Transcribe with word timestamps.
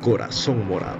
Corazón 0.00 0.66
Morado. 0.66 0.96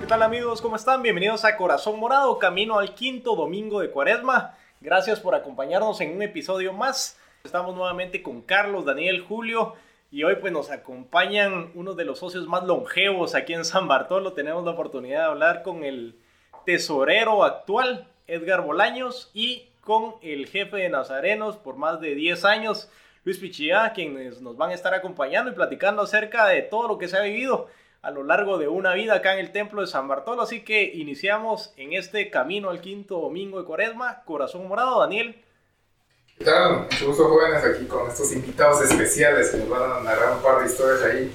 ¿Qué 0.00 0.06
tal 0.06 0.22
amigos? 0.22 0.62
¿Cómo 0.62 0.76
están? 0.76 1.02
Bienvenidos 1.02 1.44
a 1.44 1.54
Corazón 1.58 2.00
Morado, 2.00 2.38
camino 2.38 2.78
al 2.78 2.94
quinto 2.94 3.36
domingo 3.36 3.80
de 3.80 3.90
Cuaresma. 3.90 4.54
Gracias 4.80 5.20
por 5.20 5.34
acompañarnos 5.34 6.00
en 6.00 6.16
un 6.16 6.22
episodio 6.22 6.72
más. 6.72 7.18
Estamos 7.44 7.76
nuevamente 7.76 8.22
con 8.22 8.40
Carlos, 8.40 8.86
Daniel, 8.86 9.20
Julio 9.20 9.74
y 10.10 10.22
hoy 10.22 10.36
pues 10.36 10.52
nos 10.52 10.70
acompañan 10.70 11.70
uno 11.74 11.94
de 11.94 12.04
los 12.04 12.20
socios 12.20 12.46
más 12.46 12.64
longevos 12.64 13.34
aquí 13.34 13.54
en 13.54 13.64
San 13.64 13.88
Bartolo. 13.88 14.32
Tenemos 14.32 14.64
la 14.64 14.70
oportunidad 14.70 15.20
de 15.20 15.26
hablar 15.26 15.62
con 15.62 15.84
el 15.84 16.16
tesorero 16.64 17.44
actual, 17.44 18.08
Edgar 18.26 18.62
Bolaños, 18.62 19.30
y 19.34 19.68
con 19.80 20.14
el 20.22 20.46
jefe 20.46 20.76
de 20.76 20.88
Nazarenos 20.88 21.56
por 21.56 21.76
más 21.76 22.00
de 22.00 22.14
10 22.14 22.44
años, 22.44 22.90
Luis 23.24 23.38
Pichilla, 23.38 23.92
quienes 23.92 24.40
nos 24.40 24.56
van 24.56 24.70
a 24.70 24.74
estar 24.74 24.94
acompañando 24.94 25.50
y 25.50 25.54
platicando 25.54 26.02
acerca 26.02 26.46
de 26.46 26.62
todo 26.62 26.88
lo 26.88 26.98
que 26.98 27.08
se 27.08 27.16
ha 27.16 27.22
vivido 27.22 27.68
a 28.02 28.10
lo 28.12 28.22
largo 28.22 28.58
de 28.58 28.68
una 28.68 28.94
vida 28.94 29.14
acá 29.14 29.34
en 29.34 29.40
el 29.40 29.50
templo 29.50 29.80
de 29.80 29.88
San 29.88 30.06
Bartolo. 30.06 30.42
Así 30.42 30.62
que 30.62 30.84
iniciamos 30.94 31.74
en 31.76 31.92
este 31.92 32.30
camino 32.30 32.70
al 32.70 32.80
quinto 32.80 33.20
domingo 33.20 33.58
de 33.58 33.64
Cuaresma, 33.64 34.22
Corazón 34.24 34.68
Morado, 34.68 35.00
Daniel. 35.00 35.42
¿Qué 36.38 36.44
tal? 36.44 36.80
Mucho 36.80 37.06
gusto 37.06 37.28
jóvenes 37.28 37.64
aquí 37.64 37.86
con 37.86 38.10
estos 38.10 38.30
invitados 38.32 38.82
especiales 38.82 39.50
que 39.50 39.56
nos 39.56 39.70
van 39.70 39.90
a 39.90 40.00
narrar 40.00 40.36
un 40.36 40.42
par 40.42 40.60
de 40.60 40.66
historias 40.66 41.02
ahí 41.02 41.32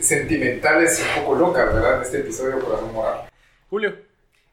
sentimentales 0.00 0.98
y 0.98 1.02
un 1.18 1.24
poco 1.24 1.36
locas, 1.36 1.72
¿verdad? 1.72 1.98
En 1.98 2.02
este 2.02 2.18
episodio 2.18 2.58
Corazón 2.58 2.92
Morado. 2.92 3.26
Julio. 3.70 3.96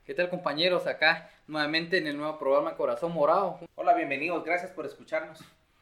¿Qué 0.05 0.13
tal 0.13 0.30
compañeros? 0.30 0.85
Acá 0.85 1.31
nuevamente 1.48 1.98
en 1.98 2.05
el 2.05 2.15
nuevo 2.15 2.38
programa 2.38 2.76
Corazón 2.76 3.12
Morado. 3.12 3.60
Hola, 3.73 3.96
bienvenidos, 3.96 4.46
gracias 4.46 4.70
por 4.70 4.85
escucharnos. 4.85 5.40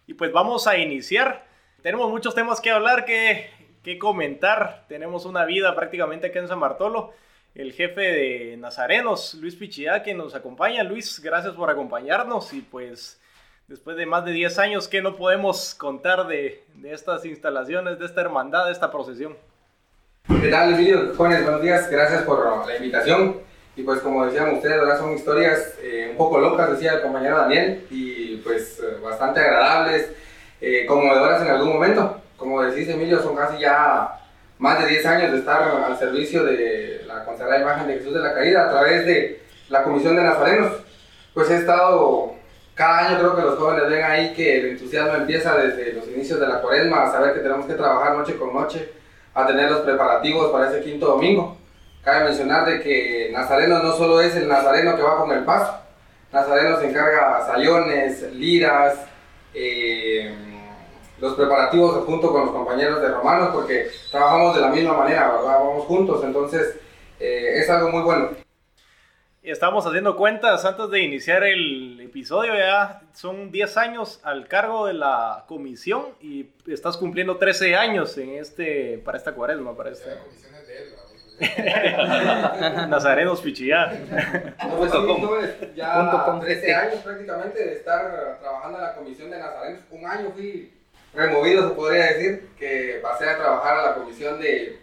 Y 0.07 0.13
pues 0.13 0.31
vamos 0.31 0.65
a 0.65 0.77
iniciar. 0.77 1.45
Tenemos 1.81 2.09
muchos 2.09 2.33
temas 2.33 2.61
que 2.61 2.71
hablar, 2.71 3.03
que, 3.03 3.49
que 3.83 3.99
comentar. 3.99 4.85
Tenemos 4.87 5.25
una 5.25 5.43
vida 5.43 5.75
prácticamente 5.75 6.27
aquí 6.27 6.37
en 6.37 6.47
San 6.47 6.61
Bartolo. 6.61 7.11
El 7.53 7.73
jefe 7.73 7.99
de 7.99 8.57
Nazarenos, 8.57 9.33
Luis 9.33 9.55
Pichía, 9.55 10.03
que 10.03 10.13
nos 10.13 10.35
acompaña. 10.35 10.83
Luis, 10.83 11.19
gracias 11.19 11.53
por 11.53 11.69
acompañarnos. 11.69 12.53
Y 12.53 12.61
pues 12.61 13.19
después 13.69 13.95
de 13.95 14.07
más 14.07 14.25
de 14.25 14.31
10 14.31 14.57
años, 14.57 14.87
¿qué 14.87 15.01
no 15.01 15.15
podemos 15.15 15.75
contar 15.75 16.27
de, 16.27 16.63
de 16.75 16.91
estas 16.91 17.23
instalaciones, 17.23 17.99
de 17.99 18.05
esta 18.07 18.21
hermandad, 18.21 18.65
de 18.65 18.71
esta 18.71 18.91
procesión? 18.91 19.37
¿Qué 20.41 20.49
tal, 20.49 20.73
Emilio? 20.73 21.13
Jóvenes, 21.15 21.43
buenos 21.43 21.61
días. 21.61 21.89
Gracias 21.89 22.23
por 22.23 22.67
la 22.67 22.75
invitación. 22.75 23.37
Y 23.75 23.83
pues 23.83 23.99
como 23.99 24.25
decían 24.25 24.55
ustedes, 24.55 24.79
¿verdad? 24.79 24.97
son 24.97 25.13
historias 25.13 25.75
eh, 25.81 26.07
un 26.11 26.17
poco 26.17 26.39
locas, 26.39 26.71
decía 26.71 26.93
el 26.93 27.01
compañero 27.01 27.37
Daniel, 27.37 27.85
y 27.91 28.37
pues 28.37 28.79
eh, 28.79 28.97
bastante 29.01 29.39
agradables, 29.39 30.11
eh, 30.59 30.85
conmovedoras 30.87 31.43
en 31.43 31.49
algún 31.49 31.69
momento. 31.69 32.21
Como 32.37 32.63
decís, 32.63 32.89
Emilio, 32.89 33.21
son 33.21 33.35
casi 33.35 33.59
ya 33.59 34.19
más 34.57 34.81
de 34.81 34.89
10 34.89 35.05
años 35.05 35.31
de 35.31 35.37
estar 35.37 35.61
al 35.61 35.97
servicio 35.99 36.43
de 36.43 37.03
la 37.05 37.23
consagrada 37.23 37.61
imagen 37.61 37.87
de 37.87 37.99
Jesús 37.99 38.15
de 38.15 38.19
la 38.19 38.33
Caída 38.33 38.65
a 38.65 38.71
través 38.71 39.05
de 39.05 39.41
la 39.69 39.83
Comisión 39.83 40.15
de 40.15 40.23
Nazarenos. 40.23 40.73
Pues 41.33 41.49
he 41.51 41.57
estado, 41.57 42.33
cada 42.79 43.09
año 43.09 43.19
creo 43.19 43.35
que 43.35 43.41
los 43.41 43.59
jóvenes 43.59 43.89
ven 43.89 44.03
ahí 44.05 44.33
que 44.33 44.57
el 44.57 44.65
entusiasmo 44.67 45.13
empieza 45.15 45.53
desde 45.57 45.91
los 45.91 46.07
inicios 46.07 46.39
de 46.39 46.47
la 46.47 46.61
cuaresma, 46.61 47.03
a 47.03 47.11
saber 47.11 47.33
que 47.33 47.41
tenemos 47.41 47.65
que 47.65 47.73
trabajar 47.73 48.15
noche 48.15 48.37
con 48.37 48.53
noche, 48.53 48.93
a 49.33 49.45
tener 49.45 49.69
los 49.69 49.81
preparativos 49.81 50.49
para 50.49 50.69
ese 50.69 50.81
quinto 50.81 51.07
domingo. 51.07 51.57
Cabe 52.01 52.23
mencionar 52.23 52.65
de 52.65 52.79
que 52.79 53.31
Nazareno 53.33 53.83
no 53.83 53.91
solo 53.97 54.21
es 54.21 54.33
el 54.37 54.47
nazareno 54.47 54.95
que 54.95 55.01
va 55.01 55.17
con 55.17 55.29
el 55.29 55.43
paso, 55.43 55.77
Nazareno 56.31 56.79
se 56.79 56.89
encarga 56.89 57.45
sayones, 57.47 58.21
liras, 58.31 58.95
eh, 59.53 60.33
los 61.19 61.33
preparativos 61.33 62.05
junto 62.05 62.31
con 62.31 62.45
los 62.45 62.51
compañeros 62.51 63.01
de 63.01 63.09
Romanos, 63.09 63.49
porque 63.51 63.89
trabajamos 64.09 64.55
de 64.55 64.61
la 64.61 64.69
misma 64.69 64.93
manera. 64.93 65.27
Vamos 65.27 65.83
juntos, 65.83 66.23
entonces 66.23 66.77
eh, 67.19 67.59
es 67.59 67.69
algo 67.69 67.89
muy 67.89 68.03
bueno. 68.03 68.29
Estamos 69.51 69.83
haciendo 69.87 70.15
cuentas 70.15 70.63
antes 70.63 70.91
de 70.91 70.99
iniciar 70.99 71.43
el 71.43 71.99
episodio, 72.01 72.55
ya 72.55 73.01
son 73.13 73.49
10 73.51 73.77
años 73.77 74.19
al 74.21 74.47
cargo 74.47 74.85
de 74.85 74.93
la 74.93 75.45
comisión 75.47 76.05
y 76.21 76.51
estás 76.67 76.97
cumpliendo 76.97 77.37
13 77.37 77.75
años 77.75 78.15
en 78.19 78.35
este, 78.35 78.99
para 78.99 79.17
esta 79.17 79.33
cuaresma, 79.33 79.75
para 79.75 79.89
este... 79.89 80.07
La 80.11 80.19
comisión 80.19 80.53
es 80.53 80.67
de 80.67 80.77
él. 80.77 80.89
Nazarenos 82.89 83.41
Pichillá. 83.41 83.87
No, 84.67 84.75
pues 84.77 84.91
sí, 84.91 84.97
Punto 84.97 85.39
ya 85.75 86.23
com 86.25 86.39
13 86.39 86.53
este. 86.53 86.75
años 86.75 86.95
prácticamente 87.03 87.65
de 87.65 87.73
estar 87.73 88.39
trabajando 88.39 88.77
en 88.77 88.83
la 88.83 88.93
comisión 88.93 89.31
de 89.31 89.39
Nazarenos. 89.39 89.81
Un 89.89 90.05
año 90.05 90.31
fui 90.31 90.71
removido, 91.15 91.69
se 91.69 91.75
podría 91.75 92.05
decir, 92.05 92.49
que 92.55 92.99
pasé 93.01 93.27
a 93.27 93.37
trabajar 93.37 93.79
a 93.79 93.83
la 93.83 93.93
comisión 93.95 94.39
de, 94.39 94.79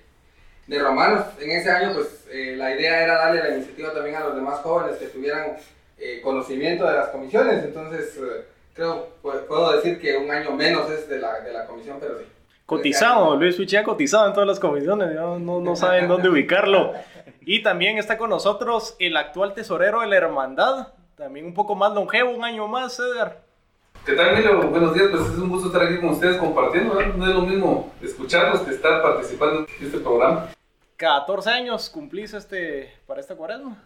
de 0.66 0.78
Romanos. 0.78 1.24
En 1.40 1.50
ese 1.50 1.70
año, 1.70 1.92
pues 1.94 2.26
eh, 2.30 2.54
la 2.56 2.74
idea 2.74 3.02
era 3.02 3.14
darle 3.16 3.42
la 3.42 3.56
iniciativa 3.56 3.92
también 3.92 4.16
a 4.16 4.20
los 4.20 4.34
demás 4.34 4.60
jóvenes 4.60 4.98
que 4.98 5.06
tuvieran 5.06 5.56
eh, 5.98 6.20
conocimiento 6.22 6.86
de 6.86 6.94
las 6.94 7.08
comisiones. 7.08 7.64
Entonces, 7.64 8.16
eh, 8.16 8.44
creo, 8.74 9.08
pues, 9.22 9.38
puedo 9.48 9.72
decir 9.76 10.00
que 10.00 10.16
un 10.16 10.30
año 10.30 10.52
menos 10.52 10.90
es 10.90 11.08
de 11.08 11.18
la, 11.18 11.40
de 11.40 11.52
la 11.52 11.66
comisión, 11.66 11.98
pero 12.00 12.18
sí. 12.18 12.24
Cotizado, 12.66 13.36
Luis 13.36 13.54
Pichillá 13.54 13.84
cotizado 13.84 14.26
en 14.26 14.32
todas 14.32 14.48
las 14.48 14.58
comisiones, 14.58 15.14
ya 15.14 15.20
no, 15.20 15.60
no 15.60 15.76
saben 15.76 16.08
dónde 16.08 16.28
ubicarlo. 16.28 16.94
Y 17.42 17.62
también 17.62 17.96
está 17.96 18.18
con 18.18 18.28
nosotros 18.28 18.96
el 18.98 19.16
actual 19.16 19.54
tesorero 19.54 20.00
de 20.00 20.08
la 20.08 20.16
hermandad, 20.16 20.88
también 21.16 21.46
un 21.46 21.54
poco 21.54 21.76
más 21.76 21.94
longevo, 21.94 22.32
un 22.32 22.42
año 22.42 22.66
más, 22.66 22.98
Edgar. 22.98 23.46
¿Qué 24.04 24.14
tal, 24.14 24.30
Emilio? 24.30 24.68
Buenos 24.68 24.94
días, 24.94 25.08
pues 25.12 25.22
es 25.22 25.38
un 25.38 25.48
gusto 25.48 25.68
estar 25.68 25.82
aquí 25.82 25.98
con 25.98 26.10
ustedes 26.10 26.38
compartiendo, 26.38 26.96
¿verdad? 26.96 27.14
No 27.14 27.26
es 27.28 27.34
lo 27.34 27.42
mismo 27.42 27.92
escucharlos 28.02 28.60
que 28.62 28.72
estar 28.72 29.00
participando 29.00 29.60
en 29.60 29.86
este 29.86 29.98
programa. 29.98 30.48
14 30.96 31.50
años 31.50 31.90
cumplís 31.90 32.32
este, 32.32 32.92
para 33.06 33.20
esta 33.20 33.34
cuaresma. 33.34 33.82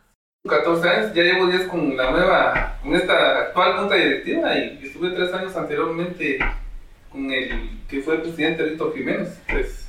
14 0.48 0.88
años, 0.88 1.15
ya 1.15 1.22
llevo 1.22 1.47
10 1.47 1.69
con 1.69 1.97
la 1.97 2.10
nueva, 2.10 2.78
con 2.82 2.94
esta 2.94 3.41
actual 3.41 3.78
junta 3.78 3.94
directiva 3.97 4.56
y 4.56 4.81
estuve 4.82 5.10
3 5.10 5.34
años 5.34 5.56
anteriormente 5.56 6.38
con 7.10 7.31
el 7.31 7.81
que 7.88 8.00
fue 8.00 8.15
el 8.15 8.22
presidente 8.22 8.62
Víctor 8.62 8.94
Jiménez. 8.94 9.43
Pues 9.48 9.88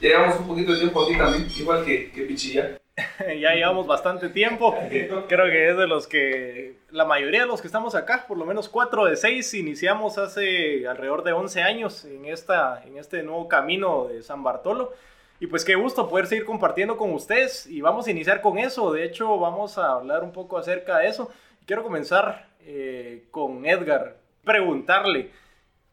ya 0.00 0.08
llevamos 0.08 0.40
un 0.40 0.48
poquito 0.48 0.72
de 0.72 0.78
tiempo 0.78 1.04
aquí 1.04 1.16
también, 1.16 1.48
igual 1.56 1.84
que, 1.84 2.10
que 2.10 2.22
Pichilla. 2.22 2.78
ya 3.40 3.54
llevamos 3.54 3.86
bastante 3.86 4.28
tiempo. 4.28 4.76
Creo 4.90 5.26
que 5.28 5.70
es 5.70 5.76
de 5.76 5.86
los 5.86 6.06
que, 6.06 6.78
la 6.90 7.04
mayoría 7.04 7.42
de 7.42 7.46
los 7.46 7.60
que 7.60 7.68
estamos 7.68 7.94
acá, 7.94 8.24
por 8.26 8.36
lo 8.36 8.44
menos 8.44 8.68
4 8.68 9.06
de 9.06 9.16
6, 9.16 9.54
iniciamos 9.54 10.18
hace 10.18 10.86
alrededor 10.86 11.22
de 11.22 11.32
11 11.32 11.62
años 11.62 12.04
en, 12.04 12.26
esta, 12.26 12.82
en 12.84 12.98
este 12.98 13.22
nuevo 13.22 13.48
camino 13.48 14.08
de 14.08 14.22
San 14.22 14.42
Bartolo. 14.42 14.92
Y 15.40 15.46
pues 15.46 15.64
qué 15.64 15.76
gusto 15.76 16.08
poder 16.08 16.26
seguir 16.26 16.44
compartiendo 16.44 16.96
con 16.96 17.12
ustedes 17.12 17.66
y 17.66 17.80
vamos 17.80 18.06
a 18.06 18.10
iniciar 18.10 18.40
con 18.40 18.58
eso. 18.58 18.92
De 18.92 19.04
hecho, 19.04 19.38
vamos 19.38 19.78
a 19.78 19.92
hablar 19.92 20.24
un 20.24 20.32
poco 20.32 20.58
acerca 20.58 20.98
de 20.98 21.08
eso. 21.08 21.30
Quiero 21.64 21.84
comenzar 21.84 22.48
eh, 22.60 23.26
con 23.30 23.64
Edgar, 23.64 24.16
preguntarle, 24.42 25.30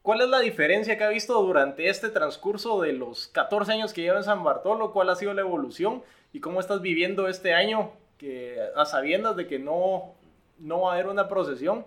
¿cuál 0.02 0.22
es 0.22 0.28
la 0.28 0.40
diferencia 0.40 0.98
que 0.98 1.04
ha 1.04 1.08
visto 1.10 1.40
durante 1.42 1.88
este 1.88 2.08
transcurso 2.08 2.80
de 2.80 2.92
los 2.92 3.28
14 3.28 3.72
años 3.72 3.92
que 3.92 4.02
lleva 4.02 4.18
en 4.18 4.24
San 4.24 4.42
Bartolo? 4.42 4.92
¿Cuál 4.92 5.10
ha 5.10 5.14
sido 5.14 5.32
la 5.32 5.42
evolución? 5.42 6.02
¿Y 6.32 6.40
cómo 6.40 6.58
estás 6.58 6.80
viviendo 6.80 7.28
este 7.28 7.54
año 7.54 7.92
que 8.18 8.58
a 8.74 8.84
sabiendas 8.84 9.36
de 9.36 9.46
que 9.46 9.60
no, 9.60 10.14
no 10.58 10.82
va 10.82 10.90
a 10.90 10.94
haber 10.94 11.06
una 11.06 11.28
procesión 11.28 11.84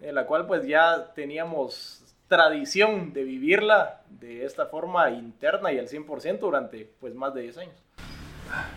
en 0.00 0.14
la 0.14 0.26
cual 0.26 0.46
pues 0.46 0.66
ya 0.66 1.12
teníamos 1.14 2.01
tradición 2.32 3.12
de 3.12 3.24
vivirla 3.24 4.00
de 4.08 4.46
esta 4.46 4.64
forma 4.64 5.10
interna 5.10 5.70
y 5.70 5.78
al 5.78 5.86
100% 5.86 6.38
durante 6.38 6.88
pues 6.98 7.14
más 7.14 7.34
de 7.34 7.42
10 7.42 7.58
años? 7.58 7.74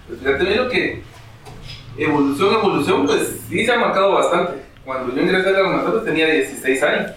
Pues 0.08 0.20
fíjate, 0.20 0.44
miro 0.44 0.68
que 0.68 1.02
evolución, 1.98 2.56
evolución, 2.56 3.06
pues 3.06 3.40
sí 3.48 3.66
se 3.66 3.72
ha 3.72 3.80
marcado 3.80 4.12
bastante. 4.12 4.62
Cuando 4.84 5.16
yo 5.16 5.22
ingresé 5.22 5.48
a 5.48 5.52
la 5.54 5.60
armadura 5.60 6.04
tenía 6.04 6.28
16 6.28 6.84
años. 6.84 7.12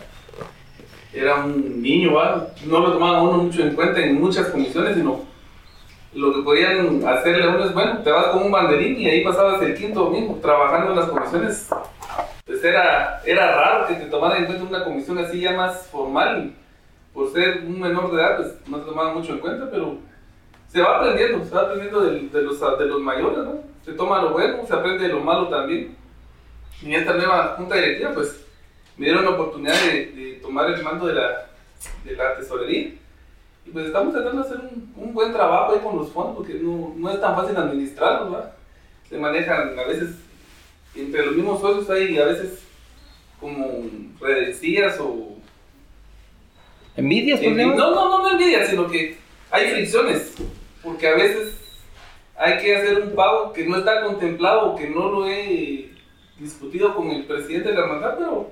Era 1.12 1.44
un 1.44 1.82
niño, 1.82 2.14
¿va? 2.14 2.46
no 2.67 2.79
lo 2.79 2.93
tomaban 2.93 3.23
uno 3.23 3.38
mucho 3.38 3.61
en 3.64 3.75
cuenta 3.75 3.99
en 3.99 4.20
muchas 4.20 4.46
comisiones, 4.46 4.94
sino 4.94 5.23
lo 6.14 6.35
que 6.35 6.43
podían 6.43 7.05
hacerle 7.05 7.46
a 7.46 7.49
uno 7.49 7.64
es, 7.64 7.75
bueno, 7.75 7.99
te 7.99 8.12
vas 8.12 8.26
con 8.26 8.44
un 8.44 8.52
banderín 8.52 8.96
y 9.00 9.08
ahí 9.08 9.25
pasabas 9.25 9.61
el 9.62 9.75
quinto 9.75 10.05
domingo 10.05 10.38
trabajando 10.40 10.93
en 10.93 10.99
las 11.00 11.08
comisiones. 11.08 11.69
Pues 12.58 12.75
era, 12.75 13.22
era 13.25 13.55
raro 13.55 13.87
que 13.87 13.94
te 13.94 14.06
tomaran 14.06 14.38
en 14.38 14.46
cuenta 14.46 14.64
una 14.64 14.84
comisión 14.84 15.16
así 15.19 15.40
ya 15.40 15.52
más 15.52 15.87
formal. 15.87 16.52
Por 17.14 17.32
ser 17.32 17.58
un 17.64 17.78
menor 17.78 18.10
de 18.10 18.20
edad, 18.20 18.37
pues 18.37 18.55
no 18.66 18.78
te 18.78 18.87
tomaban 18.87 19.14
mucho 19.14 19.32
en 19.34 19.38
cuenta, 19.38 19.70
pero 19.70 19.99
se 20.66 20.82
va 20.82 20.96
aprendiendo, 20.96 21.44
se 21.44 21.55
va 21.55 21.62
aprendiendo 21.62 22.00
de, 22.00 22.28
de 22.28 22.43
los, 22.43 22.58
de 22.58 22.87
los 22.87 23.00
mayores, 23.00 23.38
¿no? 23.38 23.60
Se 23.84 23.93
toma 23.93 24.20
lo 24.22 24.31
bueno, 24.31 24.66
se 24.66 24.75
aprende 24.75 25.06
de 25.06 25.14
lo 25.14 25.20
malo 25.20 25.46
también. 25.46 25.96
Y 26.82 26.87
en 26.87 26.94
esta 26.94 27.14
nueva 27.14 27.55
junta 27.56 27.76
directiva, 27.76 28.10
pues 28.12 28.44
me 28.96 29.06
dieron 29.06 29.25
la 29.25 29.31
oportunidad 29.31 29.81
de, 29.81 30.06
de 30.06 30.32
tomar 30.43 30.69
el 30.69 30.82
mando 30.82 31.06
de 31.06 31.14
la, 31.14 31.46
de 32.04 32.16
la 32.16 32.34
tesorería. 32.34 32.88
Y 33.66 33.70
pues 33.72 33.87
estamos 33.87 34.12
tratando 34.12 34.43
de 34.43 34.49
hacer 34.49 34.58
un, 34.58 34.94
un 34.96 35.14
buen 35.14 35.32
trabajo 35.32 35.75
ahí 35.75 35.78
con 35.78 35.96
los 35.96 36.11
fondos, 36.11 36.38
porque 36.38 36.54
no, 36.54 36.93
no 36.96 37.08
es 37.08 37.20
tan 37.20 37.37
fácil 37.37 37.56
administrarlos, 37.56 38.32
¿verdad? 38.32 38.52
Se 39.08 39.16
manejan 39.16 39.78
a 39.78 39.84
veces 39.84 40.16
entre 40.99 41.27
los 41.27 41.37
mismos 41.37 41.61
socios 41.61 41.89
hay 41.91 42.19
a 42.19 42.25
veces 42.27 42.62
como 43.41 43.89
redencillas 44.21 44.99
o... 45.00 45.37
¿Envidias, 46.97 47.41
no, 47.43 47.77
no, 47.77 47.95
no, 47.95 48.23
no 48.23 48.31
envidia, 48.33 48.67
sino 48.67 48.89
que 48.89 49.17
hay 49.50 49.71
fricciones, 49.71 50.35
porque 50.83 51.06
a 51.06 51.15
veces 51.15 51.55
hay 52.37 52.59
que 52.59 52.77
hacer 52.77 53.00
un 53.00 53.15
pago 53.15 53.53
que 53.53 53.65
no 53.67 53.77
está 53.77 54.03
contemplado 54.03 54.75
que 54.75 54.91
no 54.91 55.09
lo 55.09 55.29
he 55.29 55.91
discutido 56.39 56.95
con 56.95 57.11
el 57.11 57.25
presidente 57.25 57.69
de 57.69 57.75
la 57.75 57.83
hermandad, 57.83 58.15
pero 58.19 58.50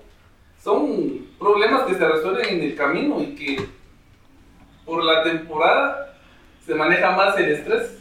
son 0.63 1.27
problemas 1.39 1.85
que 1.85 1.95
se 1.95 2.09
resuelven 2.09 2.57
en 2.57 2.63
el 2.63 2.77
camino 2.77 3.21
y 3.21 3.35
que 3.35 3.65
por 4.85 5.05
la 5.05 5.23
temporada 5.23 6.17
se 6.65 6.75
maneja 6.75 7.11
más 7.13 7.37
el 7.39 7.51
estrés. 7.51 7.96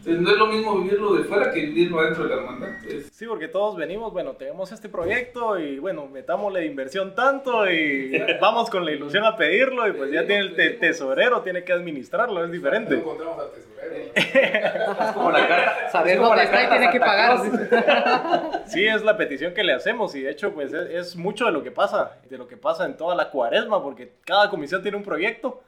Entonces 0.00 0.22
no 0.22 0.30
es 0.30 0.36
lo 0.38 0.46
mismo 0.46 0.78
vivirlo 0.80 1.12
de 1.14 1.24
fuera 1.24 1.50
que 1.52 1.60
vivirlo 1.60 2.00
adentro 2.00 2.24
de 2.24 2.30
la 2.30 2.36
hermandad. 2.36 2.68
Es- 2.86 3.10
Sí, 3.12 3.26
porque 3.26 3.48
todos 3.48 3.76
venimos, 3.76 4.12
bueno, 4.14 4.32
tenemos 4.32 4.72
este 4.72 4.88
proyecto 4.88 5.58
y 5.58 5.78
bueno, 5.78 6.06
metámosle 6.06 6.64
inversión 6.64 7.14
tanto 7.14 7.70
y 7.70 8.12
vamos 8.40 8.70
con 8.70 8.84
la 8.86 8.92
ilusión 8.92 9.24
a 9.24 9.36
pedirlo 9.36 9.86
y 9.86 9.92
pues 9.92 10.10
ya 10.10 10.26
tiene 10.26 10.40
el 10.40 10.54
te- 10.56 10.70
tesorero, 10.70 11.42
tiene 11.42 11.64
que 11.64 11.72
administrarlo, 11.74 12.40
es 12.42 12.46
No 12.48 12.52
diferente. 12.52 12.94
encontramos 12.94 13.38
al 13.40 13.50
tesorero. 13.50 15.12
Como 15.14 15.30
la 15.32 15.48
carta. 15.48 15.90
Saber 15.90 16.12
es 16.12 16.16
como 16.16 16.28
dónde 16.30 16.44
la 16.44 16.50
está 16.50 16.56
y 16.62 16.66
carta 16.66 16.78
tiene 16.78 16.92
que 16.92 17.00
pagar. 17.00 18.60
Sí, 18.70 18.86
es 18.86 19.02
la 19.02 19.16
petición 19.16 19.52
que 19.52 19.64
le 19.64 19.72
hacemos 19.72 20.14
y 20.14 20.22
de 20.22 20.30
hecho 20.30 20.52
pues 20.54 20.72
es, 20.72 20.88
es 20.90 21.16
mucho 21.16 21.44
de 21.46 21.52
lo 21.52 21.62
que 21.64 21.72
pasa, 21.72 22.12
de 22.28 22.38
lo 22.38 22.46
que 22.46 22.56
pasa 22.56 22.84
en 22.86 22.96
toda 22.96 23.14
la 23.16 23.30
cuaresma, 23.30 23.82
porque 23.82 24.12
cada 24.24 24.48
comisión 24.48 24.80
tiene 24.80 24.96
un 24.96 25.02
proyecto 25.02 25.60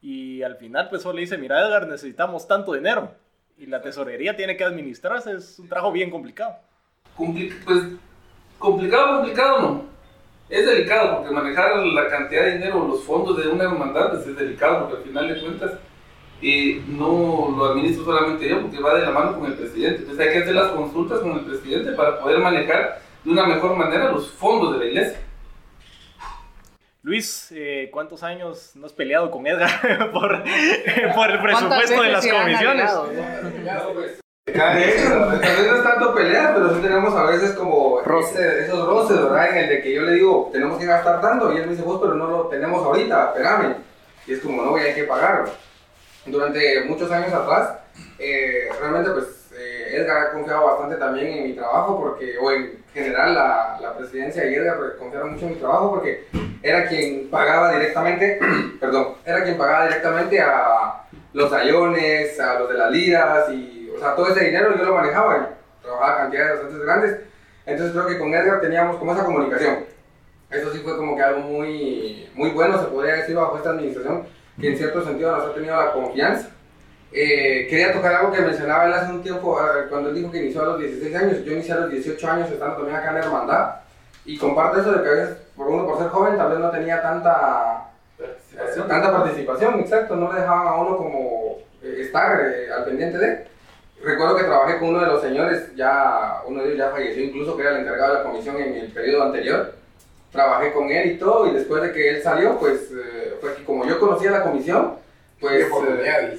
y 0.00 0.42
al 0.42 0.56
final 0.56 0.88
pues 0.88 1.02
solo 1.02 1.16
le 1.16 1.20
dice, 1.20 1.36
mira 1.38 1.60
Edgar, 1.60 1.86
necesitamos 1.86 2.48
tanto 2.48 2.72
dinero 2.72 3.10
y 3.58 3.66
la 3.66 3.80
tesorería 3.80 4.36
tiene 4.36 4.56
que 4.56 4.64
administrarse, 4.64 5.32
es 5.32 5.58
un 5.58 5.68
trabajo 5.68 5.92
bien 5.92 6.10
complicado. 6.10 6.56
compli- 7.16 7.54
pues, 7.64 7.80
complicado, 8.58 9.16
complicado 9.16 9.60
no. 9.60 9.84
Es 10.48 10.64
delicado 10.66 11.16
porque 11.18 11.34
manejar 11.34 11.76
la 11.86 12.08
cantidad 12.08 12.44
de 12.44 12.52
dinero, 12.58 12.86
los 12.86 13.02
fondos 13.02 13.36
de 13.42 13.48
una 13.48 13.64
hermandad, 13.64 14.10
pues, 14.10 14.26
es 14.26 14.36
delicado 14.36 14.80
porque 14.88 14.98
al 14.98 15.02
final 15.02 15.28
de 15.34 15.40
cuentas 15.40 15.72
eh, 16.42 16.82
no 16.86 17.52
lo 17.56 17.64
administro 17.72 18.04
solamente 18.04 18.48
yo 18.48 18.60
porque 18.60 18.78
va 18.78 18.94
de 18.94 19.06
la 19.06 19.10
mano 19.10 19.38
con 19.38 19.46
el 19.46 19.54
presidente. 19.54 20.02
Entonces 20.02 20.26
hay 20.26 20.32
que 20.34 20.42
hacer 20.42 20.54
las 20.54 20.68
consultas 20.72 21.20
con 21.20 21.32
el 21.32 21.44
presidente 21.46 21.92
para 21.92 22.20
poder 22.20 22.38
manejar 22.38 23.00
de 23.24 23.30
una 23.30 23.46
mejor 23.46 23.74
manera 23.76 24.12
los 24.12 24.30
fondos 24.32 24.74
de 24.74 24.78
la 24.78 24.84
iglesia. 24.84 25.20
Luis, 27.10 27.52
eh, 27.52 27.88
¿cuántos 27.92 28.24
años 28.24 28.72
no 28.74 28.84
has 28.86 28.92
peleado 28.92 29.30
con 29.30 29.46
Edgar 29.46 30.10
por, 30.12 30.42
por 30.42 31.30
el 31.30 31.40
¿Cuántas 31.40 31.40
presupuesto 31.40 32.02
de 32.02 32.08
las 32.08 32.26
comisiones? 32.26 32.90
De 34.44 34.90
hecho, 34.90 35.08
tal 35.14 35.38
vez 35.40 35.66
no 35.70 35.76
es 35.76 35.82
tanto 35.84 36.14
pelear, 36.16 36.54
pero 36.54 36.74
sí 36.74 36.80
tenemos 36.82 37.14
a 37.14 37.26
veces 37.30 37.52
como 37.52 38.00
ese- 38.00 38.64
esos 38.64 38.84
roces, 38.88 39.22
¿verdad? 39.22 39.50
En 39.50 39.56
el 39.58 39.68
de 39.68 39.82
que 39.82 39.94
yo 39.94 40.02
le 40.02 40.14
digo, 40.14 40.50
tenemos 40.52 40.80
que 40.80 40.86
gastar 40.86 41.20
tanto, 41.20 41.52
y 41.52 41.58
él 41.58 41.66
me 41.66 41.72
dice, 41.74 41.84
vos, 41.84 42.00
pero 42.02 42.14
no 42.14 42.26
lo 42.26 42.48
tenemos 42.48 42.84
ahorita, 42.84 43.26
espérame. 43.36 43.76
Y 44.26 44.32
es 44.32 44.40
como, 44.40 44.62
no, 44.62 44.76
ya 44.76 44.84
hay 44.86 44.94
que 44.94 45.04
pagarlo. 45.04 45.48
Durante 46.24 46.82
muchos 46.86 47.08
años 47.12 47.32
atrás, 47.32 47.70
eh, 48.18 48.68
realmente, 48.80 49.10
pues, 49.12 49.26
eh, 49.26 49.35
Edgar 49.94 50.16
ha 50.18 50.32
confiado 50.32 50.66
bastante 50.66 50.96
también 50.96 51.26
en 51.26 51.44
mi 51.44 51.52
trabajo, 51.54 52.00
porque, 52.00 52.36
o 52.38 52.50
en 52.50 52.84
general 52.92 53.34
la, 53.34 53.78
la 53.80 53.96
presidencia 53.96 54.44
y 54.44 54.54
Edgar 54.54 54.78
pues, 54.78 54.92
confiaron 54.98 55.32
mucho 55.32 55.46
en 55.46 55.52
mi 55.52 55.58
trabajo, 55.58 55.90
porque 55.90 56.26
era 56.62 56.88
quien 56.88 57.28
pagaba 57.30 57.72
directamente, 57.72 58.38
perdón, 58.80 59.14
era 59.24 59.44
quien 59.44 59.58
pagaba 59.58 59.86
directamente 59.86 60.40
a 60.40 61.04
los 61.32 61.52
ayones, 61.52 62.40
a 62.40 62.58
los 62.58 62.68
de 62.68 62.78
las 62.78 62.90
liras 62.90 63.50
y, 63.50 63.90
o 63.94 63.98
sea, 63.98 64.14
todo 64.14 64.28
ese 64.28 64.44
dinero 64.44 64.76
yo 64.76 64.84
lo 64.84 64.94
manejaba 64.94 65.56
trabajaba 65.86 66.18
cantidades 66.18 66.62
bastante 66.62 66.84
grandes. 66.84 67.16
Entonces 67.64 67.92
creo 67.92 68.06
que 68.06 68.18
con 68.18 68.34
Edgar 68.34 68.60
teníamos 68.60 68.96
como 68.96 69.12
esa 69.12 69.24
comunicación. 69.24 69.86
Eso 70.50 70.72
sí 70.72 70.78
fue 70.80 70.96
como 70.96 71.16
que 71.16 71.22
algo 71.22 71.40
muy, 71.40 72.28
muy 72.34 72.50
bueno, 72.50 72.78
se 72.78 72.86
podría 72.86 73.14
decir, 73.16 73.34
bajo 73.34 73.56
esta 73.56 73.70
administración, 73.70 74.26
que 74.60 74.68
en 74.70 74.76
cierto 74.76 75.04
sentido 75.04 75.36
nos 75.36 75.46
ha 75.46 75.54
tenido 75.54 75.76
la 75.76 75.92
confianza. 75.92 76.50
Eh, 77.12 77.66
quería 77.70 77.92
tocar 77.92 78.14
algo 78.14 78.32
que 78.32 78.42
mencionaba 78.42 78.86
él 78.86 78.92
hace 78.92 79.12
un 79.12 79.22
tiempo, 79.22 79.58
eh, 79.60 79.86
cuando 79.88 80.10
él 80.10 80.16
dijo 80.16 80.30
que 80.30 80.38
inició 80.38 80.62
a 80.62 80.66
los 80.66 80.80
16 80.80 81.14
años. 81.14 81.44
Yo 81.44 81.52
inicié 81.52 81.74
a 81.74 81.80
los 81.80 81.90
18 81.90 82.30
años 82.30 82.50
estando 82.50 82.76
también 82.76 82.96
acá 82.96 83.08
en 83.08 83.14
la 83.14 83.20
hermandad. 83.20 83.74
Y 84.24 84.38
comparto 84.38 84.80
eso 84.80 84.92
de 84.92 85.02
que 85.02 85.08
a 85.08 85.12
veces, 85.12 85.36
por 85.56 85.68
uno 85.68 85.86
por 85.86 85.98
ser 85.98 86.08
joven, 86.08 86.36
tal 86.36 86.50
vez 86.50 86.58
no 86.58 86.70
tenía 86.70 87.00
tanta 87.00 87.86
Participación. 88.18 88.88
tanta 88.88 89.12
participación, 89.12 89.80
exacto, 89.80 90.16
no 90.16 90.32
le 90.32 90.40
dejaban 90.40 90.66
a 90.66 90.74
uno 90.74 90.96
como 90.96 91.58
eh, 91.82 91.96
estar 92.00 92.40
eh, 92.40 92.72
al 92.72 92.84
pendiente 92.84 93.18
de. 93.18 93.46
Recuerdo 94.02 94.36
que 94.36 94.44
trabajé 94.44 94.78
con 94.78 94.88
uno 94.88 95.00
de 95.00 95.06
los 95.06 95.22
señores, 95.22 95.74
ya 95.74 96.42
uno 96.46 96.62
de 96.62 96.68
ellos 96.68 96.78
ya 96.78 96.90
falleció 96.90 97.22
incluso, 97.24 97.56
que 97.56 97.62
era 97.62 97.72
el 97.72 97.82
encargado 97.82 98.12
de 98.12 98.18
la 98.18 98.24
comisión 98.24 98.56
en 98.56 98.74
el 98.74 98.92
periodo 98.92 99.24
anterior. 99.24 99.74
Trabajé 100.32 100.72
con 100.72 100.90
él 100.90 101.12
y 101.12 101.18
todo, 101.18 101.46
y 101.46 101.54
después 101.54 101.82
de 101.82 101.92
que 101.92 102.08
él 102.10 102.22
salió, 102.22 102.58
pues 102.58 102.90
eh, 102.92 103.36
fue 103.40 103.54
que 103.54 103.64
como 103.64 103.86
yo 103.86 103.98
conocía 103.98 104.30
la 104.30 104.42
comisión, 104.42 104.94
pues... 105.40 105.66
Qué 105.66 106.08
eh, 106.08 106.38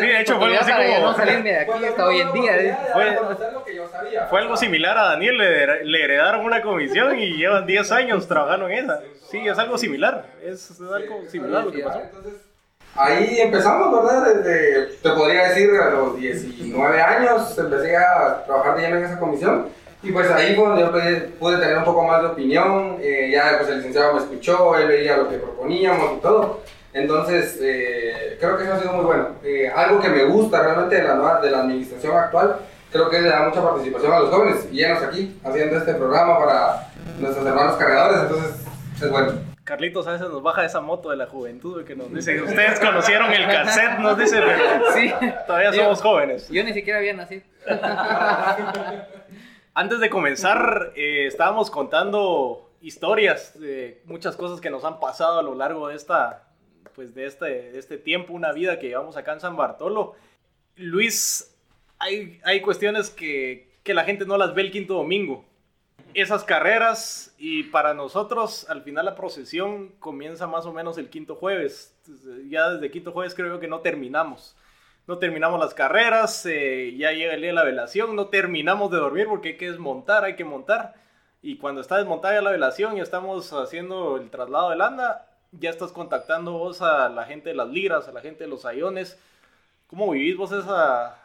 Sí, 0.00 0.06
de 0.06 0.20
hecho, 0.20 0.36
fue 0.38 0.46
algo 0.46 0.58
así 0.60 0.72
como- 0.72 0.98
no 1.06 1.14
salirme 1.16 1.50
de 1.52 1.58
aquí 1.60 1.70
Fue 1.78 1.88
hasta 1.88 2.06
hoy 2.06 2.20
en 2.20 2.32
día. 2.32 2.56
¿eh? 2.56 2.76
Fue- 2.92 3.14
conocer 3.16 3.52
lo 3.52 3.64
que 3.64 3.74
yo 3.74 3.88
sabía. 3.88 4.26
Fue 4.26 4.40
algo 4.40 4.56
similar 4.56 4.98
a 4.98 5.04
Daniel, 5.10 5.36
le, 5.38 5.84
le 5.84 6.04
heredaron 6.04 6.44
una 6.44 6.60
comisión 6.62 7.18
y 7.18 7.36
llevan 7.36 7.66
10 7.66 7.90
años 7.92 8.26
trabajando 8.26 8.68
en 8.68 8.84
esa. 8.84 9.00
Sí, 9.30 9.46
es 9.46 9.58
algo 9.58 9.76
similar, 9.78 10.24
es, 10.44 10.70
es 10.70 10.80
algo 10.80 11.22
similar 11.28 11.64
lo 11.64 11.72
que 11.72 11.80
pasó. 11.82 12.00
Entonces, 12.00 12.34
ahí 12.94 13.40
empezamos, 13.40 13.92
¿verdad? 14.04 14.34
Desde, 14.34 14.86
te 15.02 15.10
podría 15.10 15.48
decir, 15.48 15.70
a 15.80 15.90
los 15.90 16.16
19 16.16 17.00
años 17.02 17.58
empecé 17.58 17.96
a 17.96 18.44
trabajar 18.46 18.76
de 18.76 18.82
lleno 18.82 18.96
en 18.98 19.04
esa 19.04 19.18
comisión. 19.18 19.68
Y 20.02 20.12
pues 20.12 20.30
ahí 20.30 20.54
fue 20.54 20.66
donde 20.68 20.82
yo 20.82 20.92
pude, 20.92 21.16
pude 21.40 21.56
tener 21.58 21.78
un 21.78 21.84
poco 21.84 22.04
más 22.04 22.20
de 22.22 22.28
opinión. 22.28 22.98
eh, 23.00 23.30
ya 23.32 23.56
pues 23.58 23.68
el 23.70 23.78
licenciado 23.78 24.12
me 24.14 24.20
escuchó, 24.20 24.76
él 24.78 24.86
veía 24.86 25.16
lo 25.16 25.28
que 25.28 25.36
proponíamos 25.38 26.18
y 26.18 26.20
todo. 26.20 26.60
Entonces, 26.96 27.58
eh, 27.60 28.36
creo 28.40 28.56
que 28.56 28.64
eso 28.64 28.72
ha 28.72 28.78
sido 28.80 28.92
muy 28.94 29.04
bueno. 29.04 29.28
Eh, 29.44 29.68
algo 29.74 30.00
que 30.00 30.08
me 30.08 30.24
gusta 30.24 30.62
realmente 30.62 30.96
de 30.96 31.02
la, 31.04 31.14
nueva- 31.14 31.40
de 31.40 31.50
la 31.50 31.60
administración 31.60 32.16
actual, 32.16 32.56
creo 32.90 33.10
que 33.10 33.20
le 33.20 33.28
da 33.28 33.46
mucha 33.48 33.62
participación 33.62 34.12
a 34.12 34.20
los 34.20 34.30
jóvenes. 34.30 34.66
Y 34.72 34.76
llenos 34.76 35.02
aquí, 35.02 35.38
haciendo 35.44 35.76
este 35.76 35.92
programa 35.94 36.38
para 36.38 36.88
nuestros 37.20 37.46
hermanos 37.46 37.76
cargadores. 37.76 38.22
Entonces, 38.22 38.66
es 39.02 39.10
bueno. 39.10 39.32
Carlitos 39.64 40.06
a 40.06 40.12
veces 40.12 40.28
nos 40.30 40.42
baja 40.42 40.64
esa 40.64 40.80
moto 40.80 41.10
de 41.10 41.16
la 41.16 41.26
juventud 41.26 41.84
que 41.84 41.96
nos 41.96 42.10
dice, 42.14 42.40
ustedes 42.40 42.78
conocieron 42.78 43.32
el 43.32 43.46
cassette, 43.48 43.98
nos 43.98 44.16
dice, 44.16 44.40
pero 44.40 44.92
Sí. 44.92 45.12
todavía 45.46 45.72
somos 45.72 46.00
jóvenes. 46.00 46.48
Yo 46.48 46.62
ni 46.64 46.72
siquiera 46.72 47.00
había 47.00 47.12
nacido. 47.14 47.42
Antes 49.74 50.00
de 50.00 50.08
comenzar, 50.08 50.92
eh, 50.96 51.26
estábamos 51.26 51.70
contando 51.70 52.70
historias 52.80 53.58
de 53.60 54.00
muchas 54.06 54.36
cosas 54.36 54.60
que 54.60 54.70
nos 54.70 54.84
han 54.84 55.00
pasado 55.00 55.38
a 55.38 55.42
lo 55.42 55.54
largo 55.54 55.88
de 55.88 55.96
esta, 55.96 56.44
pues 56.96 57.14
de 57.14 57.26
este, 57.26 57.44
de 57.44 57.78
este 57.78 57.98
tiempo, 57.98 58.32
una 58.32 58.52
vida 58.52 58.80
que 58.80 58.88
llevamos 58.88 59.16
acá 59.16 59.32
en 59.34 59.40
San 59.40 59.56
Bartolo. 59.56 60.14
Luis, 60.74 61.56
hay, 61.98 62.40
hay 62.42 62.60
cuestiones 62.60 63.10
que, 63.10 63.70
que 63.84 63.94
la 63.94 64.04
gente 64.04 64.26
no 64.26 64.36
las 64.36 64.54
ve 64.54 64.62
el 64.62 64.72
quinto 64.72 64.94
domingo. 64.94 65.44
Esas 66.14 66.42
carreras 66.42 67.34
y 67.38 67.64
para 67.64 67.94
nosotros 67.94 68.68
al 68.68 68.82
final 68.82 69.04
la 69.04 69.14
procesión 69.14 69.92
comienza 70.00 70.46
más 70.46 70.66
o 70.66 70.72
menos 70.72 70.98
el 70.98 71.10
quinto 71.10 71.36
jueves. 71.36 71.94
Ya 72.48 72.70
desde 72.70 72.90
quinto 72.90 73.12
jueves 73.12 73.34
creo 73.34 73.60
que 73.60 73.68
no 73.68 73.80
terminamos 73.80 74.56
no 75.06 75.18
terminamos 75.18 75.60
las 75.60 75.72
carreras, 75.72 76.44
eh, 76.46 76.94
ya 76.96 77.12
llega 77.12 77.34
el 77.34 77.40
día 77.40 77.50
de 77.50 77.54
la 77.54 77.64
velación, 77.64 78.16
no 78.16 78.26
terminamos 78.26 78.90
de 78.90 78.98
dormir 78.98 79.26
porque 79.28 79.50
hay 79.50 79.56
que 79.56 79.70
desmontar, 79.70 80.24
hay 80.24 80.34
que 80.34 80.44
montar. 80.44 80.94
Y 81.42 81.58
cuando 81.58 81.80
está 81.80 81.98
desmontada 81.98 82.40
la 82.42 82.50
velación 82.50 82.96
y 82.96 83.00
estamos 83.00 83.52
haciendo 83.52 84.16
el 84.16 84.30
traslado 84.30 84.70
del 84.70 84.80
anda, 84.80 85.28
ya 85.60 85.70
estás 85.70 85.92
contactando 85.92 86.52
vos 86.52 86.82
a 86.82 87.08
la 87.08 87.24
gente 87.24 87.50
de 87.50 87.54
las 87.54 87.68
liras, 87.68 88.08
a 88.08 88.12
la 88.12 88.20
gente 88.20 88.44
de 88.44 88.50
los 88.50 88.64
ayones. 88.64 89.18
¿Cómo 89.86 90.10
vivís 90.10 90.36
vos 90.36 90.52
esa, 90.52 91.18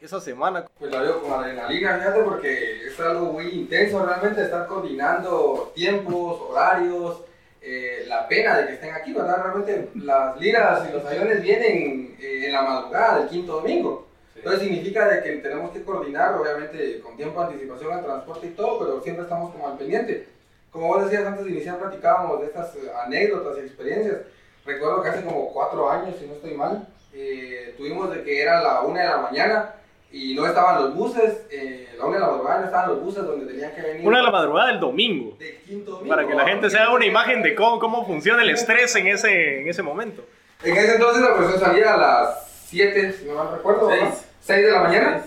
esa 0.00 0.20
semana? 0.20 0.64
Pues 0.78 0.90
la 0.90 1.02
veo 1.02 1.20
con 1.22 1.32
adrenalina, 1.32 1.98
fíjate, 1.98 2.22
porque 2.22 2.86
es 2.86 3.00
algo 3.00 3.32
muy 3.32 3.48
intenso 3.48 4.04
realmente 4.04 4.42
estar 4.42 4.66
coordinando 4.66 5.72
tiempos, 5.74 6.40
horarios, 6.48 7.22
eh, 7.60 8.04
la 8.08 8.26
pena 8.26 8.58
de 8.58 8.66
que 8.66 8.72
estén 8.74 8.94
aquí, 8.94 9.12
¿verdad? 9.12 9.42
Realmente 9.44 9.90
las 9.96 10.38
liras 10.40 10.88
y 10.88 10.92
los 10.92 11.04
aviones 11.04 11.42
vienen 11.42 12.16
eh, 12.20 12.46
en 12.46 12.52
la 12.52 12.62
madrugada 12.62 13.18
del 13.18 13.28
quinto 13.28 13.60
domingo. 13.60 14.08
Entonces 14.34 14.62
significa 14.62 15.06
de 15.08 15.22
que 15.22 15.36
tenemos 15.36 15.70
que 15.70 15.84
coordinar, 15.84 16.34
obviamente, 16.34 17.00
con 17.00 17.16
tiempo 17.16 17.38
de 17.40 17.46
anticipación 17.46 17.96
el 17.96 18.04
transporte 18.04 18.46
y 18.48 18.50
todo, 18.50 18.78
pero 18.80 19.00
siempre 19.02 19.22
estamos 19.24 19.52
como 19.52 19.68
al 19.68 19.78
pendiente. 19.78 20.26
Como 20.72 20.88
vos 20.88 21.04
decías 21.04 21.26
antes 21.26 21.44
de 21.44 21.50
iniciar, 21.50 21.78
platicábamos 21.78 22.40
de 22.40 22.46
estas 22.46 22.74
eh, 22.76 22.90
anécdotas 23.04 23.58
y 23.58 23.60
experiencias. 23.60 24.16
Recuerdo 24.64 25.02
que 25.02 25.08
hace 25.10 25.22
como 25.22 25.52
cuatro 25.52 25.90
años, 25.90 26.16
si 26.18 26.26
no 26.26 26.32
estoy 26.34 26.54
mal, 26.54 26.88
eh, 27.12 27.74
tuvimos 27.76 28.10
de 28.10 28.22
que 28.22 28.40
era 28.40 28.62
la 28.62 28.80
una 28.80 29.02
de 29.02 29.08
la 29.08 29.18
mañana 29.18 29.74
y 30.10 30.34
no 30.34 30.46
estaban 30.46 30.82
los 30.82 30.94
buses, 30.94 31.42
eh, 31.50 31.90
la 31.98 32.06
una 32.06 32.14
de 32.14 32.20
la 32.20 32.30
madrugada 32.30 32.60
no 32.60 32.64
estaban 32.66 32.88
los 32.88 33.02
buses 33.02 33.22
donde 33.22 33.44
tenían 33.44 33.74
que 33.74 33.82
venir. 33.82 34.06
Una 34.06 34.18
de 34.18 34.24
la 34.24 34.30
madrugada 34.30 34.68
del 34.68 34.80
domingo, 34.80 35.36
del 35.38 35.58
quinto 35.58 35.90
domingo, 35.90 36.08
para 36.08 36.26
que 36.26 36.34
la 36.34 36.46
gente 36.46 36.70
se 36.70 36.78
haga 36.78 36.94
una 36.94 37.04
imagen 37.04 37.42
de 37.42 37.54
cómo, 37.54 37.78
cómo 37.78 38.06
funciona 38.06 38.42
el 38.42 38.50
estrés 38.50 38.96
en 38.96 39.08
ese, 39.08 39.60
en 39.60 39.68
ese 39.68 39.82
momento. 39.82 40.24
En 40.64 40.74
ese 40.74 40.94
entonces 40.94 41.22
la 41.22 41.34
procesión 41.34 41.60
salía 41.60 41.94
a 41.94 41.96
las 41.98 42.66
7, 42.68 43.12
si 43.12 43.26
no 43.26 43.34
mal 43.34 43.52
recuerdo, 43.52 43.90
¿no? 43.90 43.96
Seis. 43.96 44.26
6 44.40 44.66
de 44.66 44.72
la 44.72 44.82
mañana. 44.82 45.24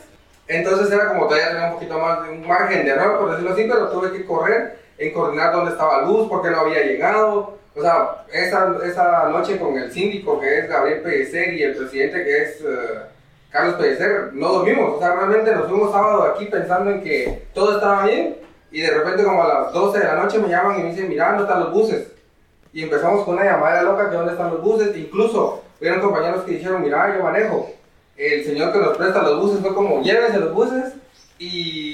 Entonces 0.48 0.92
era 0.92 1.10
como 1.10 1.26
todavía 1.26 1.50
tenía 1.50 1.68
un 1.68 1.74
poquito 1.74 2.00
más 2.00 2.24
de 2.24 2.30
un 2.30 2.48
margen 2.48 2.84
de 2.86 2.92
error, 2.92 3.20
por 3.20 3.30
decirlo 3.30 3.54
así, 3.54 3.66
pero 3.68 3.90
tuve 3.90 4.12
que 4.12 4.26
correr 4.26 4.85
en 4.98 5.14
coordinar 5.14 5.54
dónde 5.54 5.72
estaba 5.72 6.04
Luz, 6.04 6.28
porque 6.28 6.50
no 6.50 6.62
había 6.62 6.84
llegado. 6.84 7.58
O 7.76 7.82
sea, 7.82 8.26
esa, 8.32 8.76
esa 8.86 9.30
noche 9.30 9.60
con 9.60 9.78
el 9.78 9.92
síndico 9.92 10.40
que 10.40 10.60
es 10.60 10.70
Gabriel 10.70 11.02
Pellecer 11.02 11.54
y 11.54 11.64
el 11.64 11.76
presidente 11.76 12.24
que 12.24 12.42
es 12.42 12.62
eh, 12.62 13.02
Carlos 13.50 13.76
Pellecer, 13.76 14.34
no 14.34 14.50
dormimos. 14.50 14.96
O 14.96 15.00
sea, 15.00 15.16
realmente 15.16 15.54
nos 15.54 15.68
fuimos 15.68 15.92
sábado 15.92 16.24
aquí 16.24 16.46
pensando 16.46 16.92
en 16.92 17.02
que 17.02 17.48
todo 17.54 17.76
estaba 17.76 18.06
bien 18.06 18.38
y 18.72 18.82
de 18.82 18.92
repente 18.92 19.24
como 19.24 19.44
a 19.44 19.48
las 19.48 19.74
12 19.74 20.00
de 20.00 20.06
la 20.06 20.16
noche 20.16 20.40
me 20.40 20.50
llaman 20.50 20.80
y 20.80 20.84
me 20.84 20.90
dicen, 20.90 21.08
mira, 21.10 21.28
¿dónde 21.30 21.44
están 21.44 21.62
los 21.62 21.74
buses? 21.74 22.08
Y 22.74 22.84
empezamos 22.84 23.24
con 23.24 23.36
una 23.36 23.46
llamada 23.46 23.84
loca 23.84 24.10
que 24.10 24.16
dónde 24.18 24.34
están 24.34 24.52
los 24.52 24.62
buses. 24.62 24.96
Incluso 24.98 25.64
hubieron 25.80 26.02
compañeros 26.02 26.44
que 26.44 26.52
dijeron, 26.52 26.82
mira, 26.82 27.16
yo 27.16 27.24
manejo. 27.24 27.70
El 28.18 28.44
señor 28.44 28.74
que 28.74 28.80
nos 28.80 28.98
presta 28.98 29.22
los 29.22 29.42
buses 29.42 29.62
fue 29.62 29.74
como, 29.74 30.02
llévense 30.02 30.40
los 30.40 30.54
buses 30.54 30.94
y 31.40 31.85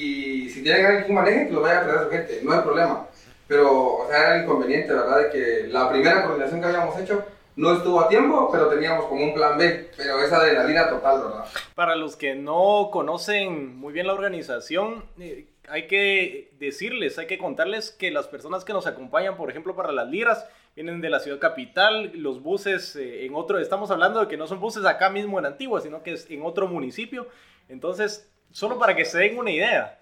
si 0.61 0.65
tienen 0.65 0.85
alguien 0.85 1.05
que 1.05 1.13
maneje, 1.13 1.49
lo 1.51 1.61
vaya 1.61 1.79
a 1.79 1.83
traer 1.83 1.97
a 1.97 2.03
su 2.03 2.09
gente, 2.11 2.39
no 2.43 2.53
hay 2.53 2.61
problema. 2.61 3.07
Pero, 3.47 3.95
o 3.95 4.07
sea, 4.07 4.17
era 4.17 4.35
el 4.35 4.43
inconveniente, 4.43 4.93
¿verdad? 4.93 5.17
De 5.17 5.29
que 5.31 5.67
la 5.69 5.89
primera 5.89 6.23
coordinación 6.23 6.61
que 6.61 6.67
habíamos 6.67 6.97
hecho 6.99 7.25
no 7.55 7.73
estuvo 7.73 7.99
a 7.99 8.07
tiempo, 8.07 8.47
pero 8.51 8.67
teníamos 8.67 9.05
como 9.05 9.23
un 9.23 9.33
plan 9.33 9.57
B, 9.57 9.89
pero 9.97 10.21
esa 10.21 10.37
adrenalina 10.37 10.87
total, 10.87 11.23
¿verdad? 11.23 11.45
Para 11.73 11.95
los 11.95 12.15
que 12.15 12.35
no 12.35 12.89
conocen 12.91 13.75
muy 13.75 13.91
bien 13.91 14.05
la 14.05 14.13
organización, 14.13 15.03
eh, 15.19 15.47
hay 15.67 15.87
que 15.87 16.51
decirles, 16.59 17.17
hay 17.17 17.25
que 17.25 17.39
contarles 17.39 17.89
que 17.89 18.11
las 18.11 18.27
personas 18.27 18.63
que 18.63 18.73
nos 18.73 18.85
acompañan, 18.85 19.37
por 19.37 19.49
ejemplo, 19.49 19.75
para 19.75 19.91
las 19.91 20.07
liras, 20.09 20.45
vienen 20.75 21.01
de 21.01 21.09
la 21.09 21.19
ciudad 21.19 21.39
capital, 21.39 22.11
los 22.13 22.41
buses 22.43 22.95
eh, 22.95 23.25
en 23.25 23.33
otro, 23.33 23.57
estamos 23.57 23.89
hablando 23.89 24.19
de 24.19 24.27
que 24.27 24.37
no 24.37 24.45
son 24.45 24.59
buses 24.59 24.85
acá 24.85 25.09
mismo 25.09 25.39
en 25.39 25.47
Antigua, 25.47 25.81
sino 25.81 26.03
que 26.03 26.13
es 26.13 26.29
en 26.29 26.43
otro 26.43 26.67
municipio. 26.67 27.27
Entonces, 27.67 28.29
solo 28.51 28.77
para 28.77 28.95
que 28.95 29.05
se 29.05 29.17
den 29.17 29.39
una 29.39 29.51
idea, 29.51 29.97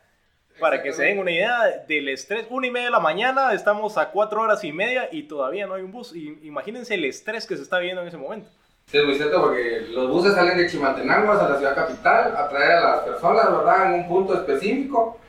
para 0.60 0.82
que 0.82 0.94
se 0.94 1.04
den 1.04 1.20
una 1.20 1.32
idea 1.32 1.84
del 1.88 2.10
estrés, 2.10 2.46
una 2.50 2.68
y 2.68 2.72
media 2.72 2.88
de 2.88 2.92
la 2.92 3.00
mañana, 3.00 3.54
estamos 3.54 3.98
a 3.98 4.10
cuatro 4.10 4.42
horas 4.42 4.64
y 4.64 4.72
media 4.72 5.10
y 5.12 5.24
todavía 5.24 5.66
no 5.66 5.74
hay 5.74 5.84
un 5.84 5.92
bus. 5.92 6.16
Y, 6.16 6.40
imagínense 6.44 6.96
el 6.96 7.06
estrés 7.06 7.46
que 7.46 7.56
se 7.56 7.64
está 7.64 7.80
viendo 7.80 8.02
en 8.02 8.08
ese 8.08 8.18
momento. 8.18 8.50
Sí, 8.88 8.98
es 8.98 9.06
muy 9.06 9.16
cierto 9.16 9.42
porque 9.42 9.88
los 9.92 10.10
buses 10.10 10.34
salen 10.34 10.58
de 10.58 10.68
Chimaltenango 10.68 11.32
a 11.32 11.50
la 11.50 11.58
ciudad 11.58 11.76
capital 11.76 12.36
a 12.36 12.50
traer 12.50 12.72
a 12.72 12.82
las 12.82 13.00
personas, 13.02 13.52
¿verdad? 13.52 13.94
En 13.94 14.02
un 14.02 14.08
punto 14.08 14.34
específico. 14.34 15.20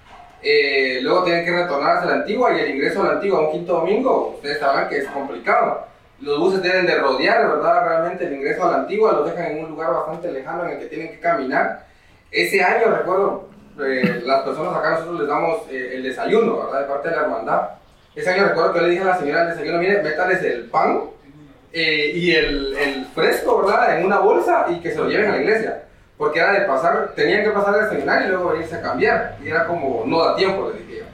Eh, 0.42 1.00
luego 1.02 1.24
tienen 1.24 1.44
que 1.44 1.50
retornar 1.52 1.98
hacia 1.98 2.10
la 2.10 2.16
antigua 2.16 2.56
y 2.56 2.60
el 2.60 2.70
ingreso 2.70 3.02
a 3.02 3.06
la 3.06 3.12
antigua 3.12 3.40
un 3.40 3.52
quinto 3.52 3.74
domingo, 3.74 4.32
ustedes 4.36 4.58
sabrán 4.58 4.88
que 4.88 4.98
es 4.98 5.08
complicado. 5.08 5.86
Los 6.20 6.38
buses 6.38 6.62
tienen 6.62 6.86
de 6.86 6.96
rodear, 6.96 7.46
¿verdad? 7.48 7.86
Realmente 7.86 8.26
el 8.26 8.34
ingreso 8.34 8.64
a 8.64 8.70
la 8.70 8.76
antigua 8.78 9.12
los 9.12 9.30
dejan 9.30 9.52
en 9.52 9.64
un 9.64 9.70
lugar 9.70 9.92
bastante 9.92 10.32
lejano 10.32 10.64
en 10.64 10.70
el 10.70 10.78
que 10.78 10.86
tienen 10.86 11.10
que 11.10 11.20
caminar. 11.20 11.86
Ese 12.30 12.62
año, 12.62 12.94
recuerdo, 12.96 13.49
eh, 13.78 14.22
las 14.24 14.42
personas 14.42 14.74
acá 14.74 14.90
nosotros 14.90 15.20
les 15.20 15.28
damos 15.28 15.60
eh, 15.70 15.92
el 15.94 16.02
desayuno, 16.02 16.64
¿verdad? 16.64 16.80
De 16.80 16.86
parte 16.86 17.08
de 17.08 17.16
la 17.16 17.22
hermandad. 17.22 17.68
Ese 18.14 18.30
año 18.30 18.48
recuerdo 18.48 18.72
que 18.74 18.80
le 18.82 18.88
dije 18.90 19.02
a 19.02 19.06
la 19.06 19.18
señora 19.18 19.44
del 19.44 19.50
desayuno, 19.50 19.78
mire, 19.78 20.02
métales 20.02 20.42
el 20.42 20.64
pan 20.64 21.02
eh, 21.72 22.12
y 22.14 22.34
el, 22.34 22.76
el, 22.76 23.04
fresco, 23.06 23.62
¿verdad? 23.62 23.98
En 23.98 24.06
una 24.06 24.18
bolsa 24.18 24.66
y 24.68 24.80
que 24.80 24.90
se 24.90 24.98
lo 24.98 25.08
lleven 25.08 25.30
a 25.30 25.36
la 25.36 25.42
iglesia. 25.42 25.84
Porque 26.18 26.40
era 26.40 26.52
de 26.52 26.66
pasar, 26.66 27.12
tenían 27.14 27.44
que 27.44 27.50
pasar 27.50 27.74
a 27.74 27.84
desayunar 27.84 28.24
y 28.24 28.28
luego 28.28 28.50
venirse 28.50 28.76
a 28.76 28.82
cambiar. 28.82 29.36
Y 29.42 29.48
era 29.48 29.66
como, 29.66 30.02
no 30.06 30.22
da 30.22 30.36
tiempo, 30.36 30.70
les 30.70 30.86
dije 30.86 31.00
yo. 31.00 31.04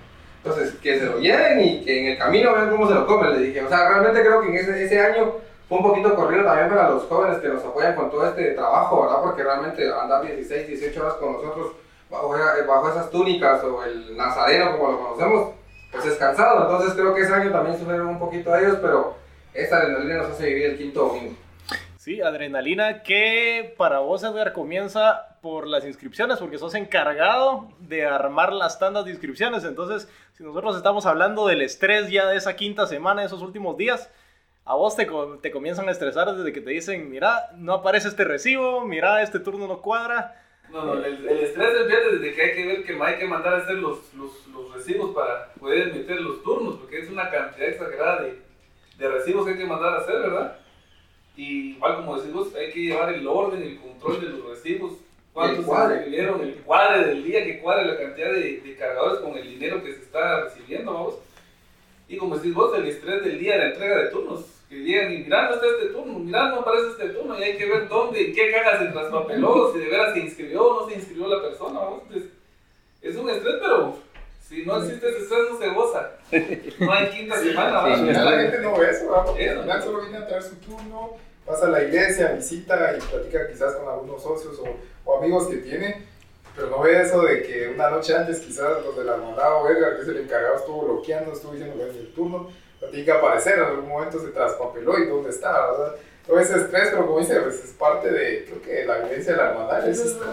Entonces, 0.42 0.74
que 0.82 0.98
se 0.98 1.06
lo 1.06 1.18
lleven 1.18 1.60
y 1.60 1.84
que 1.84 2.00
en 2.00 2.12
el 2.12 2.18
camino 2.18 2.54
vean 2.54 2.70
cómo 2.70 2.88
se 2.88 2.94
lo 2.94 3.06
comen, 3.06 3.32
les 3.32 3.42
dije. 3.42 3.62
O 3.62 3.68
sea, 3.68 3.88
realmente 3.88 4.20
creo 4.22 4.40
que 4.40 4.48
en 4.48 4.54
ese, 4.56 4.84
ese 4.84 5.00
año 5.00 5.34
fue 5.68 5.78
un 5.78 5.84
poquito 5.84 6.14
corrido 6.14 6.44
también 6.44 6.68
para 6.68 6.90
los 6.90 7.04
jóvenes 7.04 7.38
que 7.38 7.48
nos 7.48 7.64
apoyan 7.64 7.94
con 7.94 8.10
todo 8.10 8.26
este 8.28 8.52
trabajo, 8.52 9.02
¿verdad? 9.02 9.22
Porque 9.22 9.42
realmente 9.42 9.88
andar 9.92 10.22
16, 10.24 10.68
18 10.68 11.00
horas 11.00 11.14
con 11.14 11.32
nosotros 11.34 11.72
bajo, 12.10 12.34
bajo 12.66 12.90
esas 12.90 13.10
túnicas 13.10 13.62
o 13.64 13.84
el 13.84 14.16
nazareno 14.16 14.78
como 14.78 14.92
lo 14.92 15.00
conocemos, 15.00 15.54
pues 15.92 16.06
es 16.06 16.16
cansado. 16.16 16.62
Entonces 16.62 16.94
creo 16.94 17.14
que 17.14 17.22
ese 17.22 17.34
año 17.34 17.50
también 17.50 17.78
sufrieron 17.78 18.08
un 18.08 18.18
poquito 18.18 18.52
a 18.52 18.60
ellos, 18.60 18.78
pero 18.80 19.16
esta 19.54 19.78
adrenalina 19.78 20.18
nos 20.18 20.32
hace 20.32 20.46
vivir 20.46 20.66
el 20.66 20.78
quinto 20.78 21.06
domingo. 21.06 21.34
Sí, 22.06 22.20
adrenalina 22.20 23.02
que 23.02 23.74
para 23.76 23.98
vos, 23.98 24.22
Edgar, 24.22 24.52
comienza 24.52 25.38
por 25.42 25.66
las 25.66 25.84
inscripciones, 25.84 26.38
porque 26.38 26.56
sos 26.56 26.74
encargado 26.76 27.68
de 27.80 28.06
armar 28.06 28.52
las 28.52 28.78
tandas 28.78 29.06
de 29.06 29.10
inscripciones. 29.10 29.64
Entonces, 29.64 30.08
si 30.34 30.44
nosotros 30.44 30.76
estamos 30.76 31.04
hablando 31.04 31.48
del 31.48 31.62
estrés 31.62 32.08
ya 32.08 32.26
de 32.26 32.36
esa 32.36 32.54
quinta 32.54 32.86
semana, 32.86 33.22
de 33.22 33.26
esos 33.26 33.42
últimos 33.42 33.76
días, 33.76 34.08
a 34.64 34.76
vos 34.76 34.94
te, 34.94 35.08
te 35.42 35.50
comienzan 35.50 35.88
a 35.88 35.92
estresar 35.92 36.32
desde 36.32 36.52
que 36.52 36.60
te 36.60 36.70
dicen, 36.70 37.10
mira, 37.10 37.50
no 37.56 37.72
aparece 37.72 38.06
este 38.06 38.22
recibo, 38.22 38.84
mira, 38.84 39.22
este 39.22 39.40
turno 39.40 39.66
no 39.66 39.82
cuadra. 39.82 40.45
No, 40.76 40.84
no, 40.84 41.02
el, 41.02 41.26
el 41.26 41.38
estrés 41.38 41.80
empieza 41.80 42.08
desde 42.10 42.34
que 42.34 42.42
hay 42.42 42.54
que 42.54 42.66
ver 42.66 42.84
que 42.84 43.02
hay 43.02 43.18
que 43.18 43.26
mandar 43.26 43.54
a 43.54 43.56
hacer 43.58 43.76
los, 43.76 44.12
los, 44.12 44.46
los 44.48 44.74
recibos 44.74 45.14
para 45.14 45.54
poder 45.54 45.94
meter 45.94 46.20
los 46.20 46.42
turnos, 46.42 46.76
porque 46.76 46.98
es 46.98 47.08
una 47.08 47.30
cantidad 47.30 47.70
exagerada 47.70 48.24
de, 48.24 48.38
de 48.98 49.08
recibos 49.08 49.46
que 49.46 49.52
hay 49.52 49.58
que 49.58 49.64
mandar 49.64 49.94
a 49.94 49.98
hacer, 50.00 50.18
¿verdad? 50.18 50.58
Y 51.34 51.70
igual 51.70 51.96
como 51.96 52.20
decimos, 52.20 52.54
hay 52.54 52.70
que 52.72 52.80
llevar 52.80 53.10
el 53.14 53.26
orden, 53.26 53.62
el 53.62 53.80
control 53.80 54.20
de 54.20 54.28
los 54.28 54.50
recibos, 54.50 54.92
cuántos 55.32 55.64
se 55.64 55.88
recibieron, 55.88 56.42
el 56.42 56.56
cuadre 56.56 57.06
del 57.06 57.24
día, 57.24 57.42
que 57.42 57.58
cuadre 57.60 57.86
la 57.86 57.98
cantidad 57.98 58.32
de, 58.32 58.60
de, 58.60 58.76
cargadores 58.76 59.20
con 59.20 59.34
el 59.34 59.48
dinero 59.48 59.82
que 59.82 59.94
se 59.94 60.02
está 60.02 60.42
recibiendo, 60.42 60.92
vamos. 60.92 61.14
Y 62.06 62.18
como 62.18 62.36
decís 62.36 62.52
vos, 62.52 62.76
el 62.76 62.86
estrés 62.86 63.24
del 63.24 63.38
día 63.38 63.54
de 63.54 63.58
la 63.60 63.68
entrega 63.68 64.02
de 64.02 64.10
turnos, 64.10 64.44
que 64.76 64.82
llegan 64.82 65.12
y 65.12 65.18
mirando 65.18 65.54
está 65.54 65.66
este 65.66 65.86
turno, 65.86 66.18
mirando 66.18 66.60
aparece 66.60 66.88
este 66.88 67.08
turno, 67.10 67.38
y 67.38 67.42
hay 67.42 67.56
que 67.56 67.66
ver 67.66 67.88
dónde, 67.88 68.26
en 68.26 68.34
qué 68.34 68.52
caja 68.52 68.78
se 68.78 68.86
traspapeló, 68.86 69.72
si 69.72 69.78
de 69.78 69.88
veras 69.88 70.12
se 70.12 70.20
inscribió 70.20 70.64
o 70.64 70.80
no 70.80 70.88
se 70.88 70.96
inscribió 70.96 71.28
la 71.28 71.42
persona, 71.42 71.80
vamos. 71.80 72.02
Entonces, 72.02 72.30
es 73.02 73.16
un 73.16 73.30
estrés, 73.30 73.54
pero 73.60 73.96
si 74.46 74.66
no 74.66 74.76
existe 74.78 75.08
ese 75.08 75.22
estrés, 75.22 75.40
no 75.50 75.58
se 75.58 75.68
goza. 75.70 76.10
No 76.80 76.92
hay 76.92 77.08
quinta 77.08 77.36
semana, 77.36 77.72
¿vamos? 77.72 78.00
Sí, 78.00 78.06
la 78.06 78.40
gente 78.42 78.58
no 78.58 78.76
ve 78.76 78.90
eso, 78.90 79.08
¿vamos? 79.10 79.30
Al 79.30 79.62
final 79.62 79.82
solo 79.82 80.00
viene 80.02 80.18
a 80.18 80.26
traer 80.26 80.42
su 80.42 80.56
turno, 80.56 81.16
pasa 81.46 81.66
a 81.66 81.70
la 81.70 81.82
iglesia, 81.82 82.32
visita 82.32 82.96
y 82.96 83.00
platica 83.00 83.48
quizás 83.48 83.76
con 83.76 83.88
algunos 83.88 84.22
socios 84.22 84.58
o, 84.58 85.10
o 85.10 85.18
amigos 85.18 85.48
que 85.48 85.56
tiene, 85.56 86.04
pero 86.54 86.68
no 86.68 86.80
ve 86.80 87.00
eso 87.00 87.22
de 87.22 87.42
que 87.42 87.68
una 87.68 87.90
noche 87.90 88.14
antes 88.14 88.40
quizás 88.40 88.84
los 88.84 88.96
de 88.96 89.04
la 89.04 89.14
hermandad 89.14 89.62
o 89.62 89.68
Edgar, 89.68 89.96
que 89.96 90.02
es 90.02 90.08
el 90.08 90.18
encargado, 90.18 90.56
estuvo 90.56 90.82
bloqueando, 90.82 91.32
estuvo 91.32 91.52
diciendo 91.52 91.76
que 91.76 91.90
es 91.90 91.96
el 91.96 92.12
turno, 92.12 92.50
tiene 92.90 93.04
que 93.04 93.12
aparecer, 93.12 93.58
en 93.58 93.64
algún 93.64 93.88
momento 93.88 94.18
se 94.18 94.28
traspapeló 94.28 94.98
y 94.98 95.06
dónde 95.06 95.30
está, 95.30 95.70
¿verdad? 95.70 95.94
Todo 96.26 96.40
ese 96.40 96.56
estrés, 96.56 96.88
pero 96.90 97.06
como 97.06 97.20
dice, 97.20 97.40
pues 97.40 97.64
es 97.64 97.70
parte 97.72 98.10
de, 98.10 98.44
creo 98.44 98.62
que 98.62 98.84
la 98.84 98.98
vivencia 98.98 99.32
de 99.32 99.38
la 99.38 99.50
hermandad. 99.50 99.88
Es 99.88 100.00
estrés, 100.00 100.28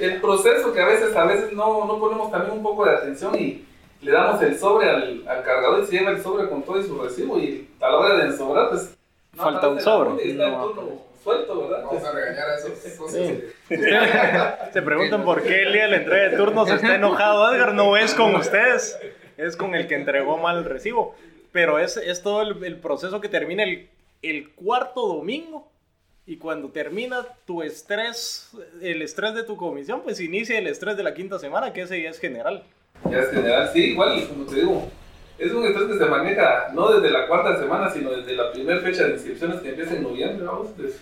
el 0.00 0.20
proceso 0.20 0.72
que 0.72 0.80
a 0.80 0.86
veces, 0.86 1.16
a 1.16 1.24
veces 1.24 1.52
no, 1.52 1.86
no 1.86 1.98
ponemos 1.98 2.30
también 2.30 2.52
un 2.52 2.62
poco 2.62 2.84
de 2.84 2.92
atención 2.92 3.34
y 3.38 3.66
le 4.02 4.12
damos 4.12 4.42
el 4.42 4.58
sobre 4.58 4.90
al, 4.90 5.24
al 5.26 5.42
cargador 5.42 5.82
y 5.82 5.86
se 5.86 5.92
lleva 5.98 6.10
el 6.10 6.22
sobre 6.22 6.48
con 6.48 6.62
todo 6.62 6.78
y 6.78 6.84
su 6.84 7.00
recibo 7.02 7.38
y 7.38 7.70
a 7.80 7.88
la 7.88 7.96
hora 7.96 8.16
de 8.16 8.24
ensobrar, 8.24 8.68
pues... 8.68 8.96
No 9.34 9.44
Falta 9.44 9.68
un 9.68 9.80
sobre. 9.80 10.30
Está 10.30 10.46
el 10.48 10.74
turno 10.74 11.10
suelto, 11.22 11.68
¿verdad? 11.68 11.84
Vamos 11.84 12.04
a 12.04 12.12
regañar 12.12 12.50
a 12.50 12.56
esos. 12.56 12.78
Sí. 13.10 13.44
Se 14.72 14.82
preguntan 14.82 15.24
por 15.24 15.42
qué 15.42 15.62
el 15.62 15.72
día 15.72 15.84
de 15.84 15.90
la 15.90 15.96
entrega 15.96 16.30
de 16.30 16.36
turnos 16.36 16.70
está 16.70 16.94
enojado 16.94 17.54
Edgar, 17.54 17.74
no 17.74 17.96
es 17.96 18.14
con 18.14 18.34
ustedes, 18.34 18.98
es 19.36 19.56
con 19.56 19.74
el 19.74 19.86
que 19.86 19.96
entregó 19.96 20.38
mal 20.38 20.58
el 20.58 20.64
recibo. 20.64 21.14
Pero 21.52 21.78
es, 21.78 21.96
es 21.96 22.22
todo 22.22 22.42
el, 22.42 22.64
el, 22.64 22.76
proceso 22.76 23.20
que 23.20 23.28
termina 23.28 23.64
el, 23.64 23.88
el, 24.22 24.50
cuarto 24.50 25.06
domingo. 25.06 25.68
Y 26.26 26.36
cuando 26.36 26.68
termina 26.68 27.26
tu 27.44 27.62
estrés, 27.62 28.50
el 28.80 29.02
estrés 29.02 29.34
de 29.34 29.42
tu 29.42 29.56
comisión, 29.56 30.02
pues 30.02 30.20
inicia 30.20 30.58
el 30.58 30.68
estrés 30.68 30.96
de 30.96 31.02
la 31.02 31.14
quinta 31.14 31.38
semana, 31.38 31.72
que 31.72 31.82
ese 31.82 32.00
ya 32.00 32.10
es 32.10 32.20
general. 32.20 32.62
Ya 33.10 33.18
es 33.18 33.30
general, 33.30 33.70
sí, 33.72 33.92
igual, 33.92 34.28
como 34.28 34.44
te 34.46 34.56
digo. 34.56 34.88
Es 35.38 35.50
un 35.52 35.64
estrés 35.64 35.88
que 35.88 35.98
se 35.98 36.04
maneja 36.04 36.68
no 36.74 36.92
desde 36.92 37.10
la 37.10 37.26
cuarta 37.26 37.58
semana, 37.58 37.90
sino 37.90 38.10
desde 38.10 38.36
la 38.36 38.52
primera 38.52 38.80
fecha 38.80 39.04
de 39.04 39.14
inscripciones 39.14 39.60
que 39.60 39.70
empieza 39.70 39.96
en 39.96 40.02
noviembre, 40.02 40.44
vamos. 40.44 40.68
Pues. 40.76 41.00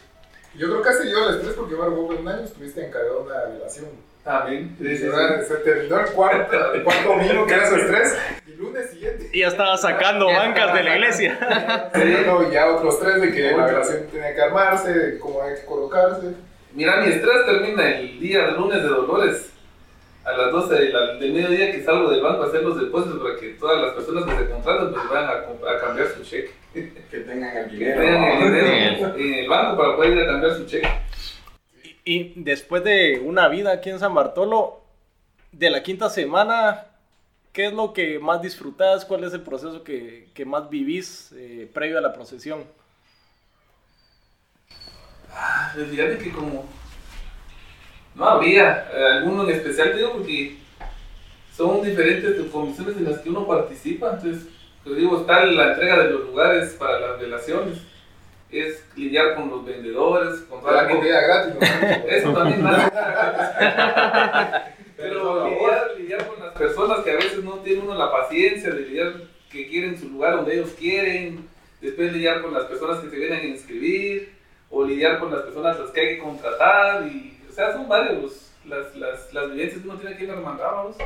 Yo 0.56 0.68
creo 0.68 0.82
que 0.82 0.88
has 0.88 0.98
seguido 0.98 1.28
el 1.28 1.36
estrés 1.36 1.54
porque, 1.54 1.74
bueno, 1.74 1.96
vos 1.96 2.18
un 2.18 2.28
año 2.28 2.44
estuviste 2.44 2.86
encargado 2.86 3.24
de 3.24 3.26
una 3.26 3.44
relación. 3.46 3.86
También. 4.28 4.76
Sí, 4.78 4.94
sí, 4.94 5.04
sí. 5.04 5.44
Se 5.48 5.54
terminó 5.64 6.00
el 6.00 6.06
cuarto, 6.12 6.74
el 6.74 6.82
cuarto 6.82 7.08
domingo 7.08 7.46
que 7.46 7.54
era 7.54 7.66
su 7.66 7.76
estrés. 7.76 8.14
Y 8.46 8.50
el 8.50 8.58
lunes 8.58 8.90
siguiente. 8.90 9.30
Y 9.32 9.40
ya 9.40 9.48
estaba 9.48 9.74
sacando 9.78 10.26
bancas 10.26 10.74
de 10.74 10.82
la 10.82 10.94
iglesia. 10.96 11.38
Sí, 11.94 12.16
no, 12.26 12.52
ya 12.52 12.66
otros 12.74 13.00
tres 13.00 13.22
de 13.22 13.32
que 13.32 13.52
la 13.52 13.66
relación 13.66 14.06
tenía 14.12 14.34
que 14.34 14.42
armarse, 14.42 14.92
de 14.92 15.18
cómo 15.18 15.42
hay 15.42 15.54
que 15.54 15.64
colocarse. 15.64 16.26
Mira, 16.74 16.96
mi 17.00 17.10
estrés 17.10 17.46
termina 17.46 17.88
el 17.88 18.20
día 18.20 18.48
de 18.48 18.52
lunes 18.52 18.82
de 18.82 18.88
Dolores. 18.88 19.50
A 20.26 20.32
las 20.36 20.52
12 20.52 20.74
del, 20.74 20.92
del 21.20 21.32
mediodía 21.32 21.72
que 21.72 21.82
salgo 21.82 22.10
del 22.10 22.20
banco 22.20 22.42
a 22.42 22.46
hacer 22.48 22.62
los 22.62 22.78
depósitos 22.78 23.18
para 23.22 23.36
que 23.40 23.48
todas 23.58 23.80
las 23.80 23.94
personas 23.94 24.24
que 24.26 24.44
se 24.44 24.50
contratan 24.50 24.92
pues 24.92 25.08
vayan 25.08 25.30
a, 25.30 25.70
a 25.70 25.80
cambiar 25.80 26.06
su 26.08 26.22
cheque. 26.22 26.50
Que 26.74 27.18
tengan 27.20 27.56
el 27.56 27.70
dinero. 27.70 27.98
Que 27.98 28.06
tengan 28.06 28.24
el 28.24 28.42
dinero 28.44 29.14
en 29.16 29.34
el 29.34 29.48
banco 29.48 29.78
para 29.78 29.96
poder 29.96 30.12
ir 30.12 30.22
a 30.24 30.26
cambiar 30.26 30.52
su 30.52 30.66
cheque. 30.66 30.86
Y 32.10 32.32
después 32.36 32.82
de 32.84 33.20
una 33.22 33.48
vida 33.48 33.70
aquí 33.70 33.90
en 33.90 33.98
San 33.98 34.14
Bartolo, 34.14 34.80
de 35.52 35.68
la 35.68 35.82
quinta 35.82 36.08
semana, 36.08 36.86
¿qué 37.52 37.66
es 37.66 37.74
lo 37.74 37.92
que 37.92 38.18
más 38.18 38.40
disfrutas? 38.40 39.04
¿Cuál 39.04 39.24
es 39.24 39.34
el 39.34 39.42
proceso 39.42 39.84
que, 39.84 40.30
que 40.32 40.46
más 40.46 40.70
vivís 40.70 41.32
eh, 41.36 41.70
previo 41.70 41.98
a 41.98 42.00
la 42.00 42.14
procesión? 42.14 42.64
Ah, 45.30 45.74
fíjate 45.74 46.16
que 46.16 46.32
como... 46.32 46.64
No 48.14 48.24
había, 48.24 48.88
eh, 48.90 49.18
alguno 49.18 49.44
en 49.44 49.56
especial, 49.56 49.94
digo, 49.94 50.14
porque 50.14 50.56
son 51.54 51.82
diferentes 51.82 52.40
comisiones 52.50 52.96
en 52.96 53.04
las 53.04 53.18
que 53.18 53.28
uno 53.28 53.46
participa. 53.46 54.14
Entonces, 54.14 54.46
te 54.82 54.94
digo, 54.94 55.20
está 55.20 55.44
la 55.44 55.72
entrega 55.74 56.04
de 56.04 56.10
los 56.12 56.22
lugares 56.22 56.72
para 56.78 57.00
las 57.00 57.20
relaciones, 57.20 57.82
es 58.50 58.82
lidiar 58.96 59.34
con 59.34 59.50
los 59.50 59.64
vendedores, 59.64 60.40
con 60.48 60.60
toda 60.60 60.72
La 60.72 60.82
la 60.82 60.88
gente. 60.88 61.00
comida 61.06 61.20
gratis, 61.20 61.54
¿no? 61.54 62.08
Eso 62.08 62.32
también 62.32 62.62
más. 62.62 62.92
Pero 64.96 65.48
lidiar, 65.48 65.90
lidiar 65.98 66.26
con 66.26 66.40
las 66.44 66.52
personas 66.54 67.00
que 67.00 67.10
a 67.12 67.16
veces 67.16 67.44
no 67.44 67.52
tiene 67.58 67.82
uno 67.82 67.94
la 67.94 68.10
paciencia 68.10 68.70
de 68.70 68.80
lidiar, 68.80 69.12
que 69.50 69.68
quieren 69.68 69.98
su 69.98 70.08
lugar 70.08 70.36
donde 70.36 70.54
ellos 70.54 70.70
quieren, 70.78 71.46
después 71.80 72.12
lidiar 72.12 72.42
con 72.42 72.52
las 72.52 72.64
personas 72.64 72.98
que 73.00 73.10
se 73.10 73.16
vienen 73.16 73.40
a 73.40 73.44
inscribir, 73.44 74.32
o 74.70 74.84
lidiar 74.84 75.18
con 75.20 75.32
las 75.32 75.42
personas 75.42 75.76
a 75.76 75.80
las 75.82 75.90
que 75.92 76.00
hay 76.00 76.16
que 76.16 76.22
contratar, 76.22 77.06
y, 77.06 77.38
o 77.48 77.52
sea, 77.52 77.72
son 77.72 77.88
varios 77.88 78.22
los- 78.22 78.44
las, 78.66 78.94
las, 78.96 79.32
las 79.32 79.50
vivencias 79.50 79.80
que 79.80 79.88
uno 79.88 79.98
tiene 79.98 80.14
que 80.16 80.24
ir 80.24 80.30
armando, 80.30 80.62
vamos. 80.62 80.96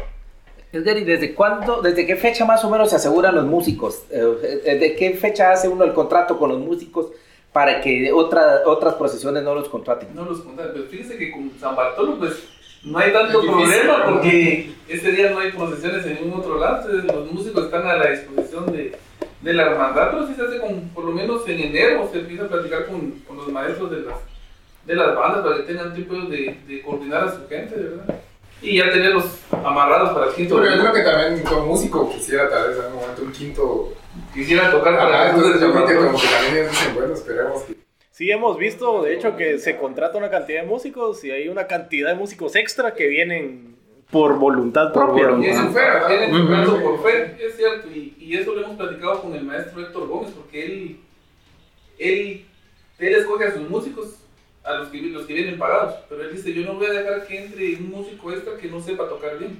Edgar, 0.73 0.97
¿y 0.97 1.05
desde 1.05 1.35
cuándo, 1.35 1.81
desde 1.83 2.07
qué 2.07 2.17
fecha 2.17 2.45
más 2.45 2.65
o 2.65 2.71
menos 2.71 2.91
se 2.91 2.97
aseguran 2.97 3.35
los 3.37 3.45
músicos? 3.45 4.03
Eh, 4.11 4.77
¿De 4.81 4.97
qué 4.97 5.13
fecha 5.13 5.53
hace 5.53 5.69
uno 5.69 5.85
el 5.85 5.93
contrato 5.93 6.39
con 6.39 6.49
los 6.51 6.59
músicos 6.59 7.13
para 7.53 7.81
que 7.81 8.11
otra- 8.13 8.63
otras 8.67 8.95
procesiones 8.95 9.43
no 9.43 9.55
los 9.55 9.69
contraten? 9.69 10.09
No 10.15 10.25
los 10.25 10.41
contan, 10.41 10.71
pero 10.73 10.87
fíjense 10.87 11.17
que 11.19 11.31
con 11.31 11.51
San 11.61 11.77
Bartolo, 11.77 12.19
pues 12.19 12.43
no 12.85 12.99
hay 12.99 13.13
tanto 13.13 13.41
difícil, 13.41 13.63
problema 13.65 14.05
porque 14.07 14.71
ese 14.89 15.13
día 15.13 15.31
no 15.31 15.39
hay 15.39 15.53
procesiones 15.53 16.05
en 16.07 16.15
ningún 16.15 16.41
otro 16.41 16.59
lado, 16.59 16.79
entonces 16.89 17.15
los 17.15 17.33
músicos 17.33 17.65
están 17.67 17.87
a 17.87 17.97
la 17.97 18.11
disposición 18.11 18.73
de, 18.73 18.97
de 19.43 19.53
la 19.55 19.65
hermandad, 19.67 20.11
pero 20.13 20.27
sí 20.27 20.35
se 20.35 20.43
hace 20.43 20.59
con, 20.61 20.89
por 20.91 21.05
lo 21.05 21.13
menos 21.13 21.47
en 21.49 21.61
enero, 21.61 22.09
se 22.13 22.21
empieza 22.21 22.45
a 22.45 22.49
platicar 22.49 22.87
con, 22.87 23.11
con 23.27 23.37
los 23.37 23.49
maestros 23.49 23.91
de 23.91 24.01
las, 24.01 24.17
de 24.87 24.95
las 24.95 25.15
bandas 25.15 25.45
para 25.45 25.57
que 25.59 25.63
tengan 25.63 25.95
tiempo 25.95 26.15
de, 26.15 26.57
de 26.67 26.83
coordinar 26.83 27.25
a 27.25 27.33
su 27.33 27.47
gente, 27.49 27.75
¿verdad? 27.77 28.21
Y 28.63 28.79
ya 28.79 28.91
tenerlos 28.91 29.25
amarrados 29.51 30.11
para 30.13 30.27
el 30.27 30.35
quinto. 30.35 30.57
Pero 30.57 30.75
yo 30.77 30.81
creo 30.81 30.93
que 30.93 31.03
también 31.03 31.43
como 31.45 31.67
músico 31.67 32.11
quisiera 32.13 32.49
tal 32.49 32.69
vez 32.69 32.79
en 32.79 32.85
algún 32.85 33.01
momento 33.01 33.23
un 33.23 33.33
quinto. 33.33 33.93
Quisiera 34.35 34.71
tocar 34.71 34.97
para 34.97 35.23
Ah, 35.23 35.31
entonces 35.35 35.61
como 35.63 35.85
que 35.87 35.93
también 36.29 36.57
ellos 36.57 36.71
dicen, 36.71 36.95
bueno, 36.95 37.15
esperemos 37.15 37.63
que. 37.63 37.75
Sí, 38.11 38.31
hemos 38.31 38.57
visto, 38.59 39.03
de 39.03 39.15
hecho, 39.15 39.37
que 39.37 39.59
se 39.59 39.77
contrata 39.77 40.19
una 40.19 40.31
cantidad 40.31 40.63
de 40.63 40.69
músicos 40.69 41.25
y 41.25 41.31
hay 41.31 41.49
una 41.49 41.67
cantidad 41.67 42.11
de 42.11 42.15
músicos 42.15 42.55
extra 42.57 42.95
que 42.95 43.07
vienen 43.09 43.77
por 44.11 44.39
voluntad 44.39 44.93
Por 44.93 45.07
propia. 45.07 45.29
voluntad. 45.29 45.49
Y 45.49 45.51
es 45.51 45.57
su 45.59 45.69
fe, 45.73 45.81
tienen 46.09 46.31
su 46.31 46.37
Ujú. 46.43 46.49
brazo 46.49 46.83
por 46.83 47.03
fe, 47.03 47.37
es 47.41 47.57
cierto, 47.57 47.89
y, 47.89 48.15
y 48.19 48.37
eso 48.37 48.55
lo 48.55 48.63
hemos 48.63 48.77
platicado 48.77 49.23
con 49.23 49.35
el 49.35 49.43
maestro 49.45 49.81
Héctor 49.81 50.07
Gómez, 50.07 50.31
porque 50.37 50.65
él, 50.67 50.97
él, 51.99 52.45
él 52.99 53.15
escoge 53.15 53.47
a 53.47 53.53
sus 53.55 53.69
músicos, 53.69 54.17
a 54.65 54.75
los 54.75 54.89
que, 54.89 54.99
los 55.01 55.25
que 55.27 55.33
vienen 55.35 55.59
pagados, 55.59 55.95
pero 56.11 56.23
él 56.23 56.33
dice, 56.37 56.53
yo 56.53 56.63
no 56.67 56.75
voy 56.75 56.87
a 56.87 56.93
dejar 56.93 57.27
que 57.27 57.45
entre 57.45 57.75
un 57.77 57.91
músico 57.91 58.31
extra 58.31 58.57
que 58.59 58.69
no 58.69 58.81
sepa 58.81 59.09
tocar 59.09 59.39
bien, 59.39 59.59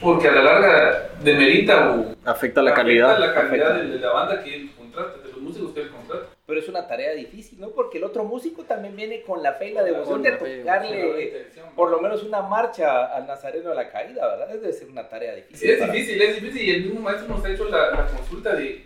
porque 0.00 0.28
a 0.28 0.32
la 0.32 0.42
larga 0.42 1.10
demerita 1.22 1.92
o 1.92 2.14
Afecta 2.24 2.62
la 2.62 2.70
afecta 2.70 2.74
calidad. 2.74 3.18
la 3.18 3.34
calidad 3.34 3.68
afecta. 3.72 3.84
de, 3.84 3.88
de 3.90 3.98
la 3.98 4.12
banda 4.12 4.42
que 4.42 4.54
él 4.54 4.70
contrata, 4.76 5.18
de 5.18 5.28
los 5.28 5.38
músicos 5.40 5.72
que 5.72 5.80
él 5.82 5.90
contrata. 5.90 6.26
Pero 6.46 6.60
es 6.60 6.68
una 6.68 6.86
tarea 6.86 7.12
difícil, 7.12 7.58
¿no? 7.58 7.70
Porque 7.70 7.96
el 7.98 8.04
otro 8.04 8.24
músico 8.24 8.64
también 8.64 8.94
viene 8.96 9.22
con 9.22 9.42
la 9.42 9.54
fe 9.54 9.70
y 9.70 9.72
la 9.72 9.82
devoción 9.82 10.22
de 10.22 10.32
tocarle 10.32 11.46
por 11.74 11.90
lo 11.90 12.00
menos 12.00 12.22
una 12.22 12.42
marcha 12.42 13.06
al 13.14 13.26
Nazareno 13.26 13.70
de 13.70 13.76
la 13.76 13.90
Caída, 13.90 14.26
¿verdad? 14.28 14.48
Debe 14.48 14.72
ser 14.72 14.88
una 14.90 15.08
tarea 15.08 15.34
difícil. 15.34 15.56
Sí, 15.68 15.70
es 15.70 15.92
difícil, 15.92 16.20
es 16.22 16.34
difícil, 16.42 16.62
y 16.68 16.70
el 16.74 16.84
mismo 16.84 17.00
maestro 17.00 17.28
nos 17.28 17.44
ha 17.44 17.50
hecho 17.50 17.68
la, 17.70 17.90
la 17.92 18.06
consulta 18.06 18.54
de 18.54 18.84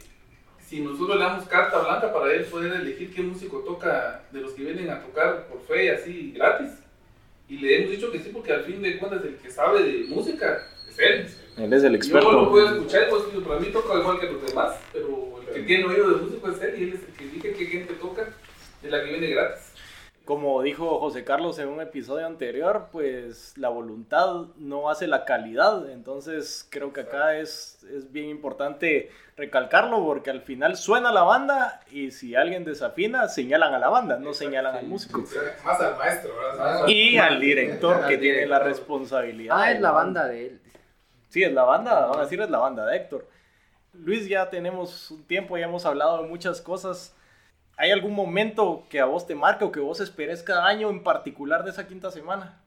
si 0.61 0.81
nosotros 0.81 1.17
le 1.19 1.25
damos 1.25 1.47
carta 1.49 1.79
blanca 1.79 2.13
para 2.13 2.33
él 2.33 2.45
poder 2.45 2.73
elegir 2.75 3.13
qué 3.13 3.23
músico 3.23 3.59
toca 3.61 4.21
de 4.31 4.41
los 4.41 4.53
que 4.53 4.63
vienen 4.63 4.91
a 4.91 5.01
tocar 5.03 5.47
por 5.47 5.61
fe, 5.63 5.91
así 5.91 6.33
gratis. 6.37 6.71
Y 7.49 7.57
le 7.59 7.79
hemos 7.79 7.91
dicho 7.93 8.13
que 8.13 8.19
sí, 8.21 8.31
porque 8.33 8.53
al 8.53 8.63
fin 8.65 8.83
de 8.83 8.99
cuentas 8.99 9.25
el 9.25 9.37
que 9.37 9.51
sabe 9.51 9.83
de 9.83 10.05
música 10.09 10.63
él. 10.99 11.27
Es 11.73 11.83
el 11.83 12.01
Yo 12.01 12.19
lo 12.21 12.51
puedo 12.51 12.67
experto. 12.67 12.75
escuchar, 12.77 13.09
pues, 13.11 13.23
pero 13.33 13.43
para 13.47 13.61
mí 13.61 13.67
toca 13.73 13.99
igual 13.99 14.21
que 14.21 14.31
los 14.31 14.47
demás, 14.47 14.77
pero 14.93 15.41
el 15.49 15.55
que 15.55 15.63
tiene 15.63 15.85
oído 15.87 16.11
de 16.11 16.17
músico 16.23 16.49
es 16.51 16.63
él 16.63 16.75
y 16.79 16.83
él 16.85 16.93
es 16.95 17.01
el 17.09 17.15
que 17.15 17.25
elige 17.25 17.53
qué 17.55 17.67
gente 17.67 17.95
toca 17.95 18.29
de 18.83 18.91
la 18.91 19.03
que 19.03 19.11
viene 19.11 19.29
gratis. 19.31 19.65
Como 20.25 20.63
dijo 20.63 20.99
José 21.01 21.25
Carlos 21.25 21.59
en 21.59 21.69
un 21.69 21.81
episodio 21.81 22.27
anterior, 22.27 22.89
pues 22.93 23.55
la 23.57 23.71
voluntad 23.71 24.45
no 24.59 24.91
hace 24.91 25.07
la 25.07 25.25
calidad. 25.25 25.89
Entonces 25.91 26.67
creo 26.69 26.93
que 26.93 27.01
acá 27.01 27.39
es, 27.39 27.83
es 27.91 28.13
bien 28.13 28.29
importante 28.29 29.11
recalcarlo 29.39 30.05
porque 30.05 30.29
al 30.29 30.43
final 30.43 30.77
suena 30.77 31.13
la 31.13 31.23
banda 31.23 31.81
y 31.91 32.11
si 32.11 32.35
alguien 32.35 32.65
desafina, 32.67 33.27
señalan 33.29 33.73
a 33.73 33.79
la 33.79 33.89
banda, 33.89 34.19
no 34.19 34.35
señalan 34.35 34.77
al 34.77 34.87
músico. 34.87 35.25
Más 35.65 35.81
al 35.81 35.97
maestro, 35.97 36.31
¿verdad? 36.37 36.87
Y 36.87 37.17
al 37.17 37.41
director 37.41 38.07
que 38.07 38.19
tiene 38.19 38.47
la 38.47 38.59
director. 38.59 38.67
responsabilidad. 38.67 39.57
Ah, 39.59 39.73
es 39.73 39.81
la 39.81 39.93
banda 39.93 40.29
de 40.29 40.47
él. 40.49 40.61
Sí, 41.29 41.43
es 41.43 41.53
la 41.53 41.65
banda, 41.65 42.07
van 42.07 42.19
a 42.21 42.23
decir 42.23 42.41
es 42.41 42.51
la 42.51 42.59
banda 42.59 42.87
de 42.87 42.97
Héctor. 42.97 43.27
Luis, 43.93 44.29
ya 44.29 44.49
tenemos 44.51 45.11
un 45.11 45.25
tiempo, 45.25 45.57
ya 45.59 45.65
hemos 45.67 45.85
hablado 45.87 46.23
de 46.23 46.29
muchas 46.29 46.61
cosas. 46.61 47.15
¿Hay 47.77 47.91
algún 47.91 48.13
momento 48.15 48.85
que 48.89 49.01
a 49.01 49.05
vos 49.05 49.27
te 49.27 49.35
marque 49.35 49.65
o 49.65 49.73
que 49.73 49.81
vos 49.81 50.01
esperes 50.01 50.43
cada 50.43 50.67
año 50.67 50.91
en 50.91 51.03
particular 51.03 51.65
de 51.65 51.71
esa 51.71 51.87
quinta 51.87 52.11
semana? 52.11 52.61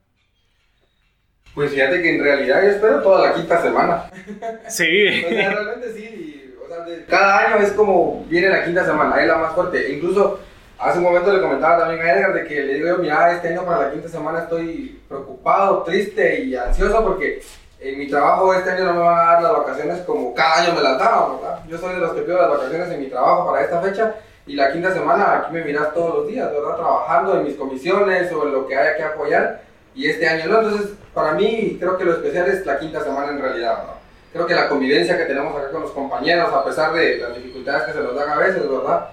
Pues 1.54 1.70
fíjate 1.70 2.00
que 2.00 2.16
en 2.16 2.22
realidad 2.24 2.62
yo 2.62 2.70
espero 2.70 3.02
toda 3.02 3.28
la 3.28 3.34
quinta 3.34 3.60
semana. 3.60 4.10
Sí. 4.68 5.22
O 5.24 5.28
sea, 5.28 5.50
realmente 5.50 5.92
sí. 5.92 6.54
o 6.64 6.68
sea, 6.68 6.84
de- 6.84 7.04
cada 7.04 7.38
año 7.46 7.56
es 7.66 7.72
como 7.72 8.24
viene 8.28 8.48
la 8.48 8.64
quinta 8.64 8.84
semana, 8.84 9.20
es 9.20 9.26
la 9.28 9.36
más 9.36 9.54
fuerte. 9.54 9.86
E 9.86 9.96
incluso 9.96 10.40
hace 10.78 10.98
un 10.98 11.04
momento 11.04 11.32
le 11.32 11.42
comentaba 11.42 11.78
también 11.80 12.00
a 12.06 12.12
Edgar 12.12 12.32
de 12.32 12.44
que 12.46 12.62
le 12.62 12.74
digo 12.74 12.88
yo, 12.88 12.98
mira, 12.98 13.32
este 13.32 13.48
año 13.48 13.64
para 13.66 13.86
la 13.88 13.92
quinta 13.92 14.08
semana 14.08 14.40
estoy 14.44 15.00
preocupado, 15.08 15.82
triste 15.82 16.40
y 16.44 16.56
ansioso 16.56 17.02
porque 17.04 17.42
en 17.82 17.98
mi 17.98 18.08
trabajo 18.08 18.54
este 18.54 18.70
año 18.70 18.84
no 18.84 18.94
me 18.94 19.00
van 19.00 19.18
a 19.18 19.32
dar 19.32 19.42
las 19.42 19.52
vacaciones 19.52 20.00
como 20.02 20.34
cada 20.34 20.62
año 20.62 20.74
me 20.74 20.82
las 20.82 20.98
daban, 20.98 21.36
¿verdad? 21.36 21.58
Yo 21.68 21.78
soy 21.78 21.94
de 21.94 22.00
los 22.00 22.12
que 22.12 22.22
pido 22.22 22.38
las 22.40 22.50
vacaciones 22.50 22.90
en 22.90 23.00
mi 23.00 23.06
trabajo 23.08 23.50
para 23.50 23.64
esta 23.64 23.80
fecha 23.80 24.14
y 24.46 24.54
la 24.54 24.72
quinta 24.72 24.92
semana 24.92 25.38
aquí 25.38 25.52
me 25.52 25.64
miras 25.64 25.92
todos 25.94 26.14
los 26.16 26.26
días, 26.28 26.50
¿verdad? 26.52 26.76
Trabajando 26.76 27.36
en 27.36 27.44
mis 27.44 27.56
comisiones 27.56 28.32
o 28.32 28.46
en 28.46 28.52
lo 28.52 28.66
que 28.66 28.76
haya 28.76 28.96
que 28.96 29.02
apoyar 29.04 29.62
y 29.94 30.08
este 30.08 30.28
año 30.28 30.46
no. 30.46 30.60
Entonces, 30.62 30.90
para 31.14 31.32
mí 31.32 31.76
creo 31.78 31.96
que 31.98 32.04
lo 32.04 32.12
especial 32.12 32.48
es 32.48 32.64
la 32.66 32.78
quinta 32.78 33.02
semana 33.02 33.30
en 33.32 33.40
realidad, 33.40 33.78
¿verdad? 33.78 33.94
creo 34.32 34.46
que 34.46 34.54
la 34.54 34.68
convivencia 34.68 35.18
que 35.18 35.26
tenemos 35.26 35.54
acá 35.54 35.70
con 35.70 35.82
los 35.82 35.90
compañeros, 35.90 36.50
a 36.54 36.64
pesar 36.64 36.92
de 36.94 37.18
las 37.18 37.34
dificultades 37.36 37.82
que 37.82 37.92
se 37.92 38.00
nos 38.00 38.14
dan 38.14 38.30
a 38.30 38.36
veces, 38.38 38.66
¿verdad? 38.66 39.08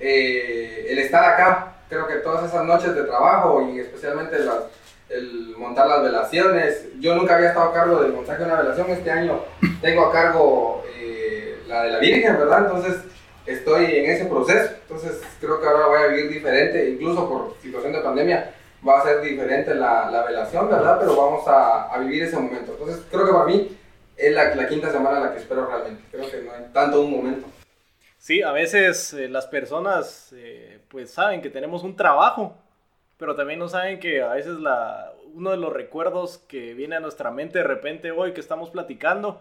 Eh, 0.00 0.86
el 0.88 0.98
estar 0.98 1.22
acá, 1.24 1.74
creo 1.90 2.06
que 2.06 2.14
todas 2.16 2.44
esas 2.44 2.64
noches 2.64 2.94
de 2.94 3.02
trabajo 3.02 3.68
y 3.70 3.80
especialmente 3.80 4.38
las- 4.38 4.64
el 5.12 5.54
montar 5.56 5.86
las 5.86 6.02
velaciones, 6.02 6.86
yo 7.00 7.14
nunca 7.14 7.36
había 7.36 7.48
estado 7.48 7.70
a 7.70 7.74
cargo 7.74 8.02
del 8.02 8.12
montaje 8.12 8.40
de 8.40 8.44
una 8.46 8.62
velación, 8.62 8.90
este 8.90 9.10
año 9.10 9.40
tengo 9.80 10.06
a 10.06 10.12
cargo 10.12 10.84
eh, 10.96 11.58
la 11.68 11.84
de 11.84 11.90
la 11.90 11.98
Virgen, 11.98 12.38
¿verdad? 12.38 12.64
Entonces 12.64 13.02
estoy 13.46 13.84
en 13.84 14.10
ese 14.10 14.26
proceso, 14.26 14.70
entonces 14.82 15.20
creo 15.40 15.60
que 15.60 15.66
ahora 15.66 15.86
voy 15.86 16.02
a 16.02 16.06
vivir 16.08 16.30
diferente, 16.30 16.90
incluso 16.90 17.28
por 17.28 17.56
situación 17.60 17.92
de 17.92 18.00
pandemia 18.00 18.54
va 18.86 19.00
a 19.00 19.04
ser 19.04 19.20
diferente 19.20 19.74
la, 19.74 20.10
la 20.10 20.24
velación, 20.24 20.68
¿verdad? 20.68 20.98
Pero 20.98 21.16
vamos 21.16 21.46
a, 21.46 21.92
a 21.92 21.98
vivir 21.98 22.22
ese 22.22 22.36
momento, 22.36 22.72
entonces 22.72 23.02
creo 23.10 23.26
que 23.26 23.32
para 23.32 23.44
mí 23.44 23.76
es 24.16 24.32
la, 24.34 24.54
la 24.54 24.68
quinta 24.68 24.90
semana 24.90 25.20
la 25.20 25.32
que 25.32 25.38
espero 25.38 25.66
realmente. 25.66 26.02
Creo 26.10 26.30
que 26.30 26.42
no 26.42 26.52
hay 26.52 26.72
tanto 26.72 27.00
un 27.00 27.10
momento. 27.10 27.46
Sí, 28.18 28.40
a 28.42 28.52
veces 28.52 29.14
eh, 29.14 29.28
las 29.28 29.46
personas 29.46 30.32
eh, 30.36 30.80
pues 30.88 31.10
saben 31.10 31.42
que 31.42 31.50
tenemos 31.50 31.82
un 31.82 31.96
trabajo, 31.96 32.56
pero 33.22 33.36
también 33.36 33.60
no 33.60 33.68
saben 33.68 34.00
que 34.00 34.20
a 34.20 34.32
veces 34.32 34.58
la, 34.58 35.12
uno 35.32 35.52
de 35.52 35.56
los 35.56 35.72
recuerdos 35.72 36.38
que 36.48 36.74
viene 36.74 36.96
a 36.96 37.00
nuestra 37.00 37.30
mente 37.30 37.58
de 37.58 37.62
repente 37.62 38.10
hoy 38.10 38.32
que 38.32 38.40
estamos 38.40 38.70
platicando 38.70 39.40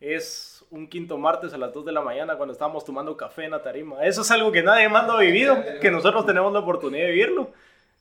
es 0.00 0.64
un 0.72 0.88
quinto 0.88 1.16
martes 1.16 1.54
a 1.54 1.56
las 1.56 1.72
2 1.72 1.84
de 1.84 1.92
la 1.92 2.00
mañana 2.00 2.34
cuando 2.34 2.52
estábamos 2.52 2.84
tomando 2.84 3.16
café 3.16 3.44
en 3.44 3.52
la 3.52 3.62
tarima. 3.62 4.04
Eso 4.04 4.22
es 4.22 4.30
algo 4.32 4.50
que 4.50 4.64
nadie 4.64 4.88
más 4.88 5.06
lo 5.06 5.12
ha 5.12 5.20
vivido, 5.20 5.56
que 5.80 5.92
nosotros 5.92 6.26
tenemos 6.26 6.52
la 6.52 6.58
oportunidad 6.58 7.04
de 7.04 7.12
vivirlo. 7.12 7.50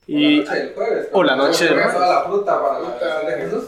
Y 0.07 0.39
o 0.41 0.43
la 0.43 0.55
noche 0.55 0.55
del 0.55 0.73
jueves. 0.73 1.09
o 1.11 1.23
la 1.23 1.35
noche 1.35 1.65
del 1.65 1.73
jueves. 1.75 1.99
la 1.99 2.23
fruta 2.23 2.61
para 2.63 2.79
la 2.79 3.29
de 3.29 3.41
Jesús. 3.43 3.63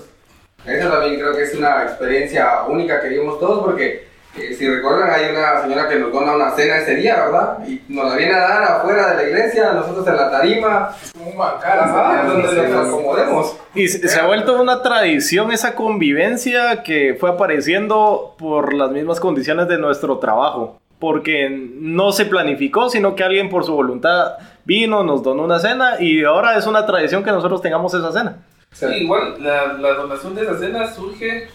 Eso 0.66 0.90
también 0.90 1.20
creo 1.20 1.36
que 1.36 1.44
es 1.44 1.54
una 1.54 1.84
experiencia 1.84 2.64
única 2.64 3.00
que 3.00 3.10
vimos 3.10 3.40
todos 3.40 3.64
porque 3.64 4.08
eh, 4.38 4.56
si 4.58 4.68
recuerdan 4.68 5.10
hay 5.10 5.32
una 5.32 5.62
señora 5.62 5.90
que 5.90 5.96
nos 5.98 6.12
dona 6.12 6.36
una 6.36 6.52
cena 6.52 6.78
ese 6.78 6.96
día, 6.96 7.26
¿verdad? 7.26 7.58
Y 7.68 7.82
nos 7.90 8.10
la 8.10 8.16
viene 8.16 8.34
a 8.34 8.40
dar 8.40 8.64
afuera 8.64 9.12
de 9.12 9.16
la 9.24 9.30
iglesia, 9.30 9.74
nosotros 9.74 10.08
en 10.08 10.16
la 10.16 10.32
tarima, 10.32 10.96
Es 11.04 11.12
como 11.12 11.32
un 11.32 11.38
bancar, 11.38 11.80
Ajá, 11.80 12.22
así, 12.22 12.28
donde 12.28 12.70
¿no? 12.70 12.78
nos 12.78 12.88
acomodemos. 12.88 13.58
Y 13.76 13.88
se 13.88 14.08
se 14.08 14.20
ha 14.20 14.26
vuelto 14.26 14.62
una 14.62 14.82
tradición 14.82 15.52
esa 15.52 15.76
convivencia 15.76 16.84
que 16.84 17.16
fue 17.20 17.30
apareciendo 17.30 18.36
por 18.38 18.74
las 18.74 18.92
mismas 18.92 19.20
condiciones 19.20 19.68
de 19.68 19.78
nuestro 19.78 20.18
trabajo. 20.20 20.80
Porque 21.00 21.50
no 21.50 22.12
se 22.12 22.26
planificó, 22.26 22.90
sino 22.90 23.16
que 23.16 23.24
alguien 23.24 23.50
por 23.50 23.66
su 23.66 23.74
voluntad 23.74 24.34
vino, 24.66 25.04
nos 25.04 25.24
donó 25.24 25.44
una 25.44 25.60
cena 25.60 25.96
y 26.00 26.24
ahora 26.24 26.58
es 26.58 26.68
una 26.68 26.86
tradición 26.86 27.24
que 27.24 27.32
nosotros 27.32 27.62
tengamos 27.62 27.92
esa 27.96 28.12
cena. 28.12 28.38
Sí, 28.72 28.86
igual 28.86 29.36
la, 29.44 29.74
la 29.74 29.94
donación 29.96 30.36
de 30.36 30.44
esa 30.44 30.58
cena 30.60 30.88
surge 30.94 31.48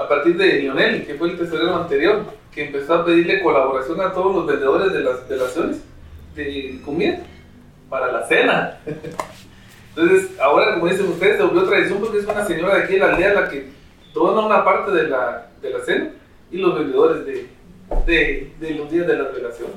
a 0.00 0.08
partir 0.08 0.36
de 0.36 0.60
Lionel, 0.60 1.06
que 1.06 1.14
fue 1.14 1.30
el 1.30 1.38
tesorero 1.38 1.76
anterior, 1.76 2.24
que 2.52 2.66
empezó 2.66 2.94
a 2.94 3.04
pedirle 3.04 3.42
colaboración 3.42 4.00
a 4.00 4.12
todos 4.12 4.34
los 4.34 4.46
vendedores 4.46 4.92
de 4.92 5.00
las 5.00 5.28
velaciones 5.28 5.82
de 6.34 6.80
comida 6.84 7.20
para 7.88 8.10
la 8.10 8.26
cena. 8.26 8.78
Entonces, 9.94 10.38
ahora, 10.40 10.74
como 10.74 10.86
dicen 10.86 11.08
ustedes, 11.08 11.36
se 11.36 11.42
volvió 11.42 11.64
tradición 11.64 12.00
porque 12.00 12.18
es 12.18 12.24
una 12.24 12.46
señora 12.46 12.76
de 12.76 12.84
aquí 12.84 12.94
de 12.94 12.98
la 13.00 13.14
aldea 13.14 13.34
la 13.34 13.48
que 13.48 13.68
dona 14.14 14.46
una 14.46 14.64
parte 14.64 14.92
de 14.92 15.08
la, 15.08 15.48
de 15.60 15.70
la 15.70 15.80
cena 15.84 16.10
y 16.50 16.58
los 16.58 16.78
vendedores 16.78 17.26
de, 17.26 17.48
de, 18.06 18.52
de 18.58 18.70
los 18.76 18.90
días 18.90 19.06
de 19.06 19.16
las 19.16 19.34
relaciones. 19.34 19.76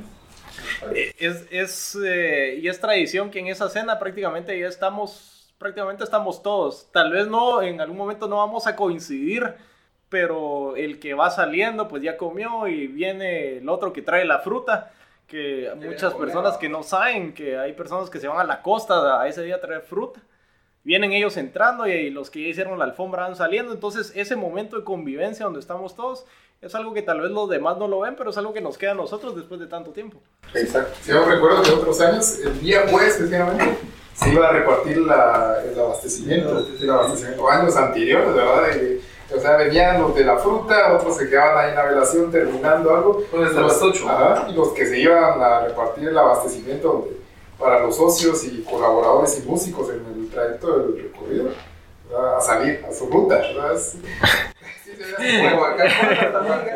Eh, 0.94 1.14
Es, 1.18 1.46
es, 1.52 1.98
eh, 2.04 2.60
y 2.62 2.68
es 2.68 2.80
tradición 2.80 3.30
que 3.30 3.40
en 3.40 3.48
esa 3.48 3.70
cena 3.70 4.00
prácticamente 4.00 4.58
ya 4.58 4.68
estamos, 4.68 5.54
prácticamente 5.58 6.04
estamos 6.04 6.42
todos. 6.42 6.88
Tal 6.92 7.12
vez 7.12 7.28
no, 7.28 7.62
en 7.62 7.82
algún 7.82 7.98
momento 7.98 8.28
no 8.28 8.38
vamos 8.38 8.68
a 8.68 8.76
coincidir, 8.76 9.54
pero 10.14 10.76
el 10.76 11.00
que 11.00 11.16
va 11.16 11.32
saliendo 11.32 11.88
pues 11.88 12.04
ya 12.04 12.18
comió 12.18 12.68
y 12.68 12.86
viene 12.86 13.58
el 13.58 13.68
otro 13.68 13.92
que 13.92 14.04
trae 14.04 14.26
la 14.26 14.38
fruta. 14.38 14.92
Que 15.26 15.72
muchas 15.76 16.14
personas 16.14 16.58
que 16.58 16.70
no 16.70 16.84
saben 16.84 17.34
que 17.34 17.58
hay 17.58 17.74
personas 17.74 18.12
que 18.12 18.20
se 18.20 18.28
van 18.28 18.38
a 18.38 18.44
la 18.44 18.62
costa 18.62 19.20
a 19.20 19.28
ese 19.28 19.42
día 19.42 19.56
a 19.56 19.60
traer 19.60 19.82
fruta. 19.82 20.20
Vienen 20.84 21.14
ellos 21.14 21.36
entrando 21.38 21.88
y, 21.88 22.12
los 22.12 22.30
que 22.30 22.44
ya 22.44 22.50
hicieron 22.50 22.78
la 22.78 22.86
alfombra 22.86 23.24
van 23.24 23.36
saliendo. 23.36 23.74
Entonces 23.74 24.12
ese 24.16 24.36
momento 24.36 24.78
de 24.78 24.84
convivencia 24.84 25.46
donde 25.46 25.60
estamos 25.60 25.96
todos 25.96 26.28
es 26.62 26.76
algo 26.76 26.94
que 26.94 27.02
tal 27.02 27.20
vez 27.20 27.32
los 27.32 27.50
demás 27.50 27.80
no 27.80 27.88
lo 27.88 28.02
ven, 28.02 28.16
pero 28.16 28.30
es 28.30 28.38
algo 28.38 28.54
que 28.54 28.62
nos 28.62 28.78
queda 28.78 28.92
a 28.92 28.94
nosotros 28.94 29.36
después 29.36 29.60
de 29.60 29.66
tanto 29.66 29.94
tiempo. 29.94 30.20
Exacto. 30.54 30.94
Si 31.02 31.10
yo 31.10 31.26
recuerdo 31.26 31.64
de 31.64 31.72
otros 31.72 32.00
años, 32.02 32.38
el 32.38 32.60
día 32.60 32.86
pues, 32.92 33.16
efectivamente, 33.16 33.80
se 34.14 34.32
iba 34.32 34.48
a 34.48 34.52
repartir 34.52 35.00
la, 35.00 35.58
el 35.66 35.80
abastecimiento, 35.80 36.64
el 36.80 36.90
abastecimiento, 36.92 37.50
años 37.50 37.76
anteriores, 37.76 38.32
¿verdad? 38.36 38.68
De- 38.76 39.13
o 39.36 39.40
sea, 39.40 39.56
venían 39.58 40.02
los 40.02 40.14
de 40.16 40.24
la 40.24 40.38
fruta, 40.38 40.94
otros 40.94 41.18
se 41.18 41.30
quedaban 41.30 41.58
ahí 41.66 41.70
en 41.72 41.76
la 41.76 41.84
velación 41.86 42.32
terminando 42.32 42.96
algo. 42.96 43.24
Pues 43.32 43.52
Los- 43.54 43.74
las 43.74 43.82
8. 43.82 44.10
Ajá, 44.10 44.46
y 44.50 44.54
los 44.54 44.70
que 44.70 44.86
se 44.86 45.00
iban 45.00 45.42
a 45.42 45.62
repartir 45.62 46.08
el 46.10 46.18
abastecimiento 46.18 47.08
de- 47.10 47.18
para 47.60 47.80
los 47.80 47.96
socios 47.96 48.44
y 48.46 48.64
colaboradores 48.64 49.40
y 49.40 49.48
músicos 49.48 49.90
en 49.90 50.04
el 50.22 50.30
trayecto 50.30 50.78
del 50.80 50.98
recorrido, 51.04 51.46
¿verdad? 52.10 52.38
a 52.38 52.42
salir 52.42 52.84
a 52.90 52.94
su 52.94 53.06
ruta. 53.08 53.36
¿verdad? 53.38 53.76
Sí, 53.78 54.00
se 54.84 54.96
ve 54.98 55.04
así 55.18 55.56
como- 55.56 55.66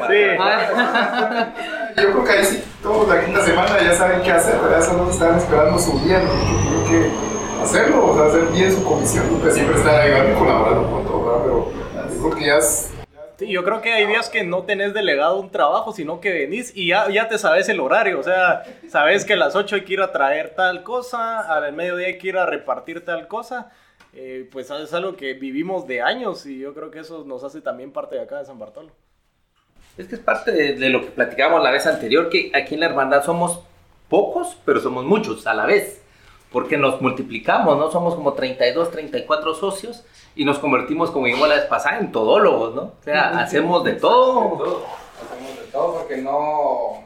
Sí. 0.08 2.02
yo 2.02 2.12
creo 2.12 2.24
que 2.24 2.32
ahí 2.32 2.46
sí, 2.46 2.63
todos 2.82 3.08
la 3.08 3.24
quinta 3.26 3.43
semana 3.46 3.82
ya 3.82 3.93
saben 3.96 4.22
qué 4.22 4.32
hacer, 4.32 4.60
¿verdad? 4.60 4.82
Solo 4.84 5.10
están 5.10 5.38
esperando 5.38 5.78
su 5.80 5.98
día, 6.00 6.20
¿no? 6.20 6.30
que 6.32 6.89
tienen 6.91 7.12
que 7.12 7.63
hacerlo, 7.63 8.06
o 8.08 8.15
sea, 8.15 8.28
hacer 8.28 8.46
bien 8.54 8.72
su 8.72 8.84
comisión, 8.84 9.26
nunca 9.32 9.52
siempre 9.52 9.76
estar 9.78 10.00
ayudando 10.02 10.32
y 10.32 10.36
colaborando 10.39 10.89
con 10.91 11.04
todo, 11.06 11.26
¿verdad? 11.26 11.41
Pero 11.43 11.72
yo 12.17 12.23
creo 12.23 12.36
que 12.36 12.45
ya 12.45 12.58
es. 12.58 12.91
Sí, 13.38 13.47
yo 13.47 13.63
creo 13.63 13.82
que 13.82 13.93
hay 13.93 14.08
días 14.08 14.30
que 14.30 14.43
no 14.43 14.63
tenés 14.63 14.95
delegado 14.95 15.39
un 15.39 15.51
trabajo, 15.51 15.93
sino 15.93 16.19
que 16.19 16.32
venís 16.32 16.71
y 16.75 16.88
ya, 16.88 17.08
ya 17.12 17.27
te 17.27 17.38
sabes 17.38 17.69
el 17.69 17.80
horario. 17.80 18.19
O 18.19 18.23
sea, 18.23 18.63
sabes 18.89 19.23
que 19.23 19.34
a 19.34 19.38
las 19.38 19.56
8 19.56 19.75
hay 19.75 19.82
que 19.84 19.93
ir 19.93 20.01
a 20.01 20.12
traer 20.12 20.56
tal 20.56 20.82
cosa, 20.82 21.41
al 21.41 21.71
mediodía 21.73 22.08
hay 22.08 22.17
que 22.17 22.30
ir 22.30 22.38
a 22.38 22.47
repartir 22.47 23.06
tal 23.06 23.27
cosa. 23.27 23.71
Eh, 24.13 24.49
pues 24.51 24.71
es 24.71 24.93
algo 24.93 25.15
que 25.15 25.34
vivimos 25.34 25.86
de 25.86 26.01
años 26.01 26.47
y 26.47 26.58
yo 26.58 26.73
creo 26.73 26.89
que 26.89 26.99
eso 26.99 27.23
nos 27.25 27.43
hace 27.43 27.62
también 27.62 27.91
parte 27.91 28.15
de 28.15 28.21
acá 28.21 28.39
de 28.39 28.45
San 28.45 28.58
Bartolo. 28.58 28.89
Es 29.95 30.08
que 30.08 30.15
es 30.15 30.21
parte 30.21 30.51
de, 30.51 30.73
de 30.73 30.89
lo 30.89 31.01
que 31.01 31.12
platicábamos 31.12 31.63
la 31.63 31.69
vez 31.69 31.86
anterior, 31.86 32.30
que 32.30 32.51
aquí 32.56 32.73
en 32.73 32.80
la 32.80 32.88
hermandad 32.88 33.23
somos 33.23 33.62
pocos, 34.10 34.58
pero 34.65 34.80
somos 34.80 35.06
muchos 35.06 35.45
a 35.45 35.53
la 35.53 35.67
vez. 35.67 36.01
Porque 36.51 36.77
nos 36.77 37.01
multiplicamos, 37.01 37.77
¿no? 37.77 37.91
Somos 37.91 38.15
como 38.15 38.34
32, 38.34 38.89
34 38.89 39.53
socios 39.53 40.06
y 40.38 40.45
nos 40.45 40.60
convertimos, 40.60 41.10
como 41.12 41.26
dijimos 41.26 41.50
la 41.50 41.56
vez 41.56 41.65
pasada, 41.65 41.97
en 41.97 42.12
todólogos, 42.12 42.76
¿no? 42.76 42.82
O 42.82 43.04
sea, 43.04 43.39
hacemos 43.39 43.84
de 43.84 43.93
todo. 43.93 44.86
Hacemos 45.19 45.60
de 45.60 45.71
todo 45.71 45.93
porque 45.95 46.17
no, 46.17 47.04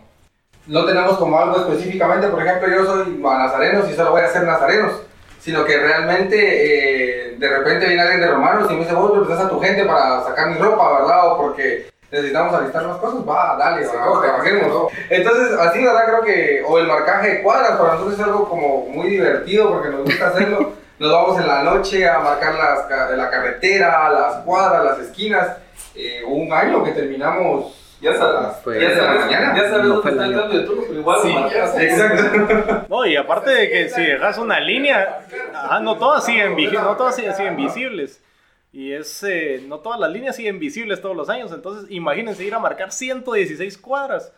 no 0.67 0.86
tenemos 0.86 1.17
como 1.17 1.39
algo 1.39 1.58
específicamente. 1.58 2.28
Por 2.28 2.46
ejemplo, 2.46 2.67
yo 2.67 2.86
soy 2.86 3.17
nazarenos 3.17 3.89
y 3.89 3.94
solo 3.94 4.12
voy 4.12 4.22
a 4.22 4.26
hacer 4.26 4.44
nazarenos. 4.44 5.02
Sino 5.39 5.65
que 5.65 5.76
realmente 5.76 7.32
eh, 7.32 7.36
de 7.38 7.50
repente 7.50 7.88
viene 7.88 8.02
alguien 8.02 8.22
de 8.22 8.28
Romanos 8.28 8.70
y 8.70 8.74
me 8.74 8.82
dice, 8.82 8.94
vos 8.94 9.12
representas 9.12 9.46
a 9.48 9.50
tu 9.50 9.60
gente 9.60 9.86
para 9.86 10.24
sacar 10.24 10.50
mi 10.50 10.58
ropa, 10.58 11.00
¿verdad? 11.00 11.32
O 11.32 11.38
porque 11.38 11.89
necesitamos 12.12 12.54
alistar 12.54 12.86
más 12.86 12.98
cosas, 12.98 13.28
va, 13.28 13.56
dale, 13.58 13.86
Sí, 13.86 13.91
no, 13.98 14.20
trabajemos. 14.20 14.67
no. 14.67 14.88
Entonces, 15.10 15.58
así, 15.58 15.84
¿verdad? 15.84 16.06
Creo 16.06 16.22
que, 16.22 16.63
o 16.67 16.78
el 16.78 16.86
marcaje 16.86 17.30
de 17.30 17.41
cuadras, 17.41 17.78
para 17.80 17.94
nosotros 17.94 18.20
es 18.20 18.26
algo 18.26 18.48
como 18.48 18.86
muy 18.88 19.10
divertido 19.10 19.70
porque 19.70 19.89
nos 19.89 20.04
gusta 20.04 20.28
hacerlo. 20.28 20.74
Nos 21.02 21.12
vamos 21.12 21.40
en 21.40 21.48
la 21.48 21.64
noche 21.64 22.08
a 22.08 22.20
marcar 22.20 22.54
las, 22.54 23.18
la 23.18 23.30
carretera, 23.32 24.08
las 24.12 24.36
cuadras, 24.44 24.86
las 24.86 25.00
esquinas. 25.00 25.58
Eh, 25.96 26.22
un 26.28 26.54
año 26.54 26.84
que 26.84 26.92
terminamos 26.92 27.76
Ya 28.00 28.12
a 28.12 28.16
sabes, 28.18 28.42
las 28.44 28.62
Fue- 28.62 28.80
ya 28.80 28.96
sabes, 28.96 29.22
mañana. 29.26 29.56
ya 29.58 29.70
sabes 29.70 29.86
No 29.88 29.96
dónde 29.96 30.10
está 30.12 30.24
el 30.26 30.32
año. 30.34 30.42
cambio 30.42 30.60
de 30.60 30.66
turno, 30.68 30.84
pero 30.88 31.00
igual 31.00 31.20
Sí, 31.24 31.34
lo. 31.34 31.48
Exacto. 31.82 32.86
No, 32.88 33.06
y 33.08 33.16
aparte 33.18 33.50
de 33.50 33.70
que 33.72 33.90
si 33.90 34.02
dejas 34.06 34.38
una 34.38 34.60
línea, 34.60 35.22
ajá, 35.56 35.80
no 35.80 35.98
todas 35.98 36.24
siguen, 36.24 36.56
no 36.72 36.96
todas 36.96 37.16
siguen, 37.16 37.36
siguen 37.36 37.56
visibles. 37.58 38.24
Y 38.72 38.94
es, 38.94 39.24
eh, 39.24 39.64
no 39.68 39.80
todas 39.80 40.00
las 40.00 40.12
líneas 40.12 40.36
siguen 40.36 40.60
visibles 40.60 41.02
todos 41.02 41.16
los 41.16 41.30
años. 41.30 41.52
Entonces, 41.52 41.90
imagínense 41.90 42.44
ir 42.44 42.54
a 42.54 42.60
marcar 42.60 42.92
116 42.92 43.76
cuadras. 43.80 44.32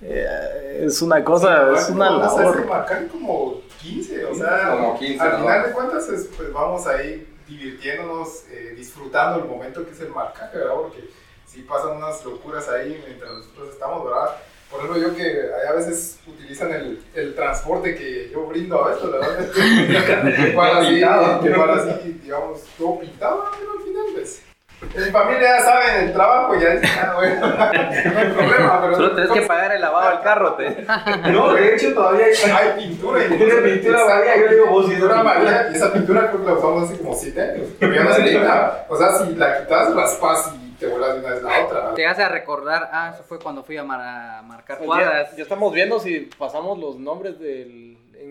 Eh, 0.00 0.84
es 0.86 1.02
una 1.02 1.24
cosa, 1.24 1.72
es 1.74 1.88
una 1.90 2.10
Vamos 2.10 2.32
a 2.38 2.42
labor. 2.42 2.66
marcar 2.66 3.08
como 3.08 3.60
15, 3.82 4.24
o 4.26 4.34
sea, 4.34 4.70
Como 4.70 4.98
15, 4.98 5.20
al 5.20 5.32
¿no? 5.32 5.38
final 5.38 5.62
de 5.66 5.72
cuentas, 5.72 6.08
es, 6.08 6.28
pues 6.36 6.52
vamos 6.52 6.86
a 6.86 7.02
ir 7.02 7.26
divirtiéndonos, 7.48 8.44
eh, 8.50 8.74
disfrutando 8.76 9.42
el 9.42 9.48
momento 9.48 9.84
que 9.84 9.92
es 9.92 10.00
el 10.00 10.10
marcaje, 10.10 10.56
¿verdad? 10.58 10.74
Porque 10.74 11.08
sí 11.46 11.62
pasan 11.62 11.96
unas 11.96 12.24
locuras 12.24 12.68
ahí 12.68 13.02
mientras 13.06 13.32
nosotros 13.32 13.70
estamos, 13.70 14.04
¿verdad? 14.04 14.36
Por 14.70 14.80
ejemplo, 14.80 15.00
yo 15.00 15.16
que 15.16 15.22
ahí 15.24 15.66
a 15.68 15.72
veces 15.72 16.18
utilizan 16.26 16.70
el, 16.72 17.02
el 17.14 17.34
transporte 17.34 17.94
que 17.94 18.28
yo 18.30 18.42
brindo 18.46 18.84
a 18.84 18.90
veces, 18.90 19.10
¿verdad? 19.10 19.38
que 20.36 20.52
para 20.54 20.78
así, 20.80 20.94
que 21.42 21.50
para 21.50 21.74
así, 21.74 22.20
digamos, 22.22 22.60
todo 22.76 23.00
pintado, 23.00 23.44
pero 23.58 23.72
al 23.72 23.78
final, 23.82 24.04
pues. 24.14 24.42
En 24.80 25.04
mi 25.04 25.10
familia 25.10 25.58
ya 25.58 25.64
saben 25.64 26.04
el 26.06 26.12
trabajo, 26.12 26.54
ya 26.54 26.70
dicen, 26.70 26.90
ah, 27.02 27.12
bueno, 27.16 27.46
no 27.48 28.18
hay 28.20 28.28
problema, 28.32 28.80
pero. 28.80 28.94
Solo 28.96 29.14
tenés 29.16 29.30
que 29.32 29.42
pagar 29.42 29.72
el 29.72 29.80
lavado 29.80 30.10
del 30.10 30.20
carro. 30.20 30.54
Te. 30.54 30.86
No, 31.32 31.52
de 31.52 31.74
hecho, 31.74 31.94
todavía 31.94 32.26
hay. 32.26 32.50
Hay 32.50 32.86
pintura 32.86 33.24
y 33.24 33.28
Tiene 33.28 33.54
pintura 33.56 34.02
amarilla, 34.02 34.36
yo 34.36 34.48
digo, 34.48 34.66
vos, 34.66 34.86
si 34.86 34.92
es 34.92 34.98
pintura 34.98 35.20
amarilla, 35.20 35.68
y 35.70 35.74
esa 35.74 35.92
pintura 35.92 36.28
creo 36.30 36.40
que 36.40 36.46
la 36.46 36.52
usamos 36.54 36.84
hace 36.90 36.98
como 36.98 37.14
7 37.14 37.40
años. 37.42 37.68
Pero 37.80 37.94
ya 37.94 38.04
no 38.04 38.12
se 38.12 38.24
quita. 38.24 38.86
O 38.88 38.96
sea, 38.96 39.12
si 39.18 39.34
la 39.34 39.58
quitas, 39.60 39.94
raspas 39.94 40.52
y 40.54 40.70
te 40.78 40.86
vuelas 40.86 41.14
de 41.14 41.20
una 41.20 41.30
vez 41.34 41.42
la 41.42 41.60
otra. 41.64 41.94
Te 41.94 42.06
hace 42.06 42.28
recordar, 42.28 42.88
ah, 42.92 43.10
eso 43.14 43.24
fue 43.28 43.38
cuando 43.40 43.64
fui 43.64 43.76
a, 43.76 43.82
mar- 43.82 44.00
a 44.00 44.42
marcar 44.42 44.78
cuadras. 44.78 45.30
ya, 45.32 45.36
ya 45.38 45.42
estamos 45.42 45.72
viendo 45.72 45.98
si 45.98 46.20
pasamos 46.38 46.78
los 46.78 46.96
nombres 46.98 47.38
del, 47.40 47.87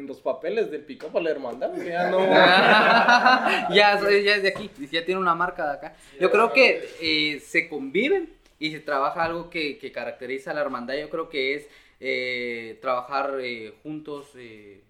los 0.07 0.21
papeles 0.21 0.71
del 0.71 0.81
pick 0.81 1.05
a 1.13 1.19
la 1.19 1.29
hermandad, 1.29 1.69
porque 1.71 1.89
ya 1.89 2.09
no. 2.09 2.19
ya, 2.27 3.69
ya 3.99 4.35
es 4.35 4.41
de 4.43 4.49
aquí, 4.49 4.71
ya 4.91 5.05
tiene 5.05 5.19
una 5.19 5.35
marca 5.35 5.67
de 5.67 5.73
acá. 5.73 5.95
Yo 6.19 6.31
creo 6.31 6.51
que 6.53 6.89
eh, 7.01 7.39
se 7.39 7.67
conviven 7.69 8.33
y 8.59 8.71
se 8.71 8.79
trabaja 8.79 9.23
algo 9.23 9.49
que, 9.49 9.77
que 9.77 9.91
caracteriza 9.91 10.51
a 10.51 10.53
la 10.53 10.61
hermandad. 10.61 10.95
Yo 10.95 11.09
creo 11.09 11.29
que 11.29 11.55
es 11.55 11.67
eh, 11.99 12.77
trabajar 12.81 13.35
eh, 13.41 13.73
juntos 13.83 14.27
eh, 14.35 14.83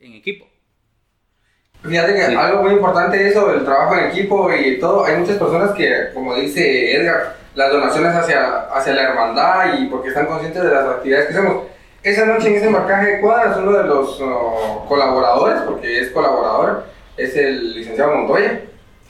en 0.00 0.14
equipo. 0.14 0.46
Fíjate 1.82 2.14
que 2.14 2.22
Sí. 2.26 2.34
algo 2.34 2.62
muy 2.62 2.72
importante 2.72 3.16
es 3.20 3.32
eso, 3.32 3.52
el 3.52 3.64
trabajo 3.64 3.96
en 3.96 4.06
equipo 4.06 4.50
y 4.52 4.78
todo. 4.78 5.04
Hay 5.04 5.16
muchas 5.18 5.36
personas 5.36 5.72
que, 5.72 6.08
como 6.14 6.34
dice 6.34 6.96
Edgar, 6.96 7.36
las 7.54 7.70
donaciones 7.70 8.14
hacia, 8.14 8.60
hacia 8.74 8.94
la 8.94 9.02
hermandad 9.10 9.78
y 9.78 9.86
porque 9.86 10.08
están 10.08 10.26
conscientes 10.26 10.62
de 10.62 10.70
las 10.70 10.86
actividades 10.86 11.26
que 11.26 11.32
hacemos. 11.34 11.66
Esa 12.04 12.26
noche 12.26 12.48
en 12.48 12.56
ese 12.56 12.68
marcaje 12.68 13.12
de 13.12 13.20
cuadras, 13.22 13.56
uno 13.56 13.72
de 13.72 13.84
los 13.84 14.20
oh, 14.20 14.84
colaboradores, 14.86 15.62
porque 15.62 16.02
es 16.02 16.10
colaborador, 16.10 16.84
es 17.16 17.34
el 17.34 17.72
licenciado 17.76 18.14
Montoya, 18.14 18.60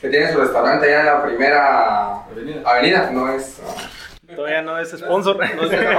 que 0.00 0.08
tiene 0.08 0.32
su 0.32 0.38
restaurante 0.38 0.86
allá 0.86 1.00
en 1.00 1.06
la 1.06 1.22
primera 1.24 2.22
Avenida. 2.22 2.62
avenida, 2.64 3.10
no 3.10 3.32
es... 3.32 3.60
oh, 3.66 4.34
Todavía 4.36 4.62
no 4.62 4.78
es 4.78 4.90
sponsor. 4.90 5.36
no 5.56 5.68
sé, 5.68 5.76
no 5.76 5.90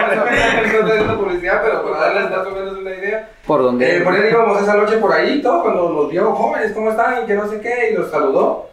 estoy 0.63 0.91
haciendo 0.91 1.19
publicidad, 1.19 1.61
pero 1.65 1.83
para 1.83 1.99
darles 1.99 2.31
más 2.31 2.47
o 2.47 2.51
menos 2.51 2.77
una 2.77 2.95
idea. 2.95 3.29
Por 3.45 3.61
donde. 3.61 3.97
Eh, 3.97 4.01
por 4.01 4.15
él 4.15 4.29
íbamos 4.31 4.61
esa 4.61 4.75
noche 4.75 4.97
por 4.97 5.11
ahí, 5.11 5.41
todo, 5.41 5.63
cuando 5.63 5.89
nos 5.89 6.09
vio 6.09 6.31
jóvenes, 6.31 6.71
¿cómo 6.71 6.91
están? 6.91 7.23
Y 7.23 7.25
que 7.25 7.33
no 7.33 7.45
sé 7.49 7.59
qué, 7.59 7.89
y 7.91 7.95
los 7.95 8.09
saludó. 8.09 8.69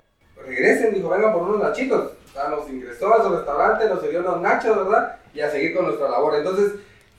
Regresen, 0.46 0.94
dijo, 0.94 1.08
vengan 1.08 1.32
por 1.32 1.42
unos 1.42 1.60
nachitos. 1.60 2.12
O 2.30 2.32
sea, 2.32 2.48
nos 2.48 2.70
ingresó 2.70 3.12
a 3.14 3.22
su 3.24 3.30
restaurante, 3.30 3.88
nos 3.88 4.00
sirvió 4.00 4.20
unos 4.20 4.40
nachos, 4.40 4.76
¿verdad? 4.76 5.16
Y 5.34 5.40
a 5.40 5.50
seguir 5.50 5.74
con 5.74 5.86
nuestra 5.86 6.08
labor. 6.08 6.36
Entonces, 6.36 6.74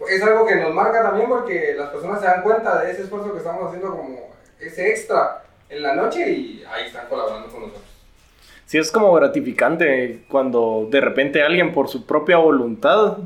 es 0.09 0.21
algo 0.23 0.45
que 0.45 0.55
nos 0.55 0.73
marca 0.73 1.03
también 1.03 1.29
porque 1.29 1.75
las 1.77 1.89
personas 1.89 2.19
se 2.19 2.27
dan 2.27 2.41
cuenta 2.41 2.81
de 2.81 2.91
ese 2.91 3.03
esfuerzo 3.03 3.31
que 3.31 3.39
estamos 3.39 3.67
haciendo 3.67 3.95
como 3.95 4.31
ese 4.59 4.89
extra 4.89 5.43
en 5.69 5.83
la 5.83 5.95
noche 5.95 6.29
y 6.29 6.63
ahí 6.71 6.87
están 6.87 7.07
colaborando 7.07 7.49
con 7.49 7.61
nosotros. 7.61 7.83
Sí, 8.65 8.77
es 8.77 8.91
como 8.91 9.13
gratificante 9.13 10.23
cuando 10.29 10.87
de 10.89 11.01
repente 11.01 11.43
alguien 11.43 11.73
por 11.73 11.89
su 11.89 12.05
propia 12.05 12.37
voluntad 12.37 13.17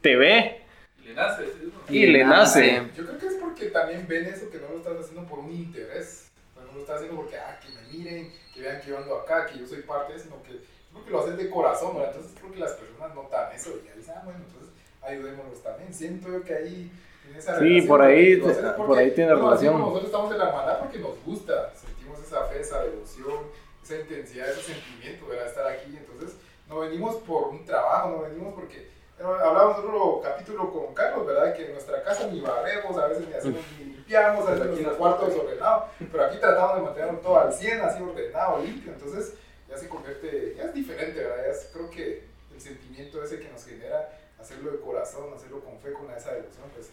te 0.00 0.16
ve 0.16 0.62
Le 1.04 1.14
nace, 1.14 1.44
sí, 1.88 1.96
y 1.96 2.06
le 2.06 2.24
nace. 2.24 2.82
Yo 2.96 3.04
creo 3.04 3.18
que 3.18 3.26
es 3.26 3.34
porque 3.34 3.66
también 3.66 4.06
ven 4.08 4.26
eso 4.26 4.48
que 4.50 4.58
no 4.58 4.68
lo 4.70 4.78
estás 4.78 5.00
haciendo 5.00 5.28
por 5.28 5.40
un 5.40 5.52
interés. 5.52 6.30
O 6.52 6.54
sea, 6.54 6.66
no 6.66 6.72
lo 6.72 6.80
estás 6.80 6.96
haciendo 6.96 7.20
porque, 7.20 7.36
ah, 7.36 7.58
que 7.60 7.68
me 7.68 7.98
miren, 7.98 8.32
que 8.54 8.60
vean 8.60 8.80
que 8.80 8.90
yo 8.90 8.98
ando 8.98 9.16
acá, 9.16 9.46
que 9.46 9.58
yo 9.58 9.66
soy 9.66 9.82
parte 9.82 10.12
de 10.12 10.18
eso, 10.18 10.28
sino 10.28 10.42
que 10.42 10.52
es 10.52 10.60
porque 10.92 11.10
lo 11.10 11.20
haces 11.20 11.36
de 11.36 11.50
corazón, 11.50 11.94
¿verdad? 11.94 12.12
Entonces 12.14 12.38
creo 12.38 12.52
que 12.52 12.60
las 12.60 12.72
personas 12.72 13.14
notan 13.14 13.52
eso 13.54 13.70
y 13.82 13.86
ya 13.86 13.94
dicen, 13.94 14.14
ah, 14.16 14.22
bueno, 14.24 14.40
entonces 14.46 14.59
ayudémonos 15.02 15.62
también. 15.62 15.92
Siento 15.92 16.28
yo 16.28 16.42
que 16.42 16.54
ahí 16.54 16.92
en 17.28 17.36
esa 17.36 17.58
Sí, 17.58 17.82
por 17.82 18.02
ahí- 18.02 18.36
por 18.76 18.98
ahí 18.98 19.10
tiene 19.12 19.32
así 19.32 19.40
relación. 19.40 19.78
nosotros 19.78 20.04
estamos 20.06 20.32
en 20.32 20.38
la 20.38 20.48
hermandad 20.48 20.78
porque 20.80 20.98
nos 20.98 21.22
gusta, 21.24 21.72
sentimos 21.74 22.18
esa 22.20 22.44
fe, 22.46 22.60
esa 22.60 22.82
devoción, 22.82 23.38
esa 23.82 23.96
intensidad, 23.96 24.50
ese 24.50 24.74
sentimiento, 24.74 25.26
¿verdad? 25.26 25.46
Estar 25.46 25.66
aquí. 25.66 25.96
Entonces, 25.96 26.36
no 26.68 26.80
venimos 26.80 27.16
por 27.16 27.48
un 27.48 27.64
trabajo, 27.64 28.10
no 28.10 28.22
venimos 28.22 28.54
porque 28.54 28.88
hablábamos 29.20 29.78
en 29.80 29.84
otro 29.90 30.20
capítulo 30.22 30.72
con 30.72 30.94
Carlos, 30.94 31.26
¿verdad? 31.26 31.54
Que 31.54 31.66
en 31.66 31.72
nuestra 31.72 32.02
casa 32.02 32.26
ni 32.28 32.40
barremos, 32.40 32.96
a 32.96 33.06
veces 33.06 33.28
ni 33.28 33.34
hacemos 33.34 33.60
ni 33.78 33.84
limpiamos, 33.84 34.46
a 34.48 34.52
veces 34.52 34.66
aquí 34.66 34.72
nuestro 34.76 34.96
cuarto 34.96 35.26
desordenado, 35.26 35.86
pero 36.10 36.24
aquí 36.24 36.38
tratamos 36.38 36.76
de 36.76 36.82
mantenerlo 36.82 37.18
todo 37.20 37.38
al 37.40 37.52
100, 37.52 37.80
así 37.82 38.02
ordenado, 38.02 38.62
limpio, 38.62 38.92
entonces 38.92 39.34
ya 39.68 39.76
se 39.76 39.88
convierte, 39.88 40.54
ya 40.56 40.64
es 40.64 40.74
diferente, 40.74 41.22
¿verdad? 41.22 41.36
Ya 41.44 41.52
es, 41.52 41.68
creo 41.72 41.90
que 41.90 42.24
el 42.54 42.60
sentimiento 42.60 43.22
ese 43.22 43.38
que 43.40 43.48
nos 43.50 43.64
genera 43.64 44.08
hacerlo 44.40 44.72
de 44.72 44.80
corazón, 44.80 45.32
hacerlo 45.34 45.60
con 45.60 45.78
fe, 45.80 45.92
con 45.92 46.10
esa 46.14 46.32
devoción, 46.32 46.66
pues 46.74 46.90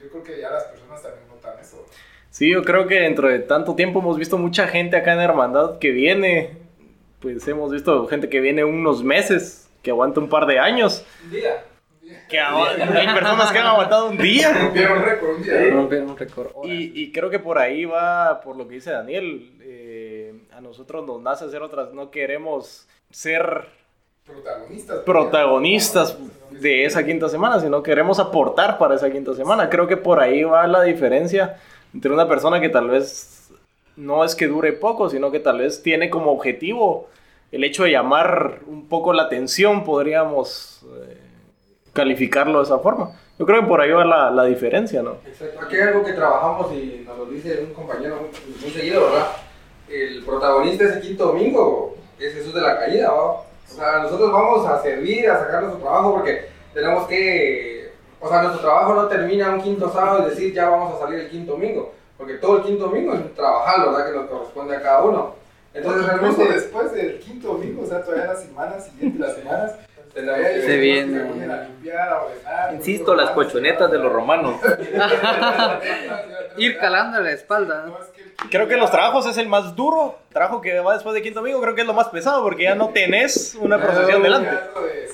yo 0.00 0.08
creo 0.10 0.22
que 0.22 0.40
ya 0.40 0.50
las 0.50 0.64
personas 0.64 1.02
también 1.02 1.28
notan 1.28 1.58
eso. 1.60 1.84
Sí, 2.30 2.50
yo 2.50 2.62
creo 2.62 2.86
que 2.86 3.00
dentro 3.00 3.28
de 3.28 3.40
tanto 3.40 3.74
tiempo 3.74 4.00
hemos 4.00 4.16
visto 4.16 4.38
mucha 4.38 4.66
gente 4.66 4.96
acá 4.96 5.12
en 5.12 5.20
Hermandad 5.20 5.78
que 5.78 5.90
viene, 5.90 6.56
pues 7.20 7.46
hemos 7.46 7.70
visto 7.70 8.06
gente 8.06 8.28
que 8.28 8.40
viene 8.40 8.64
unos 8.64 9.04
meses, 9.04 9.68
que 9.82 9.90
aguanta 9.90 10.20
un 10.20 10.28
par 10.28 10.46
de 10.46 10.58
años. 10.58 11.04
Un 11.24 11.30
día. 11.30 11.64
Que 12.28 12.38
hay 12.38 13.14
personas 13.14 13.52
que 13.52 13.58
han 13.58 13.66
aguantado 13.66 14.10
un 14.10 14.18
día. 14.18 14.52
Rompieron 14.60 15.02
récord 15.02 15.36
un 15.36 15.42
día. 15.42 15.70
Rompieron 15.70 16.16
récord. 16.16 16.50
Y, 16.64 17.02
y, 17.02 17.12
creo 17.12 17.30
que 17.30 17.38
por 17.38 17.58
ahí 17.58 17.84
va, 17.84 18.40
por 18.40 18.56
lo 18.56 18.66
que 18.66 18.74
dice 18.74 18.90
Daniel, 18.90 19.52
eh, 19.60 20.34
a 20.52 20.60
nosotros 20.60 21.06
nos 21.06 21.20
nace 21.20 21.44
hacer 21.44 21.62
otras, 21.62 21.92
no 21.92 22.10
queremos 22.10 22.88
ser 23.10 23.68
protagonistas, 24.24 24.98
protagonistas 25.00 26.18
de 26.50 26.84
esa 26.84 27.04
quinta 27.04 27.28
semana, 27.28 27.60
sino 27.60 27.82
queremos 27.82 28.18
aportar 28.18 28.78
para 28.78 28.94
esa 28.94 29.10
quinta 29.10 29.34
semana. 29.34 29.68
Creo 29.68 29.86
que 29.86 29.96
por 29.96 30.20
ahí 30.20 30.44
va 30.44 30.66
la 30.66 30.82
diferencia 30.82 31.58
entre 31.94 32.12
una 32.12 32.28
persona 32.28 32.60
que 32.60 32.68
tal 32.68 32.88
vez 32.88 33.50
no 33.96 34.24
es 34.24 34.34
que 34.34 34.46
dure 34.46 34.72
poco, 34.72 35.10
sino 35.10 35.30
que 35.30 35.40
tal 35.40 35.58
vez 35.58 35.82
tiene 35.82 36.08
como 36.08 36.32
objetivo 36.32 37.08
el 37.50 37.64
hecho 37.64 37.84
de 37.84 37.90
llamar 37.90 38.60
un 38.66 38.88
poco 38.88 39.12
la 39.12 39.24
atención, 39.24 39.84
podríamos 39.84 40.82
eh, 40.84 41.18
calificarlo 41.92 42.58
de 42.58 42.64
esa 42.64 42.78
forma. 42.78 43.12
Yo 43.38 43.44
creo 43.44 43.60
que 43.60 43.66
por 43.66 43.80
ahí 43.80 43.90
va 43.90 44.04
la, 44.04 44.30
la, 44.30 44.44
diferencia, 44.44 45.02
¿no? 45.02 45.16
Exacto. 45.26 45.60
Aquí 45.60 45.76
hay 45.76 45.82
algo 45.82 46.04
que 46.04 46.12
trabajamos 46.12 46.72
y 46.72 47.02
nos 47.06 47.18
lo 47.18 47.26
dice 47.26 47.62
un 47.62 47.74
compañero 47.74 48.16
muy, 48.16 48.54
muy 48.62 48.70
seguido, 48.70 49.04
¿verdad? 49.04 49.26
El 49.88 50.24
protagonista 50.24 50.84
ese 50.84 51.00
quinto 51.00 51.26
domingo 51.26 51.96
es 52.18 52.32
Jesús 52.32 52.54
de 52.54 52.60
la 52.62 52.78
Caída, 52.78 53.10
¿verdad? 53.10 53.51
O 53.72 53.74
sea, 53.74 53.98
nosotros 53.98 54.30
vamos 54.32 54.66
a 54.66 54.82
servir, 54.82 55.28
a 55.30 55.38
sacar 55.38 55.62
nuestro 55.62 55.82
trabajo 55.82 56.14
porque 56.14 56.48
tenemos 56.74 57.06
que... 57.08 57.92
O 58.20 58.28
sea, 58.28 58.42
nuestro 58.42 58.62
trabajo 58.62 58.94
no 58.94 59.08
termina 59.08 59.50
un 59.50 59.62
quinto 59.62 59.90
sábado 59.90 60.26
y 60.26 60.30
decir 60.30 60.52
ya 60.52 60.68
vamos 60.68 60.94
a 60.94 60.98
salir 61.00 61.20
el 61.20 61.30
quinto 61.30 61.52
domingo. 61.52 61.92
Porque 62.16 62.34
todo 62.34 62.58
el 62.58 62.62
quinto 62.64 62.84
domingo 62.84 63.14
es 63.14 63.34
trabajar, 63.34 63.86
¿verdad? 63.86 64.06
Que 64.06 64.16
nos 64.16 64.26
corresponde 64.26 64.76
a 64.76 64.82
cada 64.82 65.02
uno. 65.02 65.34
Entonces, 65.74 66.06
realmente 66.06 66.44
después 66.52 66.92
del 66.92 67.18
quinto 67.18 67.48
domingo, 67.48 67.82
o 67.82 67.86
sea, 67.86 68.02
todavía 68.02 68.26
las 68.26 68.42
semanas 68.42 68.84
siguientes, 68.84 69.20
las 69.20 69.34
semanas, 69.36 69.72
se 70.14 70.76
viene. 70.76 71.26
Insisto, 72.72 73.14
las 73.14 73.30
cochonetas 73.30 73.90
de 73.90 73.98
los 73.98 74.12
romanos. 74.12 74.56
Ir 76.58 76.78
calando 76.78 77.20
la 77.20 77.32
espalda. 77.32 77.86
Creo 78.50 78.68
que 78.68 78.76
los 78.76 78.90
trabajos 78.90 79.26
es 79.26 79.36
el 79.38 79.48
más 79.48 79.74
duro. 79.76 80.18
Trabajo 80.30 80.60
que 80.60 80.78
va 80.80 80.94
después 80.94 81.14
de 81.14 81.22
quinto 81.22 81.40
domingo, 81.40 81.60
creo 81.60 81.74
que 81.74 81.82
es 81.82 81.86
lo 81.86 81.94
más 81.94 82.08
pesado 82.08 82.42
porque 82.42 82.64
ya 82.64 82.74
no 82.74 82.90
tenés 82.90 83.54
una 83.60 83.78
procesión 83.80 84.22
delante. 84.22 84.50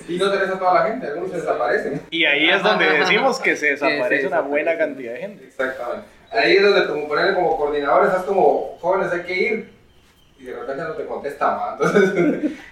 Y 0.09 0.17
no 0.17 0.31
tenés 0.31 0.49
a 0.49 0.59
toda 0.59 0.75
la 0.75 0.83
gente, 0.87 1.07
algunos 1.07 1.31
se 1.31 1.37
desaparecen. 1.37 2.03
Y 2.11 2.25
ahí 2.25 2.49
es 2.49 2.63
donde 2.63 2.87
decimos 2.91 3.39
que 3.41 3.57
se 3.57 3.67
desaparece 3.73 4.27
una 4.27 4.41
buena 4.41 4.77
cantidad 4.79 5.13
de 5.13 5.19
gente. 5.19 5.45
Exactamente. 5.45 6.07
Ahí 6.31 6.57
es 6.57 6.63
donde 6.63 6.87
como 6.87 7.09
ponerle 7.09 7.35
como 7.35 7.57
coordinadores, 7.57 8.09
estás 8.09 8.25
como 8.25 8.77
jóvenes, 8.81 9.13
hay 9.13 9.23
que 9.23 9.35
ir 9.35 9.79
y 10.39 10.45
de 10.45 10.55
repente 10.55 10.85
no 10.85 10.93
te 10.93 11.05
contesta 11.05 11.51
más. 11.51 11.81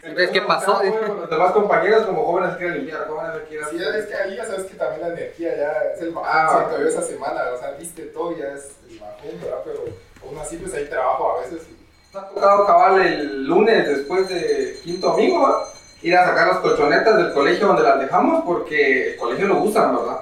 Entonces, 0.03 0.31
¿qué 0.31 0.43
pasó? 0.43 0.81
Los 0.83 1.29
demás 1.29 1.53
compañeros 1.53 2.05
como 2.05 2.25
jóvenes 2.25 2.57
quieren 2.57 2.77
limpiar, 2.77 3.09
jóvenes 3.09 3.43
quieren 3.49 3.69
Sí, 3.71 3.77
es 3.77 4.07
que 4.07 4.15
ahí 4.15 4.37
ya 4.37 4.45
sabes 4.45 4.67
que 4.67 4.77
también 4.77 5.01
la 5.01 5.09
energía 5.09 5.57
ya 5.57 5.73
es 5.93 6.01
el 6.01 6.11
bajón, 6.13 6.31
ah, 6.33 6.77
yo 6.79 6.87
esa 6.87 7.03
semana, 7.03 7.43
o 7.53 7.59
sea, 7.59 7.73
viste 7.73 8.03
todo, 8.03 8.37
ya 8.37 8.53
es 8.53 8.77
el 8.89 9.01
bajón, 9.01 9.41
¿verdad? 9.43 9.59
Pero 9.65 9.85
aún 10.29 10.39
así 10.39 10.57
pues 10.57 10.75
hay 10.75 10.87
trabajo 10.87 11.37
a 11.37 11.41
veces. 11.43 11.67
¿Te 12.12 12.19
ha 12.19 12.29
tocado 12.29 12.67
cabal 12.67 13.01
el 13.01 13.45
lunes 13.45 13.89
después 13.89 14.29
de 14.29 14.81
quinto 14.83 15.09
domingo, 15.09 15.47
¿verdad? 15.47 15.69
ir 16.03 16.17
a 16.17 16.25
sacar 16.25 16.49
las 16.49 16.59
colchonetas 16.59 17.17
del 17.17 17.33
colegio 17.33 17.67
donde 17.67 17.83
las 17.83 17.99
dejamos 17.99 18.45
porque 18.45 19.12
el 19.12 19.17
colegio 19.17 19.49
lo 19.49 19.62
usan, 19.62 19.97
¿verdad? 19.97 20.21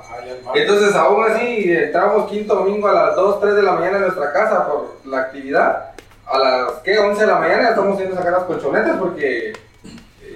Entonces, 0.55 0.95
aún 0.95 1.25
así, 1.25 1.73
entramos 1.73 2.31
quinto 2.31 2.55
domingo 2.55 2.89
a 2.89 2.93
las 2.93 3.17
2, 3.17 3.41
3 3.41 3.57
de 3.57 3.63
la 3.63 3.73
mañana 3.73 3.97
en 3.97 4.03
nuestra 4.05 4.33
casa 4.33 4.67
por 4.67 4.97
la 5.05 5.21
actividad 5.21 5.91
a 6.27 6.39
las 6.39 6.73
¿qué? 6.83 6.99
11 6.99 7.21
de 7.21 7.27
la 7.27 7.39
mañana 7.39 7.69
estamos 7.71 7.99
yendo 7.99 8.15
a 8.15 8.19
sacar 8.19 8.33
las 8.33 8.45
colchonetas 8.45 8.97
porque 8.97 9.53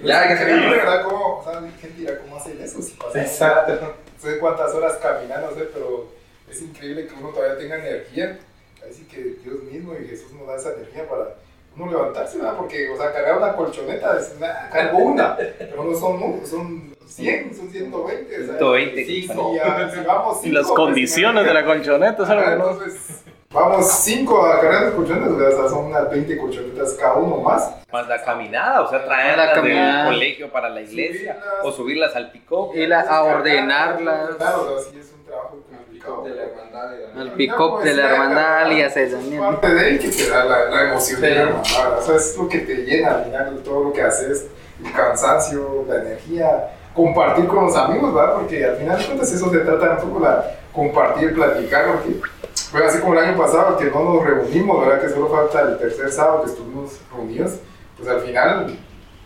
ya 0.04 0.20
hay 0.20 0.36
que 0.36 0.44
de 0.44 0.68
verdad 0.68 1.02
cómo, 1.02 1.38
o 1.38 1.44
sea, 1.44 1.60
gente 1.80 1.96
dirá 1.96 2.18
cómo 2.18 2.36
hacen 2.36 2.60
eso 2.60 2.82
si 2.82 2.92
pasa. 2.92 3.20
Exacto. 3.20 3.78
No 3.80 4.20
sé 4.20 4.38
cuántas 4.38 4.74
horas 4.74 4.98
caminan, 5.00 5.42
no 5.42 5.50
sé, 5.52 5.68
pero 5.72 6.08
es 6.50 6.60
increíble 6.60 7.06
que 7.06 7.14
uno 7.14 7.30
todavía 7.30 7.56
tenga 7.56 7.76
energía. 7.76 8.38
Así 8.88 9.04
que 9.04 9.36
Dios 9.42 9.62
mismo 9.64 9.94
y 9.94 10.06
Jesús 10.06 10.32
nos 10.32 10.46
da 10.46 10.56
esa 10.56 10.74
energía 10.74 11.08
para 11.08 11.34
uno 11.76 11.90
levantarse, 11.90 12.38
¿verdad? 12.38 12.56
Porque, 12.56 12.88
o 12.90 12.96
sea, 12.96 13.12
cargar 13.12 13.38
una 13.38 13.54
colchoneta 13.54 14.18
es 14.18 14.38
nada, 14.38 14.68
cargo 14.72 14.98
una, 14.98 15.36
pero 15.36 15.84
no 15.84 15.94
son, 15.96 16.20
no, 16.20 16.46
son 16.46 16.94
100, 17.06 17.54
son 17.54 17.70
120. 17.70 18.44
120, 18.44 19.04
sí, 19.04 19.22
si, 19.22 19.28
si 19.28 19.36
vamos 20.06 20.44
Y 20.44 20.50
las 20.50 20.66
condiciones 20.66 21.44
de 21.44 21.54
la 21.54 21.64
colchoneta, 21.64 22.26
¿sabes? 22.26 22.48
Entonces, 22.48 23.24
Vamos 23.50 23.90
5 23.90 24.44
a 24.44 24.60
cargar 24.60 24.82
las 24.82 24.92
colchonetas, 24.92 25.54
o 25.54 25.60
sea, 25.60 25.68
son 25.70 25.86
unas 25.86 26.10
20 26.10 26.36
colchonetas 26.36 26.92
cada 26.94 27.14
uno 27.14 27.38
más. 27.38 27.74
Más 27.90 28.06
la 28.06 28.22
caminada, 28.22 28.82
o 28.82 28.90
sea, 28.90 29.02
traerlas 29.02 29.62
del 29.62 30.04
colegio 30.04 30.52
para 30.52 30.68
la 30.68 30.82
iglesia, 30.82 31.40
o 31.62 31.72
subirlas 31.72 32.14
al 32.14 32.30
pick-up. 32.30 32.76
Y 32.76 32.92
a 32.92 33.22
ordenarlas. 33.22 34.36
Claro, 34.36 34.74
o 34.74 34.78
sea, 34.78 34.92
sí 34.92 34.98
es 34.98 35.14
un 35.14 35.24
trabajo 35.24 35.64
complicado. 35.98 36.22
De 36.24 36.34
la 36.34 36.42
hermandad. 36.42 37.20
Al 37.20 37.32
pick-up 37.32 37.82
de 37.82 37.94
la 37.94 38.10
hermandad 38.10 38.70
y 38.70 38.82
hacer 38.82 39.08
Es 39.08 39.40
parte 39.40 39.74
de 39.74 39.80
ahí 39.80 39.98
que 39.98 40.08
te 40.08 40.28
da 40.28 40.44
la, 40.44 40.70
la 40.70 40.90
emoción 40.90 41.20
de 41.20 41.30
la 41.30 41.42
hermandad, 41.42 41.98
o 41.98 42.02
sea, 42.02 42.16
es 42.16 42.36
lo 42.36 42.48
que 42.48 42.58
te 42.60 42.74
llena 42.76 43.14
al 43.14 43.24
final 43.24 43.60
todo 43.64 43.84
lo 43.84 43.92
que 43.92 44.02
haces, 44.02 44.46
el 44.84 44.92
cansancio, 44.92 45.84
la 45.88 46.02
energía, 46.02 46.70
compartir 46.94 47.46
con 47.46 47.66
los 47.66 47.76
amigos, 47.76 48.14
¿verdad? 48.14 48.34
Porque 48.34 48.64
al 48.64 48.76
final 48.76 48.98
de 48.98 49.04
cuentas 49.04 49.32
eso 49.32 49.50
se 49.50 49.58
trata 49.58 49.98
un 50.02 50.08
poco 50.08 50.24
la 50.24 50.44
compartir, 50.72 51.34
platicar, 51.34 51.86
porque 51.86 52.20
fue 52.70 52.84
así 52.84 53.00
como 53.00 53.14
el 53.14 53.20
año 53.20 53.36
pasado 53.36 53.76
que 53.76 53.86
no 53.86 54.04
nos 54.04 54.24
reunimos, 54.24 54.86
¿verdad? 54.86 55.00
Que 55.00 55.08
solo 55.08 55.28
falta 55.28 55.62
el 55.62 55.78
tercer 55.78 56.10
sábado 56.12 56.42
que 56.42 56.50
estuvimos 56.50 57.00
reunidos. 57.12 57.54
Pues 57.96 58.08
al 58.08 58.20
final 58.20 58.78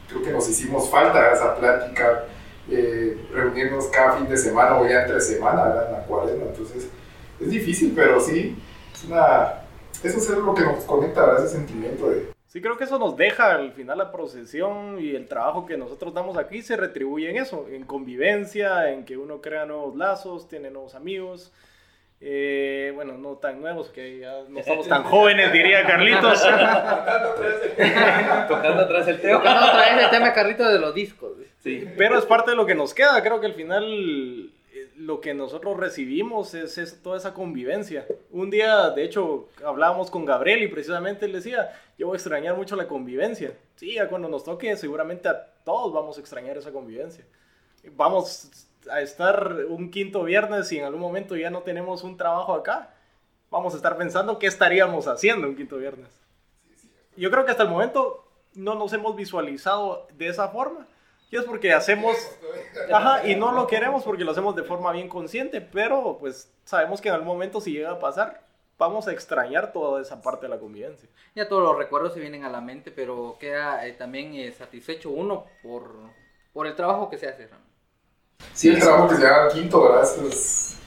creo 0.08 0.22
que 0.22 0.30
nos 0.30 0.48
hicimos 0.48 0.88
falta 0.88 1.32
esa 1.32 1.54
plática, 1.56 2.24
eh, 2.70 3.16
reunirnos 3.32 3.86
cada 3.88 4.12
fin 4.12 4.28
de 4.28 4.36
semana 4.36 4.78
o 4.78 4.86
ya 4.86 5.02
entre 5.02 5.20
semana, 5.20 5.64
¿verdad? 5.64 5.86
En 5.86 5.92
la 5.92 6.04
cuarentena. 6.04 6.50
Entonces 6.50 6.88
es 7.40 7.50
difícil, 7.50 7.92
pero 7.94 8.20
sí, 8.20 8.56
es 8.92 9.04
una, 9.04 9.62
eso 10.02 10.18
es 10.18 10.28
lo 10.30 10.54
que 10.54 10.62
nos 10.62 10.84
conecta, 10.84 11.26
¿verdad? 11.26 11.44
Ese 11.44 11.56
sentimiento 11.56 12.10
de... 12.10 12.32
Sí, 12.46 12.60
creo 12.60 12.76
que 12.76 12.84
eso 12.84 12.98
nos 12.98 13.16
deja 13.16 13.54
al 13.54 13.72
final 13.72 13.96
la 13.96 14.12
procesión 14.12 14.98
y 15.00 15.14
el 15.16 15.26
trabajo 15.26 15.64
que 15.64 15.78
nosotros 15.78 16.12
damos 16.12 16.36
aquí 16.36 16.60
se 16.60 16.76
retribuye 16.76 17.30
en 17.30 17.36
eso, 17.36 17.66
en 17.70 17.84
convivencia, 17.84 18.90
en 18.90 19.06
que 19.06 19.16
uno 19.16 19.40
crea 19.40 19.64
nuevos 19.64 19.96
lazos, 19.96 20.48
tiene 20.48 20.70
nuevos 20.70 20.94
amigos. 20.94 21.50
Eh, 22.20 22.92
bueno, 22.94 23.14
no 23.14 23.36
tan 23.36 23.60
nuevos, 23.60 23.88
que 23.88 24.20
ya 24.20 24.42
no 24.48 24.62
somos 24.62 24.86
tan 24.86 25.02
jóvenes, 25.02 25.52
diría 25.52 25.84
Carlitos. 25.86 26.40
Tocando 28.48 28.82
atrás 28.82 29.08
el 29.08 29.20
tema. 29.22 29.38
Tocando 29.38 29.66
atrás 29.66 30.04
el 30.04 30.10
tema, 30.10 30.32
Carlitos, 30.32 30.72
de 30.72 30.78
los 30.78 30.94
discos. 30.94 31.32
Sí, 31.38 31.46
pero 31.62 32.18
es 32.18 32.24
parte 32.24 32.50
de 32.50 32.56
lo 32.56 32.66
que 32.66 32.74
nos 32.74 32.94
queda. 32.94 33.22
Creo 33.22 33.40
que 33.40 33.46
al 33.46 33.54
final 33.54 34.52
eh, 34.72 34.90
lo 34.96 35.20
que 35.20 35.34
nosotros 35.34 35.76
recibimos 35.76 36.54
es, 36.54 37.00
toda 37.02 37.18
esa 37.18 37.34
convivencia. 37.34 38.06
Un 38.30 38.50
día, 38.50 38.90
de 38.90 39.04
hecho, 39.04 39.48
hablábamos 39.64 40.10
con 40.10 40.24
Gabriel 40.24 40.62
y 40.62 40.68
precisamente 40.68 41.26
él 41.26 41.32
decía, 41.32 41.70
yo 41.98 42.06
voy 42.06 42.16
a 42.16 42.18
extrañar 42.18 42.56
mucho 42.56 42.76
la 42.76 42.88
convivencia. 42.88 43.52
Sí, 43.76 43.96
cuando 44.08 44.28
nos 44.28 44.44
toque, 44.44 44.76
seguramente 44.76 45.28
a 45.28 45.46
todos 45.64 45.92
vamos 45.92 46.16
a 46.16 46.20
extrañar 46.20 46.56
esa 46.56 46.72
convivencia. 46.72 47.24
Vamos 47.92 48.68
a 48.90 49.00
estar 49.00 49.66
un 49.68 49.90
quinto 49.90 50.24
viernes 50.24 50.70
y 50.72 50.78
en 50.78 50.84
algún 50.84 51.00
momento 51.00 51.36
ya 51.36 51.50
no 51.50 51.62
tenemos 51.62 52.02
un 52.02 52.16
trabajo 52.16 52.54
acá, 52.54 52.94
vamos 53.50 53.74
a 53.74 53.76
estar 53.76 53.96
pensando 53.96 54.38
qué 54.38 54.46
estaríamos 54.46 55.06
haciendo 55.06 55.46
un 55.46 55.56
quinto 55.56 55.76
viernes. 55.76 56.08
Yo 57.16 57.30
creo 57.30 57.44
que 57.44 57.50
hasta 57.50 57.62
el 57.64 57.68
momento 57.68 58.24
no 58.54 58.74
nos 58.74 58.92
hemos 58.92 59.14
visualizado 59.14 60.08
de 60.16 60.28
esa 60.28 60.48
forma. 60.48 60.86
Y 61.32 61.36
es 61.36 61.44
porque 61.44 61.72
hacemos... 61.72 62.14
Ajá, 62.92 63.26
y 63.26 63.34
no 63.34 63.52
lo 63.52 63.66
queremos 63.66 64.04
porque 64.04 64.22
lo 64.22 64.32
hacemos 64.32 64.54
de 64.54 64.62
forma 64.62 64.92
bien 64.92 65.08
consciente, 65.08 65.62
pero 65.62 66.18
pues 66.20 66.52
sabemos 66.64 67.00
que 67.00 67.08
en 67.08 67.14
algún 67.14 67.28
momento 67.28 67.60
si 67.60 67.72
llega 67.72 67.90
a 67.90 67.98
pasar, 67.98 68.42
vamos 68.78 69.08
a 69.08 69.12
extrañar 69.12 69.72
toda 69.72 70.02
esa 70.02 70.20
parte 70.20 70.46
de 70.46 70.50
la 70.50 70.58
convivencia. 70.58 71.08
Ya 71.34 71.48
todos 71.48 71.62
los 71.62 71.78
recuerdos 71.78 72.12
se 72.12 72.20
vienen 72.20 72.44
a 72.44 72.50
la 72.50 72.60
mente, 72.60 72.90
pero 72.90 73.36
queda 73.40 73.86
eh, 73.86 73.94
también 73.94 74.34
eh, 74.34 74.52
satisfecho 74.52 75.08
uno 75.10 75.46
por, 75.62 75.94
por 76.52 76.66
el 76.66 76.76
trabajo 76.76 77.08
que 77.08 77.16
se 77.16 77.28
hace. 77.28 77.48
Sí, 78.52 78.68
el 78.68 78.80
trabajo 78.80 79.08
que 79.08 79.16
se 79.16 79.26
haga 79.26 79.44
al 79.44 79.52
quinto, 79.52 79.82
¿verdad? 79.82 80.02
Es, 80.02 80.78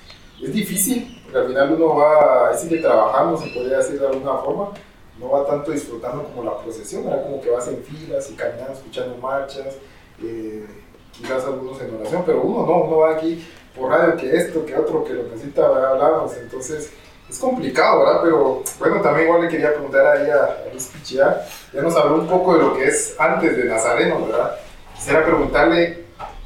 es, 0.42 0.54
difícil, 0.54 1.22
porque 1.24 1.40
al 1.40 1.48
final 1.48 1.72
uno 1.72 1.96
va, 1.96 2.50
ahí 2.50 2.58
sigue 2.58 2.82
trabajando, 2.82 3.36
se 3.36 3.48
podría 3.50 3.78
decir 3.78 4.00
de 4.00 4.08
alguna 4.08 4.34
forma, 4.38 4.74
no 5.18 5.32
va 5.32 5.46
tanto 5.48 5.72
disfrutando 5.72 6.24
como 6.26 6.44
la 6.44 6.58
procesión, 6.60 7.06
¿verdad? 7.06 7.24
como 7.24 7.42
que 7.42 7.50
vas 7.50 7.68
en 7.68 7.82
filas 7.84 8.30
y 8.30 8.36
caminando, 8.36 8.74
escuchando 8.74 9.18
marchas, 9.18 9.78
eh, 10.24 10.66
quizás 11.12 11.44
algunos 11.46 11.82
en 11.82 11.96
oración, 11.96 12.24
pero 12.26 12.42
uno 12.42 12.66
no, 12.66 12.84
uno 12.84 12.98
va 12.98 13.16
aquí 13.16 13.46
por 13.76 13.92
radio 13.92 14.16
que 14.16 14.36
esto, 14.36 14.66
que 14.66 14.76
otro, 14.76 15.04
que 15.04 15.14
lo 15.14 15.24
necesita, 15.24 15.66
hablamos, 15.66 16.36
entonces 16.38 16.92
es 17.30 17.40
complicado, 17.40 18.00
¿verdad? 18.00 18.22
Pero 18.24 18.64
bueno, 18.80 19.02
también 19.02 19.28
igual 19.28 19.42
le 19.42 19.50
quería 19.50 19.74
preguntar 19.74 20.06
ahí 20.06 20.30
a, 20.30 20.70
Luis 20.72 20.88
Pichia, 20.88 21.42
ya 21.74 21.82
nos 21.82 21.96
habló 21.96 22.16
un 22.16 22.28
poco 22.28 22.54
de 22.54 22.64
lo 22.64 22.74
que 22.76 22.86
es 22.86 23.16
antes 23.20 23.58
de 23.58 23.66
Nazareno, 23.66 24.26
¿verdad? 24.26 24.56
Quisiera 24.96 25.26
preguntarle, 25.26 26.06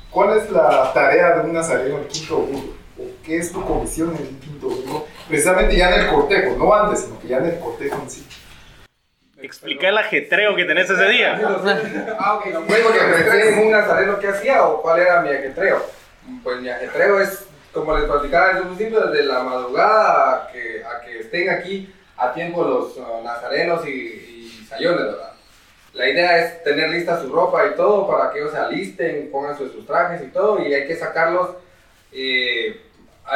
¿cuál 0.09 0.37
es 0.37 0.49
la 0.49 0.91
tarea 0.93 1.37
de 1.37 1.49
un 1.49 1.53
Nazareno 1.53 1.97
el 1.97 2.07
quinto 2.07 2.37
burro? 2.37 2.79
¿O 2.97 3.03
qué 3.23 3.37
es 3.37 3.51
tu 3.51 3.63
comisión 3.63 4.09
en 4.15 4.21
el 4.23 4.39
quinto 4.39 4.67
burro? 4.69 5.05
Precisamente 5.27 5.75
ya 5.75 5.93
en 5.93 6.01
el 6.01 6.07
cortejo, 6.09 6.55
no 6.57 6.73
antes, 6.73 7.01
sino 7.01 7.19
que 7.19 7.27
ya 7.27 7.37
en 7.37 7.45
el 7.45 7.59
cortejo 7.59 7.99
en 8.01 8.09
sí. 8.09 8.25
Explica 9.41 9.89
el 9.89 9.97
ajetreo 9.97 10.55
que 10.55 10.65
tenés 10.65 10.89
ese 10.89 11.05
día. 11.05 11.39
Ah, 12.19 12.33
ok. 12.35 12.45
Bueno, 12.67 12.91
que 12.91 12.99
pensé 12.99 13.49
en 13.53 13.59
un 13.59 13.71
nazareno 13.71 14.19
que 14.19 14.27
hacía 14.27 14.63
o 14.65 14.81
cuál 14.81 14.99
era 14.99 15.21
mi 15.21 15.29
ajetreo. 15.29 15.81
Pues 16.43 16.59
mi 16.61 16.69
ajetreo 16.69 17.19
es, 17.21 17.45
como 17.73 17.97
les 17.97 18.05
platicaba, 18.05 18.51
es 18.51 18.65
muy 18.65 18.75
simple, 18.77 18.99
desde 19.07 19.25
la 19.25 19.41
madrugada 19.41 20.33
a 20.35 20.51
que, 20.51 20.83
a 20.83 21.01
que 21.01 21.19
estén 21.19 21.49
aquí 21.49 21.93
a 22.17 22.33
tiempo 22.33 22.63
los 22.63 22.97
uh, 22.97 23.23
nazarenos 23.23 23.87
y, 23.87 23.91
y 24.61 24.65
sayones, 24.67 25.05
¿verdad? 25.05 25.31
La 25.93 26.07
idea 26.07 26.37
es 26.39 26.63
tener 26.63 26.89
lista 26.89 27.19
su 27.19 27.33
ropa 27.33 27.65
y 27.65 27.75
todo 27.75 28.07
para 28.07 28.31
que 28.31 28.39
ellos 28.39 28.51
se 28.51 28.57
alisten, 28.57 29.29
pongan 29.31 29.57
sus, 29.57 29.71
sus 29.71 29.87
trajes 29.87 30.21
y 30.21 30.27
todo, 30.27 30.61
y 30.61 30.73
hay 30.73 30.85
que 30.85 30.95
sacarlos. 30.95 31.51
eh, 32.11 32.81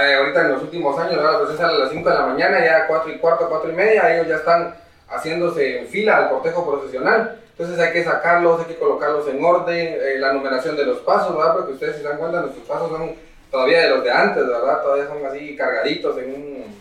eh, 0.02 0.16
ahorita 0.16 0.42
en 0.42 0.52
los 0.54 0.63
últimos 0.63 1.00
años, 1.00 1.18
¿verdad? 1.18 1.39
Pues 1.39 1.52
es 1.54 1.60
a 1.60 1.72
las 1.72 1.92
5 1.92 2.10
de 2.10 2.16
la 2.16 2.26
mañana, 2.26 2.63
ya 2.66 2.88
4 2.88 3.12
y 3.12 3.18
cuarto, 3.20 3.48
4 3.48 3.72
y 3.72 3.76
media, 3.76 4.13
ellos 4.13 4.28
ya 4.28 4.36
están 4.38 4.76
haciéndose 5.13 5.80
en 5.80 5.88
fila 5.88 6.17
al 6.17 6.30
cortejo 6.30 6.69
procesional. 6.69 7.39
Entonces 7.52 7.80
hay 7.80 7.93
que 7.93 8.04
sacarlos, 8.04 8.62
hay 8.62 8.65
que 8.65 8.80
colocarlos 8.80 9.28
en 9.28 9.43
orden, 9.43 9.97
eh, 9.99 10.17
la 10.17 10.34
numeración 10.34 10.76
de 10.76 10.86
los 10.86 10.99
pasos, 10.99 11.38
¿verdad? 11.38 11.54
Porque 11.54 11.73
ustedes 11.73 11.97
si 11.97 12.02
se 12.02 12.08
dan 12.08 12.17
cuenta, 12.17 12.41
nuestros 12.41 12.65
pasos 12.65 12.89
son 12.89 13.15
todavía 13.52 13.82
de 13.82 13.89
los 13.89 14.04
de 14.04 14.12
antes, 14.12 14.47
¿verdad? 14.47 14.82
Todavía 14.82 15.08
son 15.08 15.26
así 15.26 15.56
cargaditos 15.56 16.17
en 16.17 16.34
un... 16.34 16.80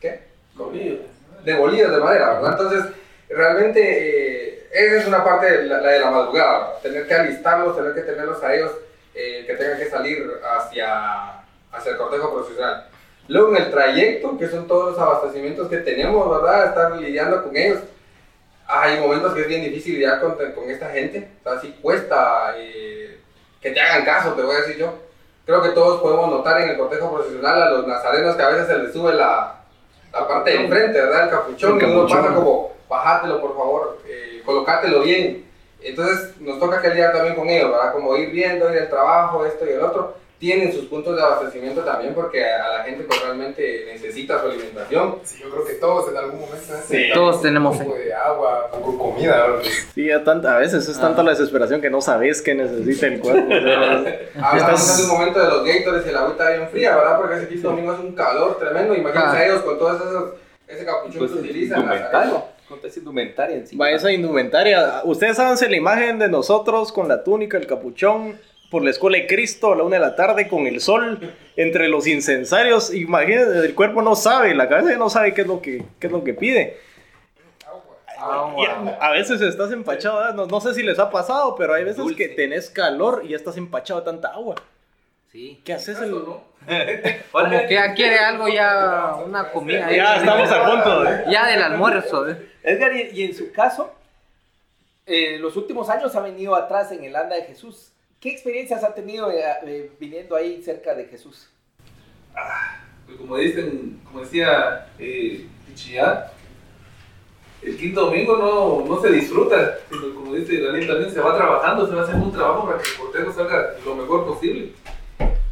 ¿Qué? 0.00 0.20
de 1.44 1.54
bolillas 1.54 1.90
de 1.90 1.98
madera, 1.98 2.34
¿verdad? 2.34 2.58
Entonces, 2.60 2.92
realmente 3.28 3.80
eh, 3.80 4.68
esa 4.72 4.96
es 4.96 5.06
una 5.06 5.24
parte, 5.24 5.50
de 5.50 5.62
la, 5.64 5.80
la 5.80 5.90
de 5.90 6.00
la 6.00 6.10
madrugada, 6.10 6.58
¿verdad? 6.58 6.82
tener 6.82 7.06
que 7.06 7.14
alistarlos, 7.14 7.76
tener 7.76 7.94
que 7.94 8.02
tenerlos 8.02 8.42
a 8.42 8.54
ellos, 8.54 8.72
eh, 9.14 9.44
que 9.46 9.54
tengan 9.54 9.78
que 9.78 9.88
salir 9.88 10.30
hacia, 10.44 11.40
hacia 11.72 11.92
el 11.92 11.96
cortejo 11.96 12.34
profesional. 12.34 12.89
Luego 13.30 13.50
en 13.56 13.62
el 13.62 13.70
trayecto, 13.70 14.36
que 14.36 14.48
son 14.48 14.66
todos 14.66 14.90
los 14.90 14.98
abastecimientos 14.98 15.68
que 15.68 15.76
tenemos, 15.78 16.28
¿verdad? 16.28 16.66
Estar 16.66 16.96
lidiando 16.96 17.44
con 17.44 17.56
ellos. 17.56 17.78
Hay 18.66 18.98
momentos 18.98 19.32
que 19.34 19.42
es 19.42 19.46
bien 19.46 19.62
difícil 19.62 19.94
lidiar 19.94 20.20
con, 20.20 20.32
con 20.34 20.68
esta 20.68 20.90
gente, 20.90 21.30
o 21.44 21.48
sea, 21.48 21.60
sí 21.60 21.76
cuesta 21.80 22.54
eh, 22.56 23.20
que 23.60 23.70
te 23.70 23.80
hagan 23.80 24.04
caso, 24.04 24.32
te 24.32 24.42
voy 24.42 24.56
a 24.56 24.60
decir 24.62 24.78
yo. 24.78 24.92
Creo 25.46 25.62
que 25.62 25.68
todos 25.68 26.00
podemos 26.00 26.28
notar 26.28 26.60
en 26.60 26.70
el 26.70 26.76
cortejo 26.76 27.14
profesional 27.14 27.62
a 27.62 27.70
los 27.70 27.86
nazarenos 27.86 28.34
que 28.34 28.42
a 28.42 28.48
veces 28.48 28.66
se 28.66 28.78
les 28.78 28.92
sube 28.92 29.14
la, 29.14 29.60
la 30.12 30.26
parte 30.26 30.50
de 30.50 30.64
enfrente, 30.64 31.00
¿verdad? 31.00 31.24
El 31.24 31.30
capuchón, 31.30 31.70
El 31.70 31.76
y 31.76 31.80
capuchón. 31.80 32.00
uno 32.00 32.08
pasa 32.22 32.34
como, 32.34 32.72
bajátelo 32.88 33.40
por 33.40 33.56
favor, 33.56 33.98
eh, 34.08 34.42
colocátelo 34.44 35.02
bien. 35.02 35.48
Entonces 35.80 36.34
nos 36.40 36.58
toca 36.58 36.82
que 36.82 36.88
lidiar 36.90 37.12
también 37.12 37.36
con 37.36 37.48
ellos, 37.48 37.70
¿verdad? 37.70 37.92
Como 37.92 38.16
ir 38.16 38.30
viendo, 38.30 38.68
ir 38.72 38.78
el 38.78 38.90
trabajo, 38.90 39.46
esto 39.46 39.64
y 39.66 39.70
el 39.70 39.82
otro. 39.82 40.14
Tienen 40.40 40.72
sus 40.72 40.86
puntos 40.86 41.14
de 41.14 41.22
abastecimiento 41.22 41.82
también 41.82 42.14
porque 42.14 42.42
a 42.42 42.78
la 42.78 42.82
gente 42.84 43.04
pues, 43.04 43.22
realmente 43.22 43.84
necesita 43.92 44.40
su 44.40 44.46
alimentación. 44.46 45.16
Sí, 45.22 45.38
yo 45.42 45.50
creo 45.50 45.64
que 45.66 45.74
todos 45.74 46.10
en 46.10 46.16
algún 46.16 46.40
momento 46.40 46.64
Sí. 46.88 47.10
Todos 47.12 47.42
tenemos 47.42 47.76
un 47.78 47.84
poco 47.84 47.98
de 47.98 48.14
agua, 48.14 48.70
de 48.74 48.96
comida. 48.98 49.46
¿verdad? 49.46 49.62
Sí, 49.94 50.06
ya 50.06 50.24
tanta- 50.24 50.56
a 50.56 50.58
veces 50.58 50.88
es 50.88 50.98
tanta 50.98 51.22
la 51.22 51.32
desesperación 51.32 51.82
que 51.82 51.90
no 51.90 52.00
sabes 52.00 52.40
qué 52.40 52.54
necesita 52.54 53.06
el 53.08 53.20
cuerpo. 53.20 53.52
Hablamos 54.34 54.56
Estás- 54.62 54.90
hace 54.90 55.02
un 55.02 55.08
momento 55.18 55.40
de 55.40 55.46
los 55.48 55.62
Gators 55.64 56.06
y 56.06 56.10
la 56.10 56.20
agüita 56.20 56.50
bien 56.50 56.68
fría, 56.70 56.96
¿verdad? 56.96 57.18
Porque 57.18 57.34
ese 57.36 57.44
aquí 57.44 57.56
domingo 57.56 57.92
es 57.92 58.00
un 58.00 58.12
calor 58.14 58.58
tremendo. 58.58 58.94
Imagínense 58.94 59.36
Ah. 59.36 59.44
ellos 59.44 59.60
con 59.60 59.78
todos 59.78 60.00
esos, 60.00 60.30
ese 60.66 60.84
capuchón 60.86 61.18
Pues 61.18 61.32
que 61.32 61.38
utilizan. 61.38 61.82
Con 62.66 62.78
esa 62.84 62.98
indumentaria 63.00 63.56
encima. 63.56 63.84
Va 63.84 63.90
esa 63.90 64.10
indumentaria. 64.12 65.02
Ustedes 65.04 65.38
háganse 65.38 65.68
la 65.68 65.76
imagen 65.76 66.18
de 66.18 66.28
nosotros 66.28 66.92
con 66.92 67.08
la 67.08 67.24
túnica, 67.24 67.58
el 67.58 67.66
capuchón, 67.66 68.38
por 68.70 68.84
la 68.84 68.90
escuela 68.90 69.18
de 69.18 69.26
Cristo 69.26 69.72
a 69.72 69.76
la 69.76 69.82
una 69.82 69.96
de 69.96 70.00
la 70.00 70.14
tarde 70.16 70.46
con 70.48 70.66
el 70.66 70.80
sol 70.80 71.34
entre 71.56 71.88
los 71.88 72.06
incensarios. 72.06 72.94
Imagínense, 72.94 73.58
el 73.66 73.74
cuerpo 73.74 74.00
no 74.02 74.14
sabe, 74.14 74.54
la 74.54 74.68
cabeza 74.68 74.90
ya 74.92 74.96
no 74.98 75.10
sabe 75.10 75.34
qué 75.34 75.40
es 75.42 75.46
lo 75.46 75.60
que, 75.60 75.82
qué 75.98 76.06
es 76.06 76.12
lo 76.12 76.22
que 76.24 76.34
pide. 76.34 76.78
Y 78.58 78.66
a, 78.66 78.98
a 79.00 79.12
veces 79.12 79.40
estás 79.40 79.72
empachado, 79.72 80.32
no, 80.34 80.44
no 80.46 80.60
sé 80.60 80.74
si 80.74 80.82
les 80.82 80.98
ha 80.98 81.10
pasado, 81.10 81.56
pero 81.56 81.72
hay 81.72 81.84
veces 81.84 81.96
Dulce. 81.98 82.16
que 82.16 82.28
tenés 82.28 82.68
calor 82.68 83.22
y 83.24 83.28
ya 83.30 83.36
estás 83.36 83.56
empachado 83.56 84.00
de 84.00 84.04
tanta 84.06 84.28
agua. 84.28 84.56
Sí. 85.32 85.60
¿Qué 85.64 85.72
haces? 85.72 85.98
El... 86.00 86.10
Como 87.32 87.50
que 87.66 87.74
ya 87.74 87.94
quiere 87.94 88.18
algo 88.18 88.46
ya, 88.48 89.14
una 89.24 89.50
comida. 89.50 89.86
ahí. 89.86 89.96
Ya 89.96 90.16
estamos 90.16 90.50
a 90.50 90.70
punto. 90.70 91.04
de- 91.04 91.24
Ya 91.32 91.46
del 91.46 91.62
almuerzo. 91.62 92.28
¿eh? 92.28 92.36
Edgar, 92.62 92.92
y, 92.94 93.10
y 93.14 93.22
en 93.24 93.34
su 93.34 93.50
caso, 93.52 93.94
eh, 95.06 95.38
los 95.38 95.56
últimos 95.56 95.88
años 95.88 96.14
ha 96.14 96.20
venido 96.20 96.54
atrás 96.54 96.92
en 96.92 97.02
el 97.04 97.16
Anda 97.16 97.36
de 97.36 97.44
Jesús. 97.44 97.89
¿Qué 98.20 98.28
experiencias 98.28 98.84
ha 98.84 98.94
tenido 98.94 99.32
eh, 99.32 99.42
eh, 99.64 99.90
viniendo 99.98 100.36
ahí 100.36 100.62
cerca 100.62 100.94
de 100.94 101.06
Jesús? 101.06 101.48
Pues 103.06 103.16
como 103.16 103.38
dicen, 103.38 103.98
como 104.04 104.20
decía 104.20 104.88
eh, 104.98 105.46
Pichillá, 105.66 106.30
el 107.62 107.78
quinto 107.78 108.04
domingo 108.04 108.36
no, 108.36 108.86
no 108.86 109.00
se 109.00 109.10
disfruta, 109.10 109.78
sino 109.88 110.14
como 110.14 110.34
dice 110.34 110.60
Daniel 110.60 110.86
también 110.86 111.10
se 111.10 111.20
va 111.20 111.34
trabajando, 111.34 111.86
se 111.86 111.94
va 111.94 112.02
haciendo 112.02 112.26
un 112.26 112.32
trabajo 112.32 112.66
para 112.66 112.82
que 112.82 112.90
el 112.90 112.96
cortejo 112.96 113.32
salga 113.32 113.74
lo 113.86 113.94
mejor 113.94 114.26
posible. 114.26 114.72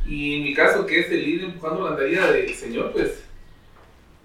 Y 0.07 0.37
en 0.37 0.45
mi 0.45 0.55
caso, 0.55 0.85
que 0.85 1.01
es 1.01 1.11
el 1.11 1.27
ir 1.27 1.45
empujando 1.45 1.85
la 1.85 1.91
andadilla 1.93 2.31
del 2.31 2.55
Señor, 2.55 2.93
pues 2.93 3.25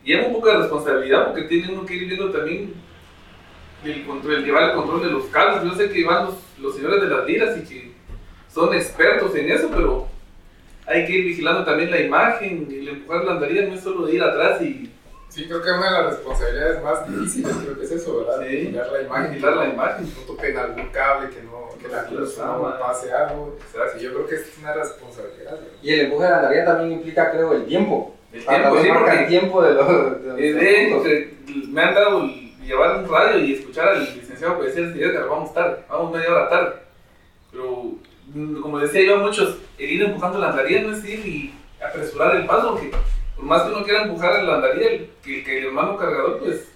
lleva 0.04 0.28
un 0.28 0.34
poco 0.34 0.50
de 0.50 0.58
responsabilidad 0.58 1.28
porque 1.28 1.44
tiene 1.44 1.72
uno 1.72 1.86
que 1.86 1.96
ir 1.96 2.08
viendo 2.08 2.30
también 2.30 2.74
el, 3.86 4.06
control, 4.06 4.36
el 4.36 4.46
llevar 4.46 4.72
el 4.72 4.76
control 4.76 5.02
de 5.02 5.12
los 5.12 5.26
carros. 5.28 5.64
Yo 5.64 5.76
sé 5.76 5.90
que 5.90 6.04
van 6.04 6.26
los, 6.26 6.36
los 6.60 6.76
señores 6.76 7.02
de 7.02 7.08
las 7.08 7.26
liras 7.26 7.58
y 7.58 7.64
que 7.64 7.83
son 8.54 8.74
expertos 8.74 9.36
en 9.36 9.52
eso, 9.52 9.70
pero 9.74 10.08
hay 10.86 11.06
que 11.06 11.12
ir 11.14 11.26
vigilando 11.26 11.64
también 11.66 11.90
la 11.92 12.00
imagen. 12.00 12.68
El 12.70 12.88
empujar 12.88 13.24
la 13.26 13.32
andadilla 13.34 13.68
no 13.68 13.74
es 13.76 13.82
solo 13.82 14.06
de 14.06 14.14
ir 14.16 14.24
atrás 14.24 14.62
y 14.62 14.90
Sí, 15.30 15.46
creo 15.48 15.64
que 15.64 15.72
una 15.72 15.86
de 15.88 15.92
las 16.04 16.06
responsabilidades 16.14 16.84
más 16.84 17.10
difíciles 17.10 17.52
creo 17.64 17.76
que 17.80 17.86
es 17.86 17.92
eso, 17.92 18.20
¿verdad? 18.24 18.40
Sí. 18.48 18.56
Vigilar 18.56 18.92
la 18.92 19.02
imagen. 19.02 19.32
vigilar 19.32 19.56
la 19.58 19.66
imagen. 19.70 20.06
No 20.16 20.22
toquen 20.28 20.58
algún 20.60 20.88
cable, 20.90 21.30
que, 21.32 21.42
no, 21.42 21.70
que 21.82 21.88
la 21.88 22.08
luz 22.12 22.38
no 22.38 22.76
pase 22.80 23.12
algo. 23.12 23.58
Exacto. 23.60 23.98
Sí, 23.98 24.04
yo 24.06 24.14
creo 24.14 24.28
que 24.28 24.36
es 24.36 24.52
una 24.60 24.74
responsabilidad. 24.74 25.54
¿verdad? 25.54 25.68
Y 25.82 25.92
el 25.92 26.00
empuje 26.02 26.24
de 26.26 26.30
la 26.30 26.38
andadilla 26.38 26.66
también 26.66 26.92
implica, 26.92 27.32
creo, 27.32 27.52
el 27.54 27.66
tiempo. 27.66 28.16
El 28.32 28.46
tiempo, 28.46 28.78
sí, 28.80 28.90
porque- 28.94 29.12
el 29.24 29.28
tiempo 29.28 29.62
de 29.64 29.74
los, 29.74 29.88
de 29.88 30.28
los 30.28 30.36
de- 30.38 30.88
puntos. 30.92 31.12
eh, 31.12 31.34
me 31.70 31.82
han 31.82 31.96
dado 31.96 32.28
llevar 32.64 32.98
un 33.00 33.10
radio 33.10 33.40
y 33.40 33.54
escuchar 33.56 33.88
al 33.90 34.04
licenciado 34.16 34.60
que 34.60 34.68
decía, 34.68 34.94
"Sí, 34.94 35.02
Edgar, 35.02 35.28
vamos 35.30 35.52
tarde, 35.52 35.78
vamos 35.90 36.14
media 36.16 36.30
hora 36.32 36.48
tarde. 36.50 36.74
Pero, 37.52 37.94
como 38.62 38.80
decía 38.80 39.02
yo 39.04 39.16
a 39.16 39.20
muchos, 39.20 39.58
el 39.78 39.90
ir 39.92 40.04
empujando 40.04 40.40
la 40.40 40.50
andadilla 40.50 40.82
no 40.82 40.96
es 40.96 41.04
ir 41.06 41.26
y 41.26 41.54
apresurar 41.84 42.36
el 42.36 42.46
paso, 42.46 42.72
porque 42.72 42.92
por 43.36 43.46
más 43.46 43.64
que 43.64 43.70
uno 43.72 43.84
quiera 43.84 44.04
empujar 44.04 44.44
la 44.44 44.56
andadilla, 44.56 44.90
el, 44.90 45.10
que, 45.24 45.44
que 45.44 45.60
el 45.60 45.66
hermano 45.68 45.98
cargador, 45.98 46.40
pues, 46.40 46.70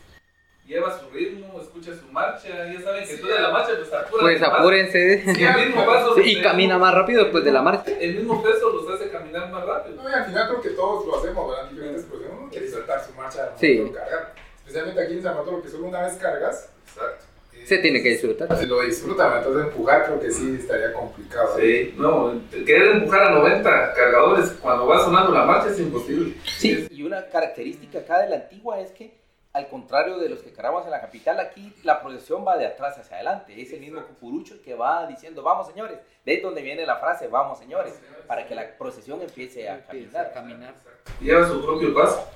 lleva 0.66 1.00
su 1.00 1.10
ritmo, 1.12 1.60
escucha 1.62 1.94
su 1.96 2.06
marcha, 2.12 2.50
ya 2.50 2.82
saben 2.82 3.08
que 3.08 3.18
toda 3.18 3.40
la 3.40 3.52
marcha, 3.52 3.72
pues, 3.78 3.90
Pues 4.20 4.42
apúrense. 4.44 5.24
Sí, 5.34 5.44
el 5.44 5.68
mismo 5.68 5.86
paso, 5.86 6.16
Sí, 6.16 6.22
y 6.26 6.42
camina 6.42 6.78
más 6.78 6.94
rápido 6.94 7.24
después 7.24 7.44
de 7.46 7.52
la 7.54 7.62
marcha. 7.62 7.92
El 8.00 8.16
mismo 8.16 8.44
peso 8.44 8.70
los 8.72 8.90
hace 8.90 9.10
caminar 9.10 9.50
más 9.50 9.66
rápido. 9.66 9.96
No, 10.04 10.10
y 10.10 10.14
al 10.14 10.26
final 10.26 10.48
creo 10.50 10.62
que 10.62 10.70
todos 10.72 11.06
lo 11.08 11.18
hacemos, 11.18 11.50
¿verdad? 11.50 11.70
En 11.70 11.76
diferentes 11.76 12.04
profesiones. 12.04 12.40
Uno 12.42 12.50
quiere 12.52 12.68
saltar 12.68 13.04
su 13.06 13.14
marcha 13.14 13.54
Sí. 13.58 13.78
de 13.78 13.92
cargar. 13.92 14.34
Especialmente 14.58 15.02
aquí 15.02 15.14
en 15.14 15.24
San 15.24 15.38
Mateo, 15.38 15.62
que 15.62 15.70
solo 15.70 15.86
una 15.88 16.02
vez 16.02 16.14
cargas. 16.16 16.70
Exacto. 16.86 17.24
Eh, 17.68 17.76
Se 17.76 17.78
tiene 17.80 18.02
que 18.02 18.10
disfrutar. 18.10 18.58
Se 18.58 18.66
lo 18.66 18.82
disfrutan, 18.82 19.38
entonces 19.38 19.68
empujar 19.68 20.06
creo 20.06 20.20
que 20.20 20.32
sí 20.32 20.56
estaría 20.60 20.94
complicado. 20.94 21.56
¿verdad? 21.56 21.70
Sí, 21.70 21.96
no, 21.98 22.42
querer 22.66 22.98
empujar 22.98 23.24
a 23.24 23.32
90 23.32 23.94
cargadores 23.94 24.52
cuando 24.62 24.88
va 24.88 25.04
sonando 25.04 25.32
la 25.32 25.44
marcha 25.44 25.70
es 25.70 25.80
imposible. 25.80 26.34
Sí, 26.58 26.88
y 26.90 27.04
una 27.04 27.28
característica 27.28 28.00
acá 28.00 28.20
de 28.22 28.30
la 28.30 28.36
antigua 28.38 28.80
es 28.80 28.92
que, 28.92 29.18
al 29.54 29.68
contrario 29.68 30.18
de 30.18 30.30
los 30.30 30.40
que 30.42 30.54
cargamos 30.54 30.86
en 30.86 30.92
la 30.92 31.02
capital, 31.02 31.40
aquí 31.40 31.74
la 31.84 32.02
procesión 32.02 32.46
va 32.48 32.58
de 32.58 32.66
atrás 32.66 32.98
hacia 32.98 33.18
adelante. 33.18 33.60
Es 33.62 33.74
el 33.74 33.82
mismo 33.82 34.02
cucurucho 34.02 34.54
el 34.54 34.62
que 34.62 34.76
va 34.76 35.06
diciendo, 35.08 35.44
vamos 35.44 35.68
señores. 35.68 35.98
De 36.24 36.34
ahí 36.34 36.42
donde 36.42 36.62
viene 36.62 36.86
la 36.86 36.98
frase, 36.98 37.28
vamos 37.28 37.60
señores, 37.60 38.00
para 38.28 38.46
que 38.46 38.56
la 38.56 38.78
procesión 38.78 39.22
empiece 39.22 39.70
a 39.70 39.86
caminar. 39.86 40.32
caminar. 40.34 40.74
Lleva 41.20 41.48
su 41.48 41.64
propio 41.64 41.94
paso. 41.94 42.30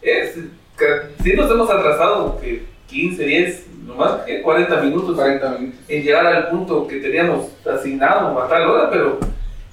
Es, 0.00 0.34
sí 0.34 1.34
nos 1.34 1.50
hemos 1.50 1.70
atrasado 1.70 2.40
que 2.40 2.71
15, 2.92 3.24
10, 3.24 3.66
nomás 3.86 4.22
que 4.22 4.42
40 4.42 4.80
minutos 4.82 5.16
40 5.16 5.48
minutos. 5.58 5.80
en 5.88 6.02
llegar 6.02 6.26
al 6.26 6.48
punto 6.50 6.86
que 6.86 6.96
teníamos 7.00 7.48
asignado 7.66 8.38
a 8.40 8.48
tal 8.48 8.70
hora, 8.70 8.90
pero 8.90 9.18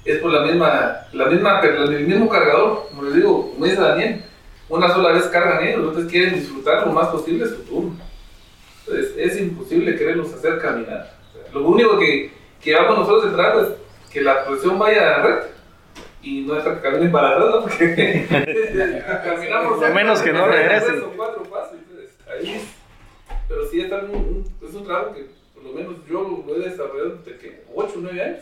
es 0.04 0.18
por 0.18 0.32
la 0.32 0.42
misma, 0.42 1.00
la 1.12 1.26
misma, 1.26 1.60
el 1.60 2.06
mismo 2.06 2.28
cargador, 2.28 2.88
como 2.88 3.02
les 3.02 3.14
digo, 3.14 3.52
como 3.52 3.64
dice 3.66 3.80
Daniel, 3.80 4.22
una 4.68 4.88
sola 4.88 5.12
vez 5.12 5.24
cargan 5.26 5.62
ellos, 5.66 5.80
entonces 5.80 6.10
quieren 6.10 6.34
disfrutar 6.34 6.86
lo 6.86 6.92
más 6.92 7.08
posible 7.08 7.46
su 7.46 7.62
turno. 7.64 7.96
es 9.16 9.40
imposible 9.40 9.96
quererlos 9.96 10.32
hacer 10.34 10.58
caminar. 10.58 11.12
O 11.30 11.32
sea, 11.32 11.52
lo 11.52 11.68
único 11.68 11.98
que, 11.98 12.30
que 12.62 12.74
vamos 12.74 12.98
nosotros 12.98 13.30
de 13.30 13.36
trabajo 13.36 13.60
es 13.62 13.68
que 14.12 14.20
la 14.22 14.44
presión 14.44 14.78
vaya 14.78 15.16
a 15.16 15.22
red 15.22 15.38
y 16.22 16.40
no 16.42 16.54
dejar 16.54 16.76
que 16.76 16.80
caminen 16.82 17.12
para 17.12 17.30
atrás, 17.30 17.48
¿no? 17.50 17.60
Porque 17.62 18.26
caminamos. 19.24 19.78
Por 19.78 19.88
lo 19.88 19.94
menos 19.94 20.20
que 20.22 20.32
no 20.32 20.44
tres 20.46 20.56
regresen. 20.56 21.02
o 21.02 21.10
cuatro 21.16 21.42
pasos, 21.44 21.74
entonces, 21.78 22.10
ahí 22.28 22.54
es- 22.56 22.79
Pero 23.50 23.66
sí 23.68 23.80
es, 23.80 23.90
un, 23.90 24.10
un- 24.14 24.54
es 24.66 24.74
un 24.74 24.84
trabajo 24.84 25.12
que 25.12 25.26
por 25.52 25.64
lo 25.64 25.72
menos 25.72 25.96
yo 26.08 26.44
lo 26.46 26.54
he 26.56 26.60
desarrollado 26.70 27.16
desde 27.16 27.36
que 27.38 27.64
8 27.74 27.92
o 27.96 28.00
9 28.00 28.22
años. 28.22 28.38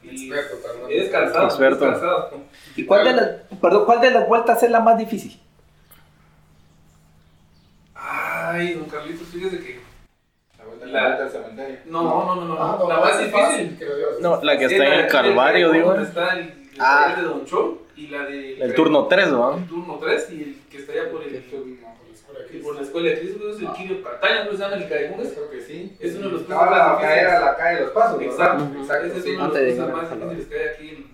Y 0.00 0.30
Experto 0.30 0.56
también. 0.58 1.02
es 1.02 1.08
cansado, 1.10 1.44
Experto. 1.48 1.84
es 1.86 1.90
cansado. 1.90 2.30
¿Y 2.76 2.86
cuál 2.86 3.04
de, 3.04 3.12
las, 3.14 3.28
perdón, 3.60 3.84
cuál 3.84 4.00
de 4.00 4.10
las 4.12 4.28
vueltas 4.28 4.62
es 4.62 4.70
la 4.70 4.78
más 4.78 4.96
difícil? 4.96 5.40
Ay, 7.94 8.74
don 8.74 8.84
Carlitos, 8.84 9.26
fíjese 9.28 9.58
que. 9.58 9.80
La 10.56 10.64
vuelta 10.64 10.86
La- 10.86 11.16
al 11.16 11.30
cementerio. 11.30 11.78
No, 11.86 12.02
no, 12.02 12.34
no, 12.36 12.44
no. 12.44 12.54
Ah, 12.62 12.76
no. 12.78 12.88
la 12.88 13.00
más 13.00 13.18
difícil. 13.18 13.40
fácil, 13.40 13.76
creo 13.76 13.98
yo. 13.98 14.06
No, 14.20 14.42
la 14.42 14.56
que 14.56 14.64
es 14.66 14.72
está 14.72 14.86
en 14.86 14.92
el 15.00 15.06
Calvario, 15.08 15.72
digo. 15.72 15.94
está 15.96 16.32
el, 16.38 16.40
el 16.48 16.68
Ah. 16.78 17.14
de 17.16 17.22
Don 17.22 17.44
Chol 17.44 17.80
y 17.96 18.06
la 18.06 18.24
de. 18.24 18.60
El 18.62 18.74
turno 18.74 19.06
3, 19.08 19.28
¿no? 19.32 19.56
El 19.58 19.66
turno 19.66 19.98
3 20.00 20.30
y 20.30 20.42
el 20.42 20.60
que 20.70 20.78
está 20.78 20.92
allá 20.92 21.10
por 21.10 21.24
el. 21.24 21.32
La 21.34 21.40
y 22.52 22.58
por 22.58 22.74
la 22.76 22.82
escuela 22.82 23.10
de 23.10 23.20
Cristo, 23.20 23.50
es 23.50 23.60
el 23.60 23.72
Kirio 23.72 24.02
Cartaña, 24.02 24.44
¿no 24.44 24.52
se 24.52 24.58
llama 24.58 24.76
el 24.76 24.88
Caimún? 24.88 25.20
ese? 25.20 25.34
Creo 25.34 25.50
que 25.50 25.60
sí. 25.60 25.96
Es 26.00 26.14
uno 26.14 26.26
de 26.26 26.32
los 26.32 26.48
la 26.48 26.56
más 26.56 27.00
calle 27.00 27.20
era 27.20 27.40
la 27.40 27.56
calle 27.56 27.76
de 27.76 27.82
los 27.82 27.90
pasos. 27.92 28.22
Exacto, 28.22 28.68
Exacto, 28.78 29.06
Ese 29.06 29.18
es 29.18 29.36
uno 29.36 29.50
de 29.50 29.70
los 29.70 29.78
a 29.78 29.86
más 29.86 30.10
difíciles 30.10 30.46
que 30.46 30.58
hay 30.58 30.68
aquí 30.68 31.06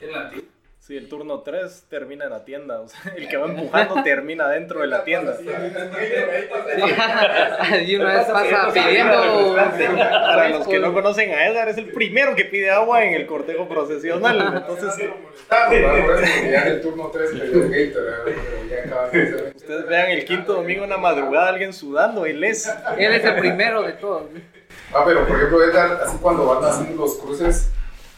en 0.00 0.12
la 0.12 0.20
antigua. 0.22 0.44
Sí, 0.90 0.96
el 0.96 1.08
turno 1.08 1.38
3 1.42 1.84
termina 1.88 2.24
en 2.24 2.30
la 2.30 2.44
tienda. 2.44 2.80
O 2.80 2.88
sea, 2.88 3.14
el 3.16 3.28
que 3.28 3.36
va 3.36 3.46
empujando 3.50 4.02
termina 4.02 4.48
dentro 4.48 4.80
de 4.80 4.88
la 4.88 5.04
tienda. 5.04 5.36
y 7.86 7.94
una 7.94 8.14
vez 8.14 8.26
pasa 8.26 8.72
pidiendo. 8.74 9.54
Para 9.54 10.48
los 10.58 10.66
que 10.66 10.80
no 10.80 10.92
conocen 10.92 11.30
a 11.32 11.46
Edgar, 11.46 11.68
es 11.68 11.78
el 11.78 11.92
primero 11.92 12.34
que 12.34 12.44
pide 12.44 12.72
agua 12.72 13.04
en 13.04 13.14
el 13.14 13.24
cortejo 13.28 13.68
procesional. 13.68 14.64
Entonces, 14.68 15.10
Ya 15.48 16.62
en 16.62 16.66
el 16.66 16.80
turno 16.80 17.08
3 17.12 17.34
le 17.34 17.48
dio 17.50 17.60
Gator, 17.70 18.22
pero 18.24 18.40
ya 18.68 18.84
acaban 18.84 19.12
de 19.12 19.22
hacer. 19.22 19.52
ustedes 19.54 19.86
vean 19.86 20.10
el 20.10 20.24
quinto 20.24 20.54
domingo 20.54 20.82
en 20.82 20.90
la 20.90 20.98
madrugada 20.98 21.50
alguien 21.50 21.72
sudando 21.72 22.26
y 22.26 22.32
les. 22.32 22.66
Él 22.98 23.12
es 23.12 23.24
el 23.24 23.36
primero 23.36 23.82
de 23.82 23.92
todos. 23.92 24.24
Ah, 24.92 25.04
pero 25.06 25.24
por 25.24 25.36
ejemplo, 25.36 25.62
Edgar, 25.62 26.00
así 26.02 26.16
cuando 26.20 26.46
van 26.46 26.64
haciendo 26.64 27.00
los 27.00 27.14
cruces, 27.18 27.70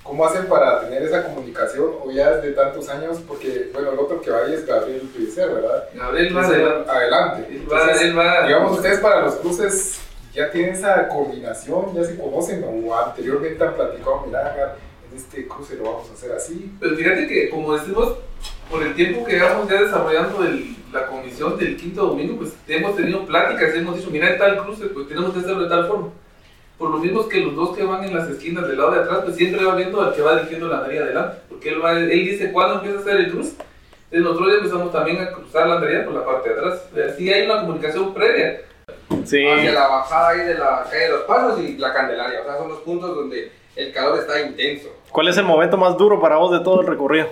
¿cómo 0.03 0.25
hacen 0.27 0.47
para 0.47 0.81
tener 0.81 1.03
esa 1.03 1.25
comunicación? 1.25 1.91
O 2.05 2.11
ya 2.11 2.37
desde 2.37 2.53
tantos 2.53 2.89
años, 2.89 3.19
porque, 3.27 3.71
bueno, 3.73 3.93
el 3.93 3.99
otro 3.99 4.21
que 4.21 4.31
va 4.31 4.39
ahí 4.45 4.55
es 4.55 4.67
Gabriel 4.67 5.09
Pellicer, 5.15 5.49
¿verdad? 5.51 5.85
Gabriel 5.95 6.37
va 6.37 6.47
adelante. 6.47 6.91
adelante. 6.91 7.47
Él 7.51 7.59
va, 7.73 7.81
Entonces, 7.81 8.03
él 8.03 8.19
va. 8.19 8.47
digamos, 8.47 8.73
ustedes 8.77 8.99
para 9.01 9.21
los 9.23 9.35
cruces 9.37 10.01
ya 10.35 10.51
tienen 10.51 10.75
esa 10.75 11.09
coordinación, 11.09 11.95
ya 11.95 12.05
se 12.05 12.17
conocen, 12.19 12.65
o 12.65 12.95
anteriormente 12.97 13.63
han 13.63 13.75
platicado, 13.75 14.23
mira, 14.27 14.77
en 15.11 15.17
este 15.17 15.47
cruce 15.47 15.77
lo 15.77 15.85
vamos 15.85 16.11
a 16.11 16.15
hacer 16.15 16.33
así. 16.33 16.73
Pero 16.81 16.97
fíjate 16.97 17.27
que, 17.27 17.51
como 17.51 17.75
decimos, 17.77 18.15
por 18.71 18.83
el 18.83 18.95
tiempo 18.95 19.25
que 19.25 19.33
llevamos 19.35 19.69
ya 19.69 19.83
desarrollando 19.83 20.43
el- 20.45 20.75
la 20.93 21.07
comisión 21.07 21.59
del 21.59 21.77
quinto 21.77 22.07
domingo, 22.07 22.39
pues 22.39 22.53
hemos 22.69 22.97
tenido 22.97 23.25
pláticas, 23.27 23.75
hemos 23.75 23.97
dicho, 23.97 24.11
mira, 24.11 24.31
en 24.31 24.39
tal 24.39 24.63
cruce, 24.65 24.87
pues 24.87 25.09
tenemos 25.09 25.33
que 25.33 25.41
hacerlo 25.41 25.63
de 25.65 25.69
tal 25.69 25.87
forma. 25.89 26.09
Por 26.83 26.91
lo 26.91 26.99
mismo 26.99 27.29
que 27.29 27.39
los 27.39 27.55
dos 27.55 27.77
que 27.77 27.85
van 27.85 28.03
en 28.03 28.13
las 28.13 28.29
esquinas 28.29 28.67
del 28.67 28.77
lado 28.77 28.91
de 28.91 29.03
atrás, 29.03 29.21
pues 29.23 29.37
siempre 29.37 29.65
va 29.65 29.77
viendo 29.77 30.03
al 30.03 30.13
que 30.13 30.21
va 30.21 30.35
dirigiendo 30.35 30.67
la 30.67 30.79
andrea 30.79 31.03
adelante, 31.03 31.39
porque 31.49 31.69
él, 31.69 31.81
va, 31.81 31.93
él 31.93 32.11
dice 32.11 32.51
cuándo 32.51 32.75
empieza 32.75 32.99
a 32.99 33.01
hacer 33.03 33.17
el 33.19 33.31
cruce. 33.31 33.53
Entonces 34.11 34.21
nosotros 34.21 34.49
ya 34.49 34.57
empezamos 34.57 34.93
también 34.93 35.23
a 35.23 35.31
cruzar 35.31 35.69
la 35.69 35.77
andrea 35.77 36.05
por 36.05 36.15
la 36.15 36.25
parte 36.27 36.49
de 36.49 36.59
atrás. 36.59 36.83
Así 37.09 37.33
hay 37.33 37.45
una 37.45 37.61
comunicación 37.61 38.13
previa. 38.13 38.63
Sí. 39.25 39.47
Hacia 39.47 39.73
la 39.73 39.87
bajada 39.87 40.29
ahí 40.31 40.39
de 40.41 40.55
la 40.55 40.85
calle 40.91 41.05
de 41.05 41.09
los 41.11 41.21
pasos 41.21 41.61
y 41.61 41.77
la 41.77 41.93
Candelaria. 41.93 42.41
O 42.41 42.45
sea, 42.47 42.59
son 42.59 42.69
los 42.69 42.81
puntos 42.81 43.15
donde 43.15 43.53
el 43.77 43.93
calor 43.93 44.19
está 44.19 44.41
intenso. 44.41 44.89
¿Cuál 45.13 45.29
es 45.29 45.37
el 45.37 45.45
momento 45.45 45.77
más 45.77 45.97
duro 45.97 46.21
para 46.21 46.39
vos 46.39 46.51
de 46.51 46.65
todo 46.65 46.81
el 46.81 46.89
recorrido? 46.89 47.29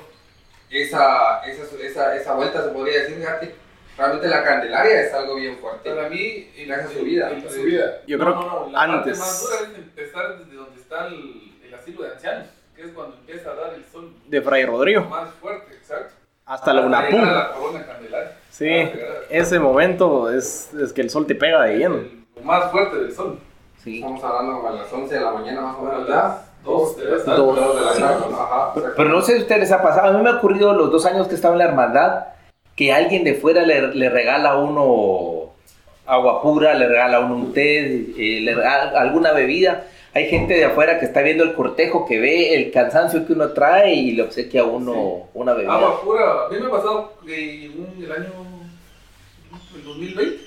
Esa, 0.70 1.40
esa, 1.40 1.64
esa, 1.82 2.16
esa 2.16 2.34
vuelta 2.34 2.62
se 2.62 2.68
podría 2.68 3.00
decir, 3.00 3.16
fíjate. 3.16 3.52
Realmente 3.98 4.28
la 4.28 4.42
Candelaria 4.44 5.00
es 5.02 5.12
algo 5.14 5.34
bien 5.34 5.58
fuerte. 5.58 5.90
Para 5.90 6.08
mí, 6.08 6.50
el- 6.56 6.68
La 6.68 6.86
subida, 6.88 7.30
el- 7.30 7.44
La 7.44 7.50
subida. 7.50 7.84
Yo 8.06 8.16
no, 8.18 8.24
creo 8.24 8.34
no, 8.36 8.42
no, 8.60 8.66
que 8.66 8.72
la 8.72 8.82
antes. 8.82 9.18
parte 9.18 9.30
más 9.32 9.42
dura 9.42 9.54
es 9.72 9.78
empezar 9.78 10.38
desde 10.38 10.54
donde 10.56 10.80
está 10.80 11.06
el, 11.06 11.52
el 11.66 11.74
asilo 11.74 12.02
de 12.04 12.12
ancianos, 12.12 12.46
que 12.74 12.82
es 12.82 12.88
cuando 12.92 13.16
empieza 13.16 13.50
a 13.50 13.54
dar 13.54 13.74
el 13.74 13.84
sol 13.84 14.12
De 14.26 14.40
Fray 14.40 14.64
Rodrigo 14.64 15.02
más 15.04 15.30
fuerte, 15.34 15.74
exacto. 15.74 16.14
hasta 16.46 16.72
la 16.72 16.80
Hasta 16.80 17.00
llegar 17.10 17.14
a 17.14 17.18
Unapum. 17.22 17.34
la 17.34 17.52
corona 17.52 17.86
Candelaria. 17.86 18.36
Sí, 18.50 18.90
ese 19.30 19.58
momento 19.58 20.30
es, 20.30 20.72
es 20.74 20.92
que 20.92 21.00
el 21.02 21.10
sol 21.10 21.26
te 21.26 21.34
pega 21.34 21.62
de 21.64 21.76
lleno. 21.78 21.96
Lo 22.36 22.42
más 22.42 22.70
fuerte 22.70 22.96
del 22.96 23.12
sol. 23.14 23.38
Sí. 23.82 23.96
Estamos 23.96 24.22
hablando 24.24 24.66
a 24.68 24.72
las 24.72 24.92
11 24.92 25.14
de 25.14 25.20
la 25.20 25.30
mañana 25.32 25.60
más 25.62 25.76
o 25.78 25.82
menos 25.82 26.08
ya. 26.08 26.42
dos, 26.64 26.96
tres, 26.96 27.24
Dos 27.24 27.56
de 27.96 28.00
la. 28.00 28.72
Pero 28.96 29.08
no 29.08 29.22
sé 29.22 29.32
si 29.32 29.38
a 29.38 29.42
ustedes 29.42 29.60
les 29.62 29.72
ha 29.72 29.80
pasado. 29.82 30.08
A 30.08 30.12
mí 30.12 30.22
me 30.22 30.28
ha 30.30 30.34
ocurrido 30.36 30.74
los 30.74 30.90
dos 30.90 31.06
años 31.06 31.28
que 31.28 31.34
estaba 31.34 31.54
en 31.54 31.58
la 31.60 31.64
hermandad 31.66 32.24
que 32.80 32.94
alguien 32.94 33.24
de 33.24 33.34
fuera 33.34 33.66
le, 33.66 33.94
le 33.94 34.08
regala 34.08 34.52
a 34.52 34.58
uno 34.58 35.52
agua 36.06 36.40
pura, 36.40 36.72
le 36.72 36.88
regala 36.88 37.18
a 37.18 37.20
uno 37.20 37.34
un 37.34 37.52
té, 37.52 37.78
eh, 38.16 38.40
le 38.40 38.54
regala 38.54 38.98
alguna 38.98 39.32
bebida. 39.32 39.84
Hay 40.14 40.30
gente 40.30 40.54
de 40.54 40.64
afuera 40.64 40.98
que 40.98 41.04
está 41.04 41.20
viendo 41.20 41.44
el 41.44 41.52
cortejo, 41.52 42.06
que 42.06 42.18
ve 42.18 42.54
el 42.54 42.70
cansancio 42.70 43.26
que 43.26 43.34
uno 43.34 43.50
trae 43.50 43.92
y 43.92 44.12
le 44.12 44.22
obsequia 44.22 44.62
a 44.62 44.64
uno 44.64 45.28
una 45.34 45.52
bebida. 45.52 45.74
Agua 45.74 46.00
pura. 46.00 46.46
A 46.46 46.48
mí 46.48 46.58
me 46.58 46.68
ha 46.68 46.70
pasado 46.70 47.12
que 47.26 47.66
en 47.66 48.02
el 48.02 48.12
año 48.12 48.32
el 49.76 49.84
2020, 49.84 50.44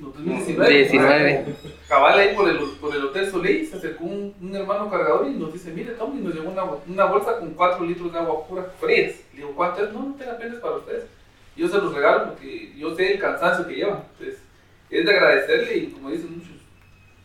no, 0.00 0.08
2019. 0.08 0.74
19. 0.74 1.44
Cabal 1.88 2.18
ahí 2.18 2.34
por 2.34 2.46
el, 2.46 2.58
por 2.78 2.94
el 2.94 3.06
Hotel 3.06 3.30
Soleil, 3.30 3.66
se 3.66 3.78
acercó 3.78 4.04
un, 4.04 4.34
un 4.38 4.54
hermano 4.54 4.90
cargador 4.90 5.26
y 5.26 5.30
nos 5.30 5.50
dice, 5.50 5.70
mire 5.70 5.92
Tommy, 5.92 6.20
nos 6.20 6.34
llevó 6.34 6.50
una, 6.50 6.64
una 6.86 7.04
bolsa 7.06 7.38
con 7.38 7.54
4 7.54 7.86
litros 7.86 8.12
de 8.12 8.18
agua 8.18 8.46
pura 8.46 8.66
frías. 8.78 9.14
Le 9.32 9.38
digo, 9.38 9.54
¿cuánto 9.56 9.82
es? 9.82 9.90
No, 9.94 10.00
no 10.00 10.16
pena, 10.18 10.36
es 10.38 10.60
para 10.60 10.76
ustedes. 10.76 11.19
Yo 11.56 11.68
se 11.68 11.78
los 11.78 11.94
regalo 11.94 12.28
porque 12.28 12.72
yo 12.76 12.94
sé 12.94 13.12
el 13.14 13.18
cansancio 13.20 13.66
que 13.66 13.74
llevan. 13.74 14.04
Entonces, 14.12 14.42
es 14.90 15.04
de 15.04 15.10
agradecerle 15.12 15.76
y 15.76 15.86
como 15.88 16.10
dicen 16.10 16.38
muchos, 16.38 16.50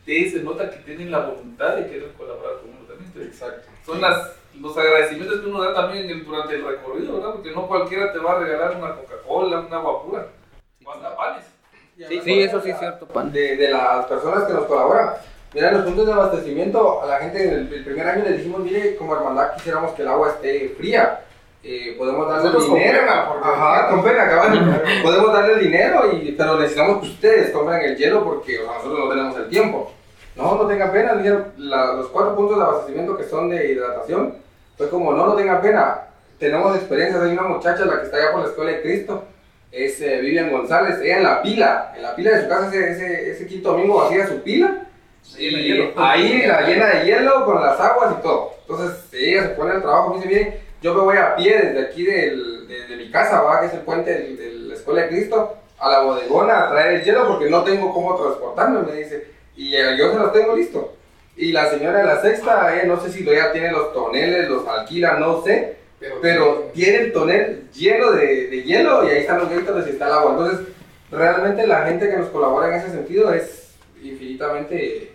de 0.06 0.14
ahí 0.14 0.30
se 0.30 0.42
nota 0.42 0.70
que 0.70 0.78
tienen 0.78 1.12
la 1.12 1.20
voluntad 1.20 1.76
de 1.78 1.88
querer 1.88 2.12
colaborar 2.14 2.60
con 2.62 2.70
uno 2.72 2.80
también. 2.88 3.08
Entonces, 3.08 3.34
Exacto. 3.34 3.68
son 3.86 4.02
las, 4.02 4.32
los 4.60 4.78
agradecimientos 4.78 5.40
que 5.42 5.48
uno 5.48 5.64
da 5.64 5.74
también 5.74 6.10
el- 6.10 6.26
durante 6.26 6.56
el 6.56 6.66
recorrido, 6.66 7.14
¿verdad? 7.16 7.32
Porque 7.34 7.52
no 7.52 7.68
cualquiera 7.68 8.12
te 8.14 8.20
va 8.20 8.34
a 8.34 8.40
regalar 8.40 8.76
una 8.78 8.96
Coca-Cola, 8.96 9.60
una 9.62 9.78
agua 9.78 10.04
pura, 10.04 10.28
o 10.84 10.92
hasta 10.92 11.16
panes. 11.16 11.46
Sí, 12.24 12.42
eso 12.42 12.62
sí 12.62 12.70
es 12.72 12.78
cierto, 12.80 13.08
pan. 13.08 13.32
de, 13.32 13.56
de 13.56 13.70
las 13.70 14.06
personas 14.08 14.44
que 14.44 14.54
nos 14.54 14.66
colaboran. 14.66 15.12
Mira, 15.54 15.72
los 15.72 15.86
puntos 15.86 16.06
de 16.06 16.12
abastecimiento, 16.12 17.02
a 17.02 17.06
la 17.08 17.20
gente 17.20 17.42
en 17.42 17.54
el, 17.54 17.74
el 17.74 17.84
primer 17.86 18.06
año 18.06 18.24
les 18.26 18.38
dijimos, 18.40 18.60
mire, 18.60 18.98
como 18.98 19.16
hermandad 19.16 19.54
quisiéramos 19.56 19.94
que 19.94 20.02
el 20.02 20.10
agua 20.10 20.32
esté 20.32 20.76
fría. 20.78 21.22
Eh, 21.68 21.96
podemos 21.98 22.30
darle 22.30 22.52
con 22.52 22.76
dinero. 22.76 23.00
Ajá, 23.44 23.90
con 23.90 24.04
pena, 24.04 24.30
cabal. 24.30 24.84
podemos 25.02 25.34
darle 25.34 25.56
dinero, 25.56 26.12
y, 26.14 26.32
pero 26.34 26.60
necesitamos 26.60 27.02
que 27.02 27.08
ustedes 27.08 27.50
compren 27.52 27.82
el 27.82 27.98
hielo 27.98 28.24
porque 28.24 28.60
o 28.60 28.66
sea, 28.66 28.74
nosotros 28.76 29.00
no 29.00 29.10
tenemos 29.10 29.36
el 29.38 29.50
tiempo. 29.50 29.92
No, 30.36 30.56
no 30.56 30.68
tengan 30.68 30.92
pena, 30.92 31.16
dijeron, 31.16 31.46
la- 31.58 31.94
los 31.94 32.08
cuatro 32.10 32.36
puntos 32.36 32.58
de 32.58 32.64
abastecimiento 32.64 33.18
que 33.18 33.24
son 33.24 33.50
de 33.50 33.72
hidratación, 33.72 34.36
fue 34.78 34.90
como, 34.90 35.14
no, 35.14 35.26
no 35.28 35.34
tengan 35.36 35.62
pena, 35.62 36.02
tenemos 36.38 36.76
experiencias, 36.76 37.24
hay 37.24 37.32
una 37.32 37.44
muchacha, 37.44 37.86
la 37.86 38.00
que 38.00 38.06
está 38.06 38.18
allá 38.18 38.32
por 38.34 38.42
la 38.42 38.48
Escuela 38.50 38.72
de 38.72 38.82
Cristo, 38.82 39.24
es 39.72 40.00
eh, 40.02 40.20
Vivian 40.22 40.52
González, 40.52 41.00
ella 41.02 41.18
en 41.18 41.24
la 41.24 41.42
pila, 41.42 41.94
en 41.96 42.04
la 42.04 42.16
pila 42.16 42.32
de 42.32 42.44
su 42.44 42.50
casa 42.50 42.68
ese, 42.68 42.92
ese, 42.92 43.32
ese 43.32 43.48
quinto 43.48 43.72
domingo 43.72 43.96
vacía 44.04 44.28
su 44.28 44.42
pila, 44.44 44.86
de 45.36 45.44
y 45.44 45.50
hielo. 45.64 45.92
ahí 45.98 46.44
la 46.46 46.62
llena 46.62 46.86
de 46.88 47.06
hielo 47.06 47.44
con 47.46 47.60
las 47.64 47.80
aguas 47.80 48.16
y 48.20 48.22
todo. 48.22 48.52
Entonces 48.68 48.98
ella 49.14 49.44
se 49.44 49.50
pone 49.50 49.72
al 49.72 49.82
trabajo 49.82 50.10
me 50.10 50.16
dice, 50.18 50.28
mire, 50.28 50.60
yo 50.82 50.94
me 50.94 51.02
voy 51.02 51.18
a 51.18 51.36
pie 51.36 51.58
desde 51.58 51.82
aquí 51.88 52.04
del, 52.04 52.68
de, 52.68 52.88
de 52.88 52.98
mi 52.98 53.10
casa, 53.12 53.42
¿va? 53.42 53.60
que 53.60 53.68
es 53.68 53.74
el 53.74 53.82
puente 53.82 54.12
de, 54.12 54.54
la 54.68 54.76
Escuela 54.76 55.04
de 55.04 55.10
Cristo, 55.10 55.58
a 55.80 55.90
la 55.90 56.02
bodegona 56.02 56.64
a 56.64 56.70
traer 56.72 56.96
el 56.96 57.04
hielo 57.04 57.28
porque 57.28 57.50
no 57.50 57.64
tengo 57.64 57.94
cómo 57.94 58.16
transportarme, 58.16 58.82
me 58.82 59.00
dice. 59.00 59.28
Y 59.56 59.76
eh, 59.76 59.96
yo 59.98 60.12
se 60.12 60.20
los 60.20 60.34
tengo 60.34 60.56
listo. 60.56 60.94
Y 61.38 61.52
la 61.52 61.70
señora 61.70 62.00
de 62.00 62.06
la 62.06 62.22
sexta, 62.22 62.74
ella 62.74 62.86
no 62.86 63.00
sé 63.00 63.12
si 63.12 63.26
ya 63.26 63.52
tiene 63.52 63.72
los 63.72 63.94
toneles, 63.94 64.48
los 64.48 64.66
alquila, 64.68 65.20
no 65.20 65.44
sé, 65.44 65.76
pero 66.22 66.72
tiene 66.74 66.98
el 66.98 67.14
tonel 67.14 67.70
lleno 67.74 68.12
de, 68.12 68.48
de 68.48 68.64
hielo 68.64 69.06
y 69.06 69.12
ahí 69.12 69.20
están 69.20 69.40
los 69.40 69.50
gritos 69.50 69.86
y 69.86 69.90
está 69.90 70.08
el 70.08 70.14
agua. 70.14 70.32
Entonces, 70.32 70.68
realmente 71.12 71.68
la 71.68 71.86
gente 71.86 72.10
que 72.10 72.18
nos 72.18 72.30
colabora 72.30 72.68
en 72.68 72.76
ese 72.76 72.92
sentido 72.92 73.34
es 73.34 73.76
infinitamente 74.02 75.12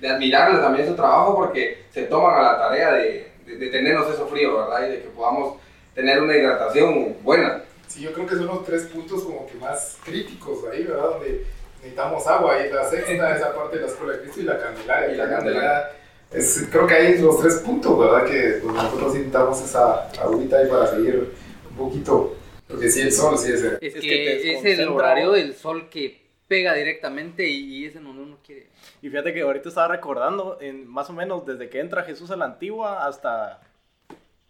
de 0.00 0.08
admirarle 0.08 0.58
también 0.60 0.88
su 0.88 0.94
trabajo 0.94 1.36
porque 1.36 1.84
se 1.90 2.04
toman 2.04 2.34
a 2.36 2.52
la 2.52 2.58
tarea 2.58 2.92
de, 2.92 3.29
de, 3.50 3.56
de 3.56 3.70
tenernos 3.70 4.12
eso 4.12 4.26
frío, 4.26 4.58
¿verdad? 4.58 4.88
Y 4.88 4.92
de 4.92 5.02
que 5.02 5.08
podamos 5.08 5.58
tener 5.94 6.22
una 6.22 6.36
hidratación 6.36 7.16
buena. 7.22 7.62
Sí, 7.86 8.02
yo 8.02 8.12
creo 8.12 8.26
que 8.26 8.36
son 8.36 8.46
los 8.46 8.64
tres 8.64 8.84
puntos 8.84 9.24
como 9.24 9.46
que 9.46 9.54
más 9.54 9.98
críticos 10.04 10.58
ahí, 10.70 10.84
¿verdad? 10.84 11.10
Donde 11.10 11.44
necesitamos 11.78 12.26
agua, 12.26 12.54
ahí 12.54 12.70
la 12.70 12.88
sexta, 12.88 13.36
esa 13.36 13.54
parte 13.54 13.76
de 13.76 13.82
la 13.82 13.88
Escuela 13.88 14.12
de 14.12 14.20
Cristo 14.20 14.40
y 14.40 14.44
la 14.44 14.58
Candelaria. 14.58 15.12
Y 15.12 15.16
la 15.16 15.24
que 15.24 15.30
Candelaria. 15.34 15.90
Es, 16.32 16.68
creo 16.70 16.86
que 16.86 16.94
ahí 16.94 17.18
los 17.18 17.40
tres 17.40 17.56
puntos, 17.56 17.98
¿verdad? 17.98 18.24
Que 18.24 18.60
pues, 18.62 18.74
nosotros 18.74 19.14
necesitamos 19.14 19.60
esa 19.64 20.08
agüita 20.10 20.58
ahí 20.58 20.68
para 20.68 20.86
seguir 20.86 21.32
un 21.70 21.76
poquito. 21.76 22.36
Porque 22.68 22.88
sí, 22.88 23.00
el 23.00 23.12
sol, 23.12 23.36
sí 23.36 23.50
es... 23.50 23.64
Es 23.64 23.82
Es 23.82 23.94
que 23.94 24.00
que, 24.00 24.58
es 24.58 24.78
el 24.78 24.88
horario 24.88 25.32
del 25.32 25.56
sol 25.56 25.88
que 25.90 26.22
pega 26.46 26.74
directamente 26.74 27.48
y, 27.48 27.78
y 27.78 27.86
es 27.86 27.96
en 27.96 28.04
donde 28.04 28.22
uno 28.22 28.38
quiere. 28.46 28.69
Y 29.02 29.08
fíjate 29.08 29.32
que 29.32 29.42
ahorita 29.42 29.68
estaba 29.68 29.88
recordando, 29.88 30.58
en, 30.60 30.86
más 30.86 31.08
o 31.10 31.12
menos 31.12 31.46
desde 31.46 31.68
que 31.68 31.80
entra 31.80 32.02
Jesús 32.02 32.30
a 32.30 32.36
la 32.36 32.44
antigua 32.44 33.06
hasta 33.06 33.60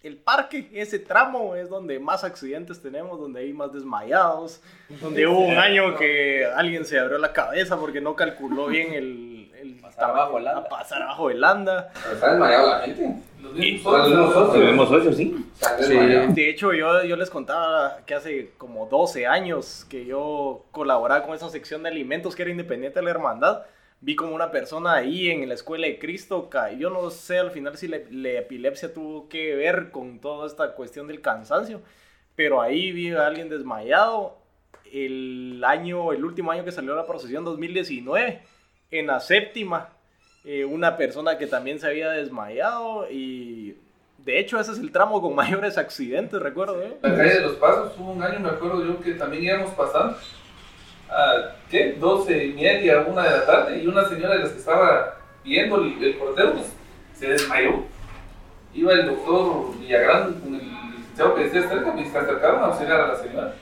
el 0.03 0.16
parque, 0.16 0.68
ese 0.72 0.98
tramo 0.98 1.55
es 1.55 1.68
donde 1.68 1.98
más 1.98 2.24
accidentes 2.24 2.80
tenemos, 2.80 3.20
donde 3.20 3.40
hay 3.40 3.53
más 3.53 3.72
desmayados, 3.72 4.62
donde 5.01 5.26
hubo 5.26 5.40
un 5.40 5.59
año 5.59 5.96
que 5.96 6.46
alguien 6.46 6.84
se 6.84 6.98
abrió 6.98 7.18
la 7.18 7.32
cabeza 7.32 7.78
porque 7.78 8.01
no 8.01 8.16
calculó 8.16 8.68
bien 8.68 8.94
el, 8.94 9.51
el 9.61 9.74
Pasar 9.80 10.11
abajo 10.11 10.38
el 10.38 10.48
anda. 10.48 10.61
a 10.61 10.68
pasar 10.68 11.03
abajo 11.03 11.28
del 11.28 11.44
anda. 11.44 11.90
Pero 12.03 12.14
está 12.14 12.30
desmayado 12.30 12.70
la 12.70 12.80
gente. 12.80 13.14
Los 13.42 13.53
mismos 13.53 14.88
socios. 14.88 15.16
sí. 15.16 15.46
De 16.28 16.48
hecho, 16.48 16.72
yo, 16.72 17.05
yo 17.05 17.16
les 17.16 17.28
contaba 17.28 17.98
que 18.07 18.14
hace 18.14 18.53
como 18.57 18.86
12 18.86 19.26
años 19.26 19.86
que 19.88 20.07
yo 20.07 20.64
colaboraba 20.70 21.24
con 21.24 21.34
esa 21.34 21.51
sección 21.51 21.82
de 21.82 21.90
alimentos 21.90 22.34
que 22.34 22.42
era 22.42 22.51
independiente 22.51 23.01
de 23.01 23.05
la 23.05 23.11
hermandad. 23.11 23.62
Vi 24.03 24.16
como 24.16 24.34
una 24.34 24.51
persona 24.51 24.94
ahí 24.94 25.30
en 25.30 25.46
la 25.46 25.55
escuela 25.55 25.86
de 25.86 25.98
Cristo, 25.98 26.48
yo 26.78 26.88
no 26.88 27.11
sé 27.11 27.38
al 27.38 27.51
final 27.51 27.76
si 27.76 27.86
la, 27.86 27.98
la 28.11 28.30
epilepsia 28.30 28.94
tuvo 28.94 29.28
que 29.28 29.55
ver 29.55 29.90
con 29.90 30.20
toda 30.20 30.46
esta 30.46 30.72
cuestión 30.72 31.07
del 31.07 31.20
cansancio, 31.20 31.82
pero 32.34 32.62
ahí 32.62 32.92
vi 32.92 33.11
a 33.12 33.26
alguien 33.26 33.51
desmayado 33.51 34.38
el 34.90 35.62
año, 35.66 36.12
el 36.12 36.24
último 36.24 36.51
año 36.51 36.64
que 36.64 36.72
salió 36.72 36.94
la 36.94 37.07
procesión 37.07 37.44
2019, 37.44 38.40
en 38.90 39.07
la 39.07 39.20
séptima, 39.20 39.90
eh, 40.44 40.64
una 40.64 40.96
persona 40.96 41.36
que 41.36 41.46
también 41.46 41.78
se 41.78 41.86
había 41.86 42.11
desmayado 42.11 43.07
y 43.11 43.76
de 44.24 44.38
hecho 44.38 44.59
ese 44.59 44.72
es 44.72 44.78
el 44.78 44.92
tramo 44.92 45.20
con 45.20 45.34
mayores 45.36 45.76
accidentes, 45.76 46.40
recuerdo. 46.40 46.82
¿eh? 46.82 46.96
La 47.03 47.14
calle 47.14 47.34
de 47.34 47.40
los 47.40 47.57
Pasos, 47.57 47.92
hubo 47.98 48.12
un 48.12 48.22
año, 48.22 48.40
me 48.40 48.48
acuerdo 48.48 48.82
yo, 48.82 48.98
que 49.01 49.12
también 49.12 49.44
íbamos 49.44 49.74
pasando 49.74 50.16
a, 51.11 51.56
¿qué? 51.70 51.96
12 51.98 52.44
y 52.46 52.52
media, 52.54 53.00
una 53.00 53.22
de 53.24 53.30
la 53.30 53.46
tarde, 53.46 53.82
y 53.82 53.86
una 53.86 54.08
señora 54.08 54.34
de 54.34 54.40
las 54.40 54.50
que 54.50 54.58
estaba 54.58 55.16
viendo 55.44 55.76
el, 55.76 56.02
el 56.02 56.14
portero, 56.14 56.52
pues, 56.54 56.66
se 57.18 57.28
desmayó. 57.28 57.84
Iba 58.74 58.92
el 58.92 59.06
doctor 59.06 59.78
Villagrán 59.78 60.34
con 60.34 60.54
el 60.54 60.62
licenciado 60.96 61.34
que 61.34 61.44
decía 61.44 61.68
cerca, 61.68 61.92
pues 61.92 62.11
se 62.11 62.18
acercaron 62.18 62.61
a 62.62 62.66
auxiliar 62.66 63.00
a 63.00 63.08
la 63.08 63.16
señora. 63.16 63.54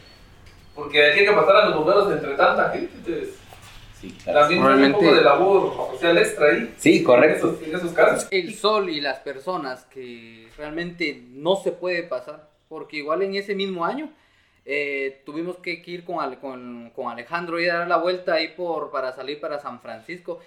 Porque 0.75 1.03
hay 1.03 1.25
que 1.25 1.33
pasar 1.33 1.57
a 1.57 1.67
los 1.67 1.77
bomberos 1.77 2.13
entre 2.13 2.35
tanta 2.35 2.71
gente, 2.71 2.93
entonces 2.95 3.35
Sí, 4.01 4.17
claro. 4.23 4.41
también 4.41 4.63
un 4.63 4.93
poco 4.93 5.13
de 5.13 5.23
labor 5.23 5.91
social 5.93 6.19
extra 6.19 6.51
ahí. 6.51 6.73
Sí, 6.79 7.03
correcto. 7.03 7.49
En 7.49 7.55
esos, 7.55 7.69
en 7.69 7.75
esos 7.77 7.93
casos. 7.93 8.29
El 8.31 8.55
sol 8.55 8.89
y 8.91 9.01
las 9.01 9.19
personas 9.19 9.87
que 9.87 10.49
realmente 10.57 11.21
no 11.33 11.57
se 11.57 11.73
puede 11.73 12.05
pasar, 12.05 12.49
porque 12.69 12.99
igual 12.99 13.23
en 13.23 13.35
ese 13.35 13.57
mismo 13.57 13.85
año 13.85 14.09
eh, 14.71 15.23
tuvimos 15.25 15.57
que 15.57 15.83
ir 15.87 16.05
con, 16.05 16.21
Ale- 16.21 16.39
con, 16.39 16.91
con 16.95 17.09
Alejandro 17.11 17.59
y 17.59 17.65
dar 17.65 17.89
la 17.89 17.97
vuelta 17.97 18.35
ahí 18.35 18.49
por, 18.49 18.91
para 18.91 19.13
salir 19.13 19.41
para 19.41 19.59
San 19.59 19.81
Francisco. 19.81 20.41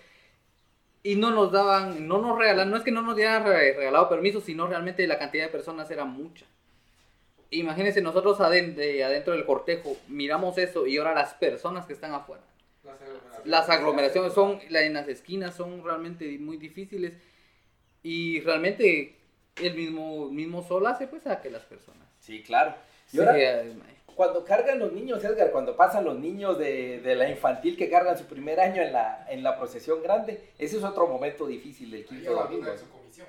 Y 1.04 1.16
no 1.16 1.32
nos 1.32 1.52
daban, 1.52 2.08
no 2.08 2.22
nos 2.22 2.38
regalaban, 2.38 2.70
no 2.70 2.78
es 2.78 2.84
que 2.84 2.92
no 2.92 3.02
nos 3.02 3.16
dieran 3.16 3.44
re- 3.44 3.74
regalado 3.74 4.08
permiso, 4.08 4.40
sino 4.40 4.68
realmente 4.68 5.08
la 5.08 5.18
cantidad 5.18 5.46
de 5.46 5.52
personas 5.52 5.90
era 5.90 6.06
mucha. 6.06 6.46
Imagínense, 7.50 8.02
nosotros 8.02 8.40
aden- 8.40 8.76
de- 8.76 9.04
adentro 9.04 9.34
del 9.34 9.46
cortejo 9.46 9.98
miramos 10.08 10.58
eso 10.60 10.86
y 10.86 10.98
ahora 10.98 11.16
las 11.16 11.34
personas 11.34 11.88
que 11.88 11.94
están 11.94 12.14
afuera. 12.14 12.44
Las 13.44 13.70
aglomeraciones 13.70 14.34
son, 14.34 14.60
la- 14.70 14.84
en 14.84 14.94
las 14.94 15.08
esquinas 15.08 15.56
son 15.56 15.84
realmente 15.84 16.38
muy 16.38 16.58
difíciles 16.58 17.14
y 18.04 18.40
realmente 18.42 19.18
el 19.56 19.74
mismo, 19.76 20.30
mismo 20.30 20.64
sol 20.64 20.86
hace 20.86 21.08
pues 21.08 21.26
a 21.28 21.42
que 21.42 21.50
las 21.50 21.64
personas. 21.64 22.08
Sí, 22.20 22.44
claro. 22.44 22.76
Y 23.12 23.20
ahora, 23.20 23.38
eh, 23.38 23.74
cuando 24.16 24.44
cargan 24.46 24.80
los 24.80 24.92
niños, 24.94 25.24
Edgar, 25.24 25.52
cuando 25.52 25.76
pasan 25.76 26.04
los 26.06 26.18
niños 26.18 26.58
de, 26.58 27.00
de 27.00 27.16
la 27.16 27.30
infantil 27.30 27.78
que 27.78 27.90
cargan 27.90 28.18
su 28.18 28.26
primer 28.26 28.60
año 28.60 28.82
en 28.82 28.94
la, 28.94 29.26
en 29.30 29.44
la 29.44 29.58
procesión 29.58 30.02
grande, 30.04 30.42
ese 30.58 30.78
es 30.78 30.84
otro 30.84 31.08
momento 31.08 31.48
difícil 31.48 31.92
del 31.92 32.06
quinto 32.06 32.32
domingo. 32.34 32.62
una 32.64 32.72
en 32.74 32.80
su 32.80 32.90
comisión. 32.90 33.28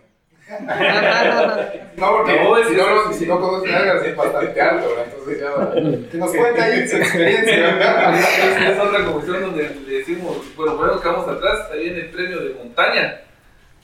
No, 1.97 2.17
porque 2.17 2.35
No, 2.43 2.65
si 2.69 2.75
no, 2.75 3.13
si 3.13 3.27
no 3.27 3.41
conoce 3.41 3.73
a 3.75 3.81
Edgar, 3.81 4.07
es 4.07 4.17
bastante 4.17 4.61
alto, 4.61 4.89
¿verdad? 4.89 5.05
entonces 5.07 5.41
ya. 5.41 6.11
Que 6.11 6.19
nos 6.19 6.31
cuenta 6.35 6.65
ahí 6.65 6.89
su 6.89 6.97
experiencia. 6.97 8.13
Es, 8.19 8.71
es 8.71 8.79
otra 8.79 9.05
comisión 9.05 9.41
donde 9.43 9.71
le 9.87 9.99
decimos, 9.99 10.37
bueno, 10.57 10.77
bueno, 10.77 11.01
quedamos 11.01 11.29
atrás, 11.29 11.71
ahí 11.73 11.89
en 11.89 11.97
el 11.97 12.11
premio 12.11 12.41
de 12.41 12.55
montaña, 12.55 13.21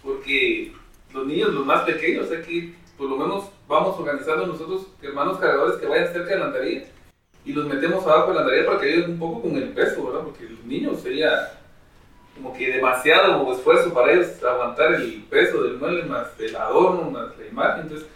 porque 0.02 0.72
los 1.12 1.26
niños, 1.26 1.50
los 1.54 1.64
más 1.64 1.82
pequeños, 1.84 2.28
aquí 2.32 2.74
por 2.98 3.08
lo 3.08 3.16
menos 3.16 3.44
vamos 3.68 3.98
organizando 3.98 4.46
nosotros 4.46 4.88
hermanos 5.00 5.38
cargadores 5.38 5.78
que 5.78 5.86
vayan 5.86 6.12
cerca 6.12 6.30
de 6.30 6.38
la 6.38 6.46
andaría 6.46 6.84
y 7.44 7.52
los 7.52 7.66
metemos 7.66 8.04
abajo 8.04 8.28
de 8.28 8.34
la 8.34 8.40
andaría 8.42 8.66
para 8.66 8.80
que 8.80 8.92
ayuden 8.92 9.12
un 9.12 9.18
poco 9.18 9.42
con 9.42 9.56
el 9.56 9.68
peso, 9.70 10.04
¿verdad? 10.04 10.24
Porque 10.24 10.44
los 10.44 10.64
niños 10.64 11.00
sería 11.00 11.52
como 12.34 12.52
que 12.52 12.72
demasiado 12.72 13.50
esfuerzo 13.52 13.94
para 13.94 14.12
ellos 14.12 14.42
aguantar 14.44 14.94
el 14.94 15.24
peso 15.30 15.62
del 15.62 15.78
mueble 15.78 16.02
más 16.04 16.28
el 16.38 16.54
adorno, 16.56 17.10
más 17.10 17.38
la 17.38 17.46
imagen, 17.46 17.82
entonces 17.84 18.06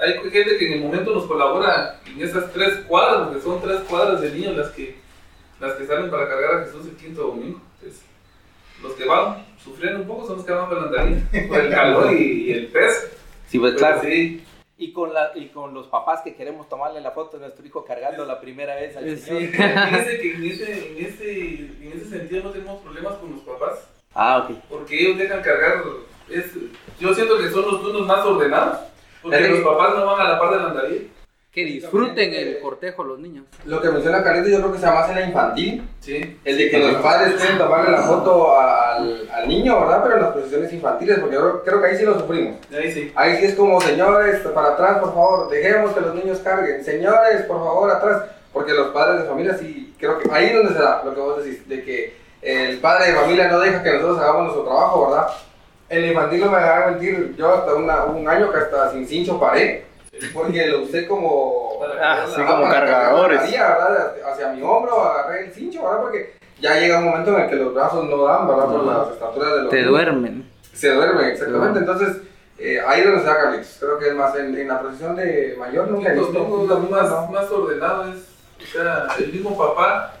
hay 0.00 0.14
gente 0.30 0.56
que 0.56 0.66
en 0.66 0.72
el 0.74 0.80
momento 0.80 1.14
nos 1.14 1.26
colabora 1.26 2.00
en 2.06 2.22
esas 2.22 2.50
tres 2.52 2.80
cuadras, 2.86 3.28
porque 3.28 3.42
son 3.42 3.60
tres 3.60 3.80
cuadras 3.80 4.20
de 4.22 4.30
niños 4.32 4.56
las 4.56 4.70
que, 4.70 4.96
las 5.60 5.74
que 5.74 5.86
salen 5.86 6.10
para 6.10 6.28
cargar 6.28 6.54
a 6.54 6.64
Jesús 6.64 6.86
el 6.86 6.96
quinto 6.96 7.22
domingo. 7.22 7.60
Entonces, 7.74 8.02
los 8.82 8.94
que 8.94 9.04
van 9.04 9.44
sufriendo 9.62 10.00
un 10.00 10.06
poco 10.06 10.26
son 10.26 10.36
los 10.38 10.46
que 10.46 10.52
van 10.52 10.68
por 10.68 10.78
la 10.78 10.84
andaría, 10.84 11.48
por 11.48 11.60
el 11.60 11.70
calor 11.70 12.12
y 12.12 12.50
el 12.50 12.68
peso. 12.68 13.08
Sí, 13.50 13.58
pues 13.58 13.74
Pero 13.74 13.78
claro. 13.86 14.02
sí, 14.02 14.44
Y 14.78 14.92
con, 14.92 15.12
la, 15.12 15.32
y 15.34 15.48
con 15.48 15.74
los 15.74 15.88
papás 15.88 16.20
que 16.22 16.34
queremos 16.34 16.68
tomarle 16.68 17.00
la 17.00 17.10
foto 17.10 17.36
de 17.36 17.42
nuestro 17.46 17.66
hijo 17.66 17.84
cargando 17.84 18.24
la 18.24 18.40
primera 18.40 18.76
vez 18.76 18.96
al 18.96 19.04
Sí. 19.18 19.24
Señor. 19.24 19.50
fíjense 19.50 20.20
que 20.20 20.34
en 20.36 20.44
ese, 20.44 20.88
en, 20.98 21.04
ese, 21.04 21.40
en 21.82 21.92
ese 21.96 22.04
sentido 22.08 22.44
no 22.44 22.50
tenemos 22.50 22.80
problemas 22.80 23.14
con 23.14 23.32
los 23.32 23.40
papás, 23.40 23.88
Ah, 24.14 24.38
ok. 24.48 24.56
porque 24.70 25.00
ellos 25.02 25.18
dejan 25.18 25.42
cargar. 25.42 25.82
Es, 26.30 26.46
yo 27.00 27.12
siento 27.12 27.36
que 27.38 27.50
son 27.50 27.62
los 27.70 27.82
turnos 27.82 28.06
más 28.06 28.24
ordenados, 28.24 28.78
porque 29.20 29.48
los 29.48 29.60
papás 29.60 29.96
no 29.96 30.06
van 30.06 30.20
a 30.26 30.30
la 30.30 30.38
par 30.38 30.50
de 30.52 30.56
la 30.56 30.66
andaría. 30.68 31.00
Que 31.52 31.64
disfruten 31.64 32.32
el 32.32 32.60
cortejo 32.60 33.02
los 33.02 33.18
niños. 33.18 33.44
Lo 33.64 33.80
que 33.82 33.90
menciona 33.90 34.22
Carlito 34.22 34.48
yo 34.50 34.58
creo 34.58 34.72
que 34.72 34.78
se 34.78 34.86
llama 34.86 35.00
más 35.00 35.08
en 35.10 35.14
la 35.16 35.26
infantil. 35.26 35.88
Sí. 35.98 36.38
El 36.44 36.56
de 36.58 36.70
que 36.70 36.78
los 36.78 36.94
padres 37.02 37.32
pueden 37.34 37.58
tomarle 37.58 37.90
la 37.90 38.02
foto 38.02 38.56
a- 38.56 38.94
al, 38.96 39.28
al 39.34 39.48
niño, 39.48 39.80
¿verdad? 39.80 40.00
Pero 40.04 40.14
en 40.16 40.22
las 40.22 40.30
posiciones 40.32 40.72
infantiles, 40.72 41.18
porque 41.18 41.34
yo 41.34 41.62
creo, 41.64 41.80
que 41.80 41.86
ahí 41.88 41.96
sí 41.96 42.04
lo 42.04 42.20
sufrimos. 42.20 42.56
Ahí 42.72 42.92
sí. 42.92 43.12
Ahí 43.16 43.36
sí 43.38 43.46
es 43.46 43.54
como, 43.56 43.80
señores, 43.80 44.36
para 44.54 44.68
atrás, 44.74 44.98
por 44.98 45.12
favor, 45.12 45.50
dejemos 45.50 45.92
que 45.92 46.00
los 46.00 46.14
niños 46.14 46.38
carguen. 46.38 46.84
Señores, 46.84 47.42
por 47.42 47.58
favor, 47.58 47.90
atrás. 47.90 48.22
Porque 48.52 48.72
los 48.72 48.88
padres 48.88 49.22
de 49.22 49.28
familia 49.28 49.56
sí, 49.58 49.94
creo 49.98 50.18
que 50.18 50.28
ahí 50.32 50.46
es 50.46 50.54
donde 50.54 50.72
se 50.74 50.78
da 50.80 51.02
lo 51.04 51.14
que 51.14 51.20
vos 51.20 51.44
decís, 51.44 51.68
de 51.68 51.82
que 51.84 52.14
el 52.42 52.78
padre 52.78 53.10
de 53.12 53.18
familia 53.18 53.48
no 53.48 53.58
deja 53.60 53.82
que 53.82 53.92
nosotros 53.92 54.18
hagamos 54.20 54.42
nuestro 54.44 54.64
trabajo, 54.64 55.08
¿verdad? 55.10 55.26
En 55.88 56.02
la 56.02 56.06
infantil 56.08 56.40
no 56.40 56.50
me 56.52 56.58
dejaron 56.58 56.90
mentir, 56.92 57.34
yo 57.36 57.52
hasta 57.54 57.74
una- 57.74 58.04
un 58.04 58.28
año 58.28 58.50
que 58.52 58.58
hasta 58.58 58.92
sin 58.92 59.06
cincho 59.06 59.38
paré, 59.38 59.84
porque 60.32 60.66
lo 60.66 60.82
usé 60.82 61.06
como... 61.06 61.80
Ah, 62.00 62.24
sí, 62.28 62.40
como 62.42 62.68
cargadores. 62.68 63.40
¿verdad? 63.42 64.14
Hacia 64.30 64.48
mi 64.52 64.62
hombro, 64.62 65.02
agarré 65.02 65.46
el 65.46 65.52
cincho, 65.52 65.82
¿verdad? 65.84 66.00
Porque 66.02 66.34
ya 66.60 66.78
llega 66.78 66.98
un 66.98 67.04
momento 67.06 67.36
en 67.36 67.42
el 67.44 67.50
que 67.50 67.56
los 67.56 67.74
brazos 67.74 68.04
no 68.08 68.24
dan, 68.24 68.46
¿verdad? 68.46 68.64
Por 68.66 68.84
No. 68.84 68.98
las 69.04 69.12
estaturas 69.12 69.52
de 69.54 69.60
los 69.62 69.70
Te 69.70 69.82
duermen. 69.84 70.50
Se 70.74 70.90
duermen, 70.92 71.26
exactamente. 71.26 71.78
Entonces, 71.80 72.16
eh, 72.58 72.78
ahí 72.86 73.00
es 73.00 73.06
donde 73.06 73.20
se 73.22 73.26
da 73.26 73.36
Carlitos. 73.36 73.76
Creo 73.80 73.98
que 73.98 74.08
es 74.08 74.14
más 74.14 74.36
en, 74.36 74.56
en 74.56 74.68
la 74.68 74.80
procesión 74.80 75.16
de 75.16 75.56
mayor, 75.58 75.88
nunca 75.88 76.14
domingo 76.14 76.60
un 76.60 76.68
domingo, 76.68 76.96
más, 76.96 77.10
no. 77.10 77.26
más 77.28 77.50
ordenado 77.50 78.12
es, 78.12 78.18
o 78.62 78.72
sea, 78.72 79.06
el 79.18 79.32
mismo 79.32 79.56
papá 79.56 80.12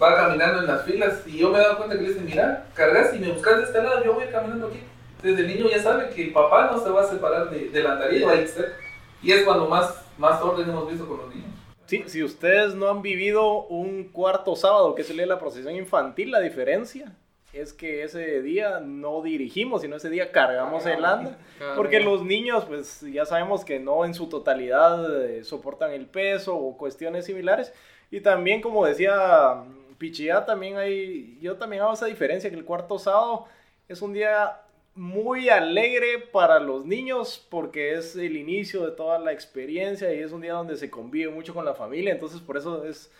va 0.00 0.14
caminando 0.14 0.60
en 0.60 0.66
las 0.66 0.82
filas 0.82 1.14
y 1.26 1.38
yo 1.38 1.48
me 1.50 1.58
he 1.58 1.62
dado 1.62 1.78
cuenta 1.78 1.96
que 1.96 2.02
le 2.02 2.08
dicen, 2.10 2.26
mira, 2.26 2.66
cargas 2.74 3.14
y 3.14 3.18
me 3.18 3.32
buscas 3.32 3.56
de 3.56 3.62
este 3.64 3.82
lado, 3.82 4.04
yo 4.04 4.12
voy 4.12 4.26
caminando 4.26 4.66
aquí. 4.66 4.82
El 5.22 5.46
niño 5.48 5.66
ya 5.70 5.82
sabe 5.82 6.10
que 6.10 6.24
el 6.24 6.32
papá 6.34 6.70
no 6.70 6.78
se 6.78 6.90
va 6.90 7.00
a 7.00 7.06
separar 7.06 7.48
de, 7.50 7.70
de 7.70 7.82
la 7.82 7.92
andaría, 7.92 8.26
va 8.26 8.32
a 8.32 8.36
ir 8.36 8.46
cerca. 8.48 8.76
Y 9.22 9.32
es 9.32 9.44
cuando 9.44 9.68
más, 9.68 10.04
más 10.18 10.40
orden 10.42 10.68
hemos 10.68 10.88
visto 10.88 11.06
con 11.06 11.18
los 11.18 11.34
niños. 11.34 11.50
Sí, 11.86 12.04
si 12.06 12.22
ustedes 12.22 12.74
no 12.74 12.88
han 12.88 13.00
vivido 13.00 13.62
un 13.66 14.04
cuarto 14.04 14.56
sábado 14.56 14.94
que 14.94 15.04
se 15.04 15.14
lee 15.14 15.24
la 15.24 15.38
procesión 15.38 15.74
infantil, 15.76 16.32
la 16.32 16.40
diferencia 16.40 17.12
es 17.52 17.72
que 17.72 18.02
ese 18.02 18.42
día 18.42 18.80
no 18.80 19.22
dirigimos, 19.22 19.82
sino 19.82 19.96
ese 19.96 20.10
día 20.10 20.32
cargamos 20.32 20.84
el 20.86 21.04
anda. 21.04 21.38
Porque 21.74 22.00
los 22.00 22.24
niños, 22.24 22.64
pues 22.64 23.00
ya 23.00 23.24
sabemos 23.24 23.64
que 23.64 23.78
no 23.78 24.04
en 24.04 24.14
su 24.14 24.28
totalidad 24.28 25.24
eh, 25.24 25.44
soportan 25.44 25.92
el 25.92 26.06
peso 26.06 26.56
o 26.56 26.76
cuestiones 26.76 27.24
similares. 27.24 27.72
Y 28.10 28.20
también, 28.20 28.60
como 28.60 28.84
decía 28.84 29.64
mm, 29.64 29.94
Pichía, 29.94 30.44
también 30.44 30.76
hay, 30.76 31.38
yo 31.40 31.56
también 31.56 31.82
hago 31.82 31.94
esa 31.94 32.06
diferencia, 32.06 32.50
que 32.50 32.56
el 32.56 32.64
cuarto 32.64 32.98
sábado 32.98 33.46
es 33.88 34.02
un 34.02 34.12
día 34.12 34.60
muy 34.96 35.50
alegre 35.50 36.18
para 36.32 36.58
los 36.58 36.84
niños 36.86 37.46
porque 37.50 37.94
es 37.94 38.16
el 38.16 38.36
inicio 38.36 38.84
de 38.86 38.92
toda 38.92 39.18
la 39.18 39.32
experiencia 39.32 40.12
y 40.12 40.20
es 40.20 40.32
un 40.32 40.40
día 40.40 40.54
donde 40.54 40.76
se 40.76 40.90
convive 40.90 41.30
mucho 41.30 41.54
con 41.54 41.64
la 41.64 41.74
familia. 41.74 42.12
Entonces, 42.12 42.40
por 42.40 42.56
eso 42.56 42.84
es, 42.84 43.12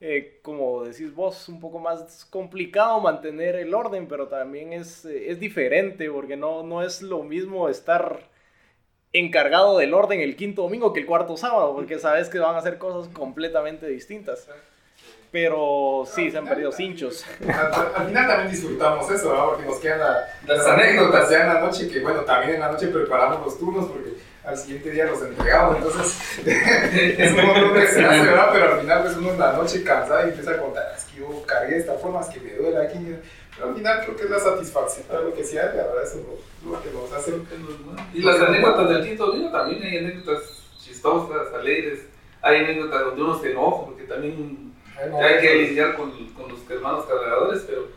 eh, 0.00 0.38
como 0.42 0.84
decís 0.84 1.14
vos, 1.14 1.48
un 1.48 1.60
poco 1.60 1.78
más 1.80 2.24
complicado 2.26 3.00
mantener 3.00 3.56
el 3.56 3.74
orden, 3.74 4.06
pero 4.08 4.28
también 4.28 4.72
es, 4.72 5.04
eh, 5.04 5.30
es 5.30 5.40
diferente 5.40 6.10
porque 6.10 6.36
no, 6.36 6.62
no 6.62 6.82
es 6.82 7.02
lo 7.02 7.22
mismo 7.22 7.68
estar 7.68 8.28
encargado 9.12 9.78
del 9.78 9.94
orden 9.94 10.20
el 10.20 10.36
quinto 10.36 10.62
domingo 10.62 10.92
que 10.92 11.00
el 11.00 11.06
cuarto 11.06 11.36
sábado, 11.36 11.74
porque 11.74 11.98
sabes 11.98 12.28
que 12.28 12.38
van 12.38 12.54
a 12.54 12.58
hacer 12.58 12.78
cosas 12.78 13.12
completamente 13.12 13.86
distintas. 13.88 14.48
Pero 15.30 16.04
sí, 16.06 16.30
se 16.30 16.38
han 16.38 16.46
perdido 16.46 16.72
cinchos. 16.72 17.24
Al, 17.42 17.72
al 17.94 18.06
final 18.06 18.26
también 18.26 18.50
disfrutamos 18.50 19.10
eso, 19.10 19.34
¿no? 19.34 19.50
Porque 19.50 19.66
nos 19.66 19.78
quedan 19.78 20.00
la- 20.00 20.28
Las 20.46 20.66
anécdotas 20.66 21.30
ya 21.30 21.40
en 21.42 21.54
la 21.54 21.60
noche, 21.60 21.88
que 21.88 22.00
bueno, 22.00 22.20
también 22.22 22.54
en 22.54 22.60
la 22.60 22.72
noche 22.72 22.88
preparamos 22.88 23.44
los 23.44 23.58
turnos 23.58 23.86
porque 23.86 24.10
al 24.44 24.56
siguiente 24.56 24.90
día 24.92 25.06
los 25.06 25.20
entregamos, 25.22 25.76
entonces 25.76 26.16
es 26.46 27.32
un 27.32 27.46
montón 27.46 27.74
de 27.74 27.82
hace, 27.82 28.00
¿verdad? 28.02 28.48
Pero 28.52 28.74
al 28.74 28.80
final 28.80 29.02
pues 29.02 29.16
uno 29.16 29.30
en 29.32 29.38
la 29.40 29.52
noche 29.54 29.82
cansado 29.82 30.24
y 30.26 30.30
empieza 30.30 30.52
a 30.52 30.56
contar, 30.58 30.92
es 30.96 31.04
que 31.04 31.18
yo 31.20 31.42
cargué 31.44 31.74
de 31.74 31.80
esta 31.80 31.94
forma, 31.94 32.20
es 32.20 32.28
que 32.28 32.40
me 32.40 32.52
duele 32.54 32.78
aquí. 32.86 32.98
Pero 33.56 33.70
al 33.70 33.74
final 33.74 34.00
creo 34.04 34.16
que 34.16 34.22
es 34.24 34.30
la 34.30 34.38
satisfacción, 34.38 35.06
lo 35.10 35.34
que 35.34 35.42
sea, 35.42 35.64
la 35.66 35.84
verdad, 35.86 36.02
eso 36.04 36.18
es 36.18 36.24
lo, 36.64 36.72
lo 36.72 36.82
que 36.82 36.90
nos 36.90 37.10
hace 37.12 37.32
Y 38.14 38.20
las 38.22 38.38
anécdotas 38.40 38.88
del 38.90 39.02
quinto 39.04 39.32
vino 39.32 39.50
también 39.50 39.82
hay 39.82 39.98
anécdotas 39.98 40.42
chistosas, 40.78 41.52
alegres. 41.54 42.00
Hay 42.42 42.58
anécdotas 42.58 43.00
donde 43.00 43.22
uno 43.22 43.40
se 43.40 43.50
enoja, 43.50 43.86
porque 43.86 44.02
también 44.04 44.65
Hay 44.98 45.40
que 45.40 45.54
lidiar 45.54 45.94
con, 45.94 46.10
con 46.28 46.48
los 46.48 46.70
hermanos 46.70 47.04
cargadores, 47.04 47.64
pero 47.66 47.88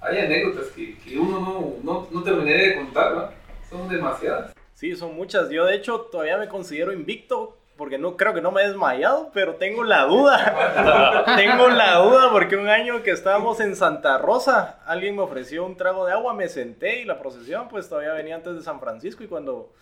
hay 0.00 0.18
anécdotas 0.18 0.66
que, 0.68 0.98
que 0.98 1.18
uno 1.18 1.40
no, 1.40 1.74
no, 1.82 2.08
no 2.10 2.22
terminaría 2.22 2.68
de 2.68 2.76
contar, 2.76 3.14
¿no? 3.14 3.28
Son 3.68 3.88
demasiadas. 3.88 4.52
Sí, 4.74 4.94
son 4.96 5.14
muchas. 5.14 5.50
Yo 5.50 5.66
de 5.66 5.74
hecho 5.74 6.00
todavía 6.02 6.38
me 6.38 6.48
considero 6.48 6.92
invicto 6.92 7.56
porque 7.76 7.96
no 7.96 8.16
creo 8.16 8.34
que 8.34 8.40
no 8.40 8.50
me 8.50 8.62
he 8.62 8.66
desmayado, 8.66 9.30
pero 9.32 9.54
tengo 9.54 9.84
la 9.84 10.02
duda. 10.04 11.24
tengo 11.36 11.68
la 11.68 11.98
duda 11.98 12.30
porque 12.32 12.56
un 12.56 12.68
año 12.68 13.02
que 13.04 13.12
estábamos 13.12 13.60
en 13.60 13.76
Santa 13.76 14.18
Rosa, 14.18 14.80
alguien 14.84 15.14
me 15.14 15.22
ofreció 15.22 15.64
un 15.64 15.76
trago 15.76 16.04
de 16.04 16.12
agua, 16.12 16.34
me 16.34 16.48
senté 16.48 17.00
y 17.00 17.04
la 17.04 17.20
procesión 17.20 17.68
pues 17.68 17.88
todavía 17.88 18.12
venía 18.14 18.34
antes 18.34 18.56
de 18.56 18.62
San 18.62 18.80
Francisco 18.80 19.22
y 19.22 19.28
cuando 19.28 19.72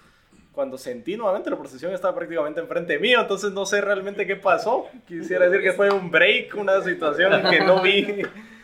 cuando 0.57 0.79
sentí 0.79 1.19
nuevamente 1.19 1.51
la 1.51 1.59
procesión 1.59 1.93
estaba 1.93 2.15
prácticamente 2.15 2.61
enfrente 2.61 2.99
mío, 2.99 3.21
entonces 3.21 3.53
no 3.53 3.67
sé 3.67 3.83
realmente 3.83 4.27
qué 4.27 4.37
pasó. 4.37 4.87
Quisiera 5.07 5.51
decir 5.51 5.63
que 5.63 5.75
fue 5.75 5.91
un 5.91 6.11
break, 6.11 6.57
una 6.57 6.83
situación 6.83 7.43
que 7.51 7.61
no 7.61 7.83
vi, 7.83 8.23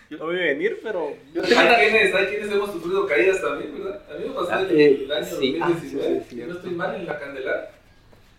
no 0.08 0.28
vi 0.28 0.38
venir, 0.38 0.80
pero 0.82 1.12
Hay 1.34 1.90
quienes, 1.90 2.14
hay 2.14 2.26
quienes 2.28 2.50
hemos 2.50 2.72
sufrido 2.72 3.06
caídas 3.06 3.42
también, 3.42 3.74
¿verdad? 3.76 4.00
A 4.10 4.18
mí 4.18 4.24
me 4.26 4.34
pasó 4.34 4.58
el, 4.60 4.80
Eh, 4.80 5.04
el 5.04 5.12
año 5.12 5.26
sí, 5.26 5.58
ah, 5.60 5.68
2019, 5.68 6.08
sí, 6.08 6.20
sí, 6.22 6.26
sí. 6.30 6.36
yo 6.40 6.46
no 6.46 6.54
estoy 6.54 6.70
mal 6.70 6.94
en 6.94 7.04
la 7.04 7.18
Candelaria. 7.18 7.70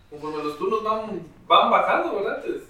Conforme 0.10 0.44
los 0.46 0.58
turnos 0.58 0.84
van, 0.84 1.22
van 1.46 1.70
bajando, 1.70 2.16
¿verdad? 2.16 2.42
Entonces, 2.44 2.70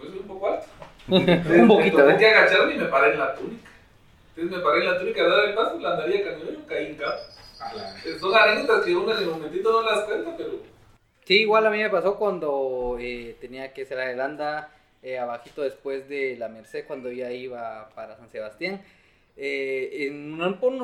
soy 0.00 0.18
un 0.20 0.26
poco 0.26 0.48
alto. 0.48 0.66
Un 1.08 1.68
poquito, 1.68 1.98
Tuve 1.98 2.14
¿eh? 2.14 2.16
que 2.18 2.26
agacharme 2.26 2.74
y 2.76 2.78
me 2.78 2.86
paré 2.86 3.12
en 3.12 3.18
la 3.18 3.34
túnica. 3.34 3.70
Entonces 4.36 4.56
me 4.58 4.64
paré 4.64 4.80
en 4.80 4.92
la 4.92 4.98
túnica 4.98 5.22
a 5.22 5.28
dar 5.28 5.44
el 5.50 5.54
paso, 5.54 5.78
la 5.80 5.92
andaría 5.92 6.24
caminando 6.24 6.60
y 6.60 6.66
caí 6.66 6.86
en 6.86 6.94
cabo. 6.96 7.18
Son 8.20 8.34
anécdotas 8.34 8.84
que 8.84 8.96
uno 8.96 9.12
en 9.12 9.18
el 9.18 9.30
momentito 9.30 9.72
no 9.72 9.82
las 9.82 10.04
cuenta, 10.04 10.36
pero 10.36 10.62
Sí, 11.24 11.40
igual 11.42 11.66
a 11.66 11.70
mí 11.70 11.78
me 11.78 11.90
pasó 11.90 12.16
cuando 12.16 12.96
eh, 12.98 13.36
tenía 13.40 13.74
que 13.74 13.84
ser 13.84 13.98
a 13.98 14.10
Irlanda, 14.10 14.72
eh, 15.02 15.18
abajito 15.18 15.62
después 15.62 16.08
de 16.08 16.36
la 16.38 16.48
Merced, 16.48 16.86
cuando 16.86 17.12
ya 17.12 17.30
iba 17.30 17.90
para 17.94 18.16
San 18.16 18.30
Sebastián. 18.30 18.80
Eh, 19.36 20.08
en 20.08 20.38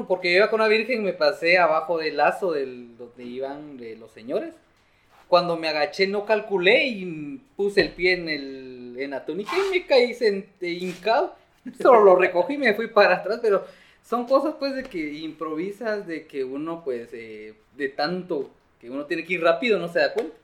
porque 0.07 0.31
yo 0.31 0.37
iba 0.37 0.51
con 0.51 0.61
la 0.61 0.69
Virgen, 0.69 1.03
me 1.03 1.13
pasé 1.15 1.59
abajo 1.59 1.99
del 1.99 2.19
lazo 2.19 2.53
del, 2.53 2.97
donde 2.99 3.25
iban 3.25 3.79
eh, 3.81 3.97
los 3.99 4.11
señores. 4.13 4.55
Cuando 5.29 5.57
me 5.57 5.69
agaché 5.69 6.07
no 6.07 6.27
calculé 6.27 6.87
y 6.89 7.41
puse 7.57 7.81
el 7.81 7.91
pie 7.93 8.13
en, 8.13 8.29
el, 8.29 8.97
en 8.99 9.11
la 9.11 9.25
túnica 9.25 9.51
y 9.57 9.71
me 9.71 9.87
caí 9.87 10.13
sent- 10.13 10.47
hincado. 10.61 11.35
Solo 11.81 12.05
lo 12.05 12.17
recogí 12.17 12.55
y 12.55 12.59
me 12.59 12.75
fui 12.75 12.89
para 12.89 13.17
atrás, 13.17 13.39
pero 13.41 13.65
son 14.05 14.27
cosas 14.27 14.55
pues 14.59 14.75
de 14.77 14.85
que 14.85 14.99
improvisas, 15.15 16.07
de 16.07 16.27
que 16.27 16.45
uno 16.45 16.85
pues 16.85 17.09
eh, 17.13 17.55
de 17.75 17.89
tanto 17.89 18.51
que 18.81 18.91
uno 18.91 19.07
tiene 19.07 19.25
que 19.25 19.35
ir 19.35 19.43
rápido 19.43 19.79
no 19.79 19.89
se 19.89 19.99
da 20.01 20.13
cuenta. 20.13 20.37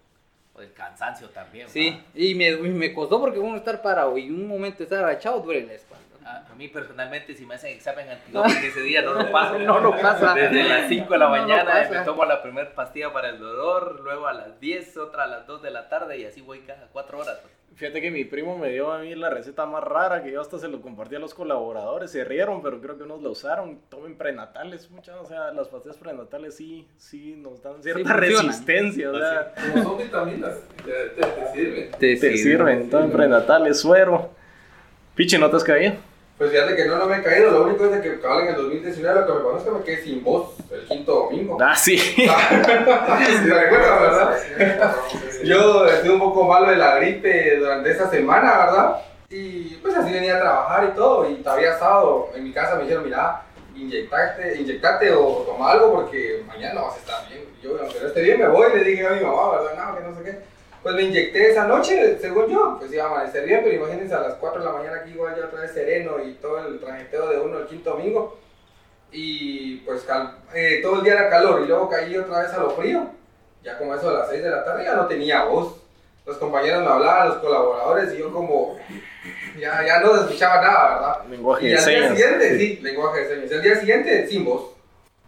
O 0.54 0.62
el 0.62 0.72
cansancio 0.72 1.28
también. 1.28 1.68
Sí, 1.68 2.00
y 2.14 2.34
me, 2.34 2.56
me 2.56 2.92
costó 2.92 3.20
porque 3.20 3.38
uno 3.38 3.56
estar 3.56 3.80
parado 3.82 4.16
y 4.18 4.30
un 4.30 4.48
momento 4.48 4.82
estar 4.82 5.04
agachado 5.04 5.40
duele 5.40 5.66
la 5.66 5.74
espalda. 5.74 6.00
A, 6.24 6.46
a 6.50 6.54
mí 6.54 6.68
personalmente, 6.68 7.34
si 7.34 7.46
me 7.46 7.54
hacen 7.54 7.72
examen 7.72 8.08
antidoping 8.08 8.56
ese 8.64 8.82
día, 8.82 9.02
no 9.02 9.14
lo 9.14 9.30
paso. 9.32 9.58
No 9.58 9.78
lo 9.80 9.90
pasa. 10.00 10.34
Desde 10.34 10.64
las 10.64 10.88
5 10.88 11.12
de 11.12 11.18
la 11.18 11.24
No 11.26 11.30
mañana 11.30 11.88
me 11.90 11.98
tomo 12.00 12.24
la 12.24 12.42
primera 12.42 12.74
pastilla 12.74 13.12
para 13.12 13.30
el 13.30 13.38
dolor, 13.38 14.00
luego 14.02 14.26
a 14.26 14.32
las 14.32 14.60
10, 14.60 14.96
otra 14.98 15.24
a 15.24 15.26
las 15.26 15.46
2 15.46 15.62
de 15.62 15.70
la 15.70 15.88
tarde 15.88 16.18
y 16.18 16.24
así 16.24 16.40
voy 16.40 16.60
cada 16.60 16.88
4 16.92 17.18
horas. 17.18 17.38
pues. 17.42 17.54
Fíjate 17.80 18.02
que 18.02 18.10
mi 18.10 18.26
primo 18.26 18.58
me 18.58 18.68
dio 18.68 18.92
a 18.92 18.98
mí 18.98 19.14
la 19.14 19.30
receta 19.30 19.64
más 19.64 19.82
rara 19.82 20.22
que 20.22 20.30
yo 20.30 20.42
hasta 20.42 20.58
se 20.58 20.68
lo 20.68 20.82
compartí 20.82 21.14
a 21.14 21.18
los 21.18 21.32
colaboradores. 21.32 22.10
Se 22.10 22.22
rieron, 22.24 22.60
pero 22.60 22.78
creo 22.78 22.98
que 22.98 23.04
unos 23.04 23.22
la 23.22 23.30
usaron. 23.30 23.78
Tomen 23.88 24.18
prenatales, 24.18 24.90
muchas. 24.90 25.16
O 25.16 25.24
sea, 25.24 25.50
las 25.52 25.68
pastillas 25.68 25.96
prenatales 25.96 26.54
sí, 26.54 26.86
sí 26.98 27.36
nos 27.38 27.62
dan 27.62 27.82
cierta 27.82 28.12
resistencia. 28.12 29.10
O 29.10 29.18
sea, 29.18 29.54
como 29.54 29.82
son 29.82 29.96
vitaminas, 29.96 30.60
te, 30.84 30.92
te, 30.92 31.26
te 31.26 31.52
sirven. 31.54 31.90
Te, 31.92 32.16
te 32.16 32.36
sirven. 32.36 32.90
Tomen 32.90 33.12
prenatales, 33.12 33.80
suero. 33.80 34.28
Piche, 35.14 35.38
¿no 35.38 35.48
te 35.48 35.56
has 35.56 35.64
caído? 35.64 35.94
Pues 36.40 36.52
fíjate 36.52 36.74
que 36.74 36.86
no, 36.86 36.96
no 36.96 37.04
me 37.04 37.18
he 37.18 37.22
caído. 37.22 37.50
Lo 37.50 37.64
único 37.64 37.84
es 37.84 37.90
de 37.90 38.00
que 38.00 38.18
cabal 38.18 38.44
en 38.44 38.48
el 38.48 38.54
2019 38.54 39.20
lo 39.20 39.26
que 39.26 39.32
me 39.34 39.40
pasó 39.40 39.58
es 39.58 39.64
que 39.64 39.70
me 39.70 39.84
quedé 39.84 40.02
sin 40.02 40.24
voz 40.24 40.54
el 40.70 40.86
quinto 40.86 41.12
domingo. 41.12 41.58
Ah, 41.60 41.76
sí. 41.76 41.98
¿Sí 41.98 42.24
te 42.24 43.54
recuerdas, 43.54 44.00
verdad? 44.00 44.96
Yo 45.44 45.84
estuve 45.84 46.14
un 46.14 46.18
poco 46.20 46.44
malo 46.44 46.70
de 46.70 46.76
la 46.76 46.96
gripe 46.96 47.58
durante 47.58 47.90
esa 47.90 48.08
semana, 48.08 48.56
¿verdad? 48.56 49.02
Y 49.28 49.74
pues 49.82 49.94
así 49.94 50.14
venía 50.14 50.38
a 50.38 50.40
trabajar 50.40 50.88
y 50.90 50.96
todo. 50.96 51.28
Y 51.28 51.34
todavía 51.42 51.78
sábado 51.78 52.30
en 52.34 52.44
mi 52.44 52.52
casa 52.52 52.76
me 52.76 52.84
dijeron, 52.84 53.04
mira, 53.04 53.42
inyectarte, 53.76 54.62
inyectate 54.62 55.12
o 55.12 55.44
toma 55.46 55.72
algo 55.72 55.92
porque 55.92 56.42
mañana 56.46 56.80
vas 56.80 56.94
a 56.94 57.00
estar 57.00 57.28
bien. 57.28 57.44
Y 57.60 57.64
yo, 57.66 57.76
aunque 57.78 58.00
no 58.00 58.06
esté 58.06 58.22
bien, 58.22 58.38
me 58.38 58.48
voy. 58.48 58.72
Le 58.72 58.82
dije 58.82 59.06
a 59.06 59.10
mi 59.10 59.20
mamá, 59.20 59.58
¿verdad? 59.58 59.90
No, 59.90 59.98
que 59.98 60.04
no 60.04 60.16
sé 60.16 60.22
qué. 60.24 60.38
Pues 60.82 60.94
me 60.94 61.02
inyecté 61.02 61.50
esa 61.50 61.66
noche, 61.66 62.18
según 62.20 62.46
yo, 62.48 62.76
pues 62.78 62.90
iba 62.92 63.04
a 63.04 63.06
amanecer 63.08 63.44
bien, 63.44 63.60
pero 63.62 63.76
imagínense 63.76 64.14
a 64.14 64.20
las 64.20 64.34
4 64.34 64.60
de 64.60 64.66
la 64.66 64.72
mañana 64.72 64.96
aquí 65.02 65.10
igual 65.10 65.36
ya 65.36 65.44
otra 65.44 65.60
vez 65.60 65.72
sereno 65.72 66.12
y 66.24 66.32
todo 66.34 66.66
el 66.66 66.80
trajeteo 66.80 67.28
de 67.28 67.38
uno 67.38 67.58
el 67.58 67.66
quinto 67.66 67.90
domingo. 67.90 68.38
Y 69.12 69.76
pues 69.78 70.06
eh, 70.54 70.78
todo 70.82 70.96
el 70.98 71.04
día 71.04 71.14
era 71.14 71.28
calor 71.30 71.60
y 71.62 71.66
luego 71.66 71.88
caí 71.88 72.16
otra 72.16 72.42
vez 72.42 72.52
a 72.52 72.58
lo 72.60 72.70
frío. 72.70 73.06
Ya 73.62 73.76
como 73.76 73.94
eso 73.94 74.08
a 74.08 74.20
las 74.20 74.30
6 74.30 74.42
de 74.42 74.50
la 74.50 74.64
tarde 74.64 74.84
ya 74.84 74.94
no 74.94 75.06
tenía 75.06 75.44
voz. 75.44 75.76
Los 76.24 76.38
compañeros 76.38 76.82
me 76.82 76.88
hablaban, 76.90 77.28
los 77.28 77.38
colaboradores, 77.38 78.14
y 78.14 78.18
yo 78.18 78.32
como 78.32 78.78
ya, 79.58 79.84
ya 79.84 80.00
no 80.00 80.14
escuchaba 80.14 80.62
nada, 80.62 80.94
¿verdad? 80.94 81.24
Lenguaje 81.30 81.66
Y 81.66 81.68
de 81.70 81.76
al 81.78 81.84
día 81.84 81.94
señas. 81.94 82.10
siguiente, 82.18 82.58
sí, 82.58 82.78
lenguaje 82.82 83.20
de 83.20 83.28
señas. 83.34 83.50
El 83.50 83.62
día 83.62 83.76
siguiente, 83.76 84.26
sin 84.28 84.44
voz. 84.44 84.70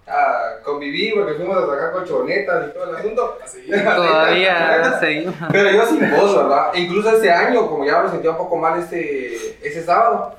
Ah, 0.06 0.56
conviví 0.64 1.12
porque 1.14 1.34
fuimos 1.34 1.56
a 1.56 1.66
sacar 1.66 1.92
colchonetas 1.92 2.68
y 2.68 2.72
todo 2.72 2.90
el 2.90 2.96
asunto. 2.96 3.38
Todavía 3.96 4.96
seguimos. 5.00 5.34
Pero 5.50 5.70
yo 5.70 5.86
sin 5.86 6.10
voz, 6.10 6.36
¿verdad? 6.36 6.70
E 6.74 6.80
incluso 6.80 7.10
este 7.10 7.30
año, 7.30 7.68
como 7.68 7.84
ya 7.84 8.02
me 8.02 8.10
sentía 8.10 8.32
un 8.32 8.36
poco 8.36 8.56
mal 8.56 8.80
ese, 8.80 9.56
ese 9.62 9.82
sábado, 9.84 10.34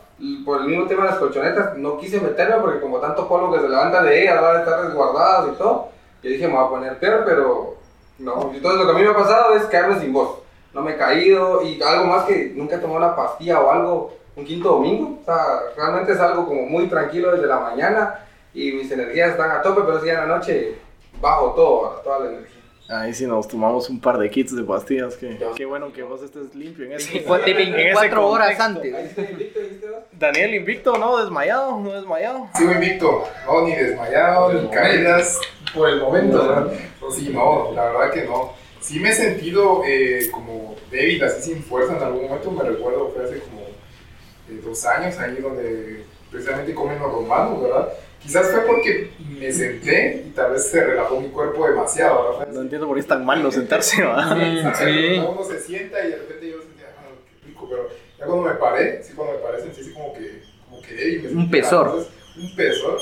por 0.45 0.61
el 0.61 0.68
mismo 0.68 0.86
tema 0.86 1.03
de 1.03 1.11
las 1.11 1.20
colchonetas, 1.20 1.78
no 1.78 1.97
quise 1.97 2.20
meterme 2.20 2.57
porque 2.57 2.82
como 2.82 2.99
tanto 2.99 3.28
polvo 3.28 3.53
que 3.53 3.61
se 3.61 3.70
levanta 3.70 4.03
de 4.03 4.22
ellas, 4.22 4.41
van 4.41 4.57
a 4.57 4.59
estar 4.59 4.82
resguardadas 4.82 5.49
y 5.53 5.57
todo, 5.57 5.89
yo 6.22 6.30
dije, 6.30 6.47
me 6.47 6.55
voy 6.55 6.66
a 6.66 6.70
poner 6.70 6.99
peor, 6.99 7.24
pero 7.26 7.78
no. 8.20 8.51
Entonces 8.53 8.80
lo 8.80 8.86
que 8.86 8.91
a 8.91 8.95
mí 8.95 9.01
me 9.01 9.11
ha 9.11 9.16
pasado 9.16 9.55
es 9.55 9.64
quedarme 9.66 9.99
sin 9.99 10.11
voz. 10.11 10.39
No 10.74 10.82
me 10.82 10.91
he 10.91 10.97
caído 10.97 11.61
y 11.61 11.82
algo 11.82 12.05
más 12.05 12.26
que 12.26 12.51
nunca 12.55 12.76
he 12.76 12.80
tomado 12.80 12.99
una 12.99 13.16
pastilla 13.16 13.61
o 13.61 13.72
algo 13.72 14.14
un 14.36 14.45
quinto 14.45 14.70
domingo. 14.70 15.20
O 15.22 15.26
sea, 15.26 15.59
realmente 15.76 16.14
es 16.14 16.20
algo 16.20 16.45
como 16.45 16.64
muy 16.64 16.88
tranquilo 16.88 17.32
desde 17.32 17.47
la 17.47 17.59
mañana 17.59 18.23
y 18.54 18.72
mis 18.72 18.91
energías 18.91 19.32
están 19.32 19.51
a 19.51 19.62
tope, 19.62 19.82
pero 19.86 20.01
si 20.01 20.10
en 20.10 20.16
la 20.16 20.26
noche 20.26 20.76
bajo 21.20 21.54
todo, 21.54 22.01
toda 22.04 22.20
la 22.20 22.30
energía. 22.32 22.54
Ahí 22.89 23.14
sí 23.14 23.26
nos 23.26 23.47
tomamos 23.47 23.89
un 23.89 23.99
par 23.99 24.18
de 24.18 24.30
kits 24.30 24.56
de 24.56 24.64
pastillas. 24.64 25.16
Que, 25.16 25.39
qué 25.56 25.66
bueno 25.66 25.93
que 25.93 26.04
vos 26.04 26.22
estés 26.22 26.54
limpio 26.54 26.86
en 26.86 26.93
ese, 26.93 27.14
De 27.14 27.20
en 27.20 27.38
ese 27.38 27.54
24 27.54 28.28
horas 28.28 28.60
antes. 28.60 28.93
Ahí 28.93 29.06
está 29.06 29.22
invicto, 29.22 29.60
¿viste 29.62 29.89
vos? 29.89 29.99
Daniel 30.12 30.54
invicto, 30.54 30.97
¿no? 30.97 31.18
Desmayado, 31.18 31.80
no 31.80 31.93
desmayado. 31.93 32.49
Sigo 32.56 32.72
invicto, 32.74 33.24
no, 33.45 33.62
ni 33.62 33.76
desmayado, 33.76 34.54
ni 34.54 34.68
caídas 34.68 35.39
por 35.74 35.89
el 35.89 36.01
momento, 36.01 36.45
¿verdad? 36.45 36.74
Pues 36.99 37.16
sí, 37.16 37.30
no, 37.34 37.72
la 37.74 37.86
verdad 37.86 38.12
que 38.12 38.24
no. 38.26 38.54
Sí 38.82 38.99
me 38.99 39.10
he 39.10 39.14
sentido 39.14 39.82
eh, 39.88 40.28
como 40.30 40.76
débil, 40.91 41.24
así 41.24 41.54
sin 41.54 41.64
fuerza 41.64 41.95
en 41.95 42.04
algún 42.04 42.24
momento, 42.24 42.51
me 42.51 42.64
recuerdo, 42.64 43.12
fue 43.16 43.24
hace 43.24 43.39
como 43.39 43.62
eh, 43.62 44.62
dos 44.62 44.86
años 44.86 45.18
ahí 45.20 45.38
donde 45.38 46.04
precisamente 46.30 46.76
comen 46.76 46.99
los 46.99 47.14
romanos, 47.14 47.62
¿verdad? 47.62 47.93
Quizás 48.24 48.52
fue 48.52 48.62
porque 48.62 49.12
me 49.20 49.52
senté 49.52 50.24
y 50.26 50.30
tal 50.30 50.54
vez 50.54 50.70
se 50.70 50.82
relajó 50.82 51.20
mi 51.20 51.28
cuerpo 51.28 51.68
demasiado, 51.68 52.40
¿verdad? 52.40 52.54
No 52.54 52.62
entiendo 52.62 52.88
por 52.88 52.96
qué 52.96 53.02
es 53.02 53.08
tan 53.08 53.26
malo 53.26 53.52
sentarse, 53.52 54.02
¿va? 54.02 54.34
Sí. 54.76 55.16
Cuando 55.16 55.32
uno 55.32 55.44
se 55.44 55.60
sienta 55.60 56.04
y 56.06 56.12
de 56.12 56.16
repente 56.16 56.50
yo 56.50 56.62
sentía, 56.62 56.88
ah, 56.98 57.04
qué 57.30 57.48
rico, 57.48 57.68
pero 57.70 57.90
ya 58.18 58.26
cuando 58.26 58.44
me 58.50 58.56
paré, 58.56 59.04
sí, 59.04 59.14
cuando 59.14 59.34
me 59.34 59.40
paré 59.40 59.62
sentí 59.62 59.82
así 59.82 59.92
como 59.92 60.14
que, 60.14 60.42
como 60.70 60.82
que 60.82 60.94
débil. 60.94 61.36
me 61.36 61.42
Un 61.44 61.52
pesor. 61.52 61.88
entonces, 61.88 62.14
un 62.38 62.56
pesor. 62.56 62.98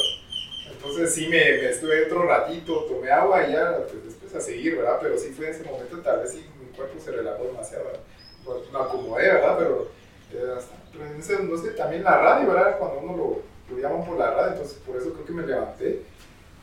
Entonces 0.71 1.13
sí 1.13 1.27
me, 1.27 1.37
me 1.37 1.69
estuve 1.69 2.05
otro 2.05 2.23
ratito, 2.27 2.85
tomé 2.85 3.11
agua 3.11 3.47
y 3.47 3.51
ya, 3.51 3.77
pues 3.87 4.03
después 4.03 4.33
a 4.33 4.41
seguir, 4.41 4.77
¿verdad? 4.77 4.97
Pero 4.99 5.19
sí 5.19 5.29
fue 5.29 5.49
en 5.49 5.53
ese 5.53 5.63
momento, 5.63 5.99
tal 5.99 6.21
vez 6.21 6.31
sí, 6.31 6.43
mi 6.59 6.75
cuerpo 6.75 6.99
se 6.99 7.11
relajó 7.11 7.43
demasiado, 7.43 7.85
¿verdad? 7.85 8.01
Pues, 8.43 8.57
me 8.71 8.79
acomodé, 8.79 9.27
¿verdad? 9.27 9.55
Pero, 9.59 9.91
eh, 10.33 10.53
hasta, 10.57 10.75
pero 10.91 11.05
en 11.05 11.19
ese, 11.19 11.43
no 11.43 11.55
sé, 11.57 11.71
también 11.71 12.03
la 12.03 12.17
radio, 12.17 12.51
¿verdad? 12.51 12.79
Cuando 12.79 12.99
uno 12.99 13.15
lo, 13.15 13.41
lo 13.69 13.77
llaman 13.77 14.05
por 14.05 14.17
la 14.17 14.31
radio, 14.31 14.51
entonces 14.53 14.77
por 14.85 14.95
eso 14.97 15.13
creo 15.13 15.25
que 15.25 15.33
me 15.33 15.43
levanté 15.47 16.01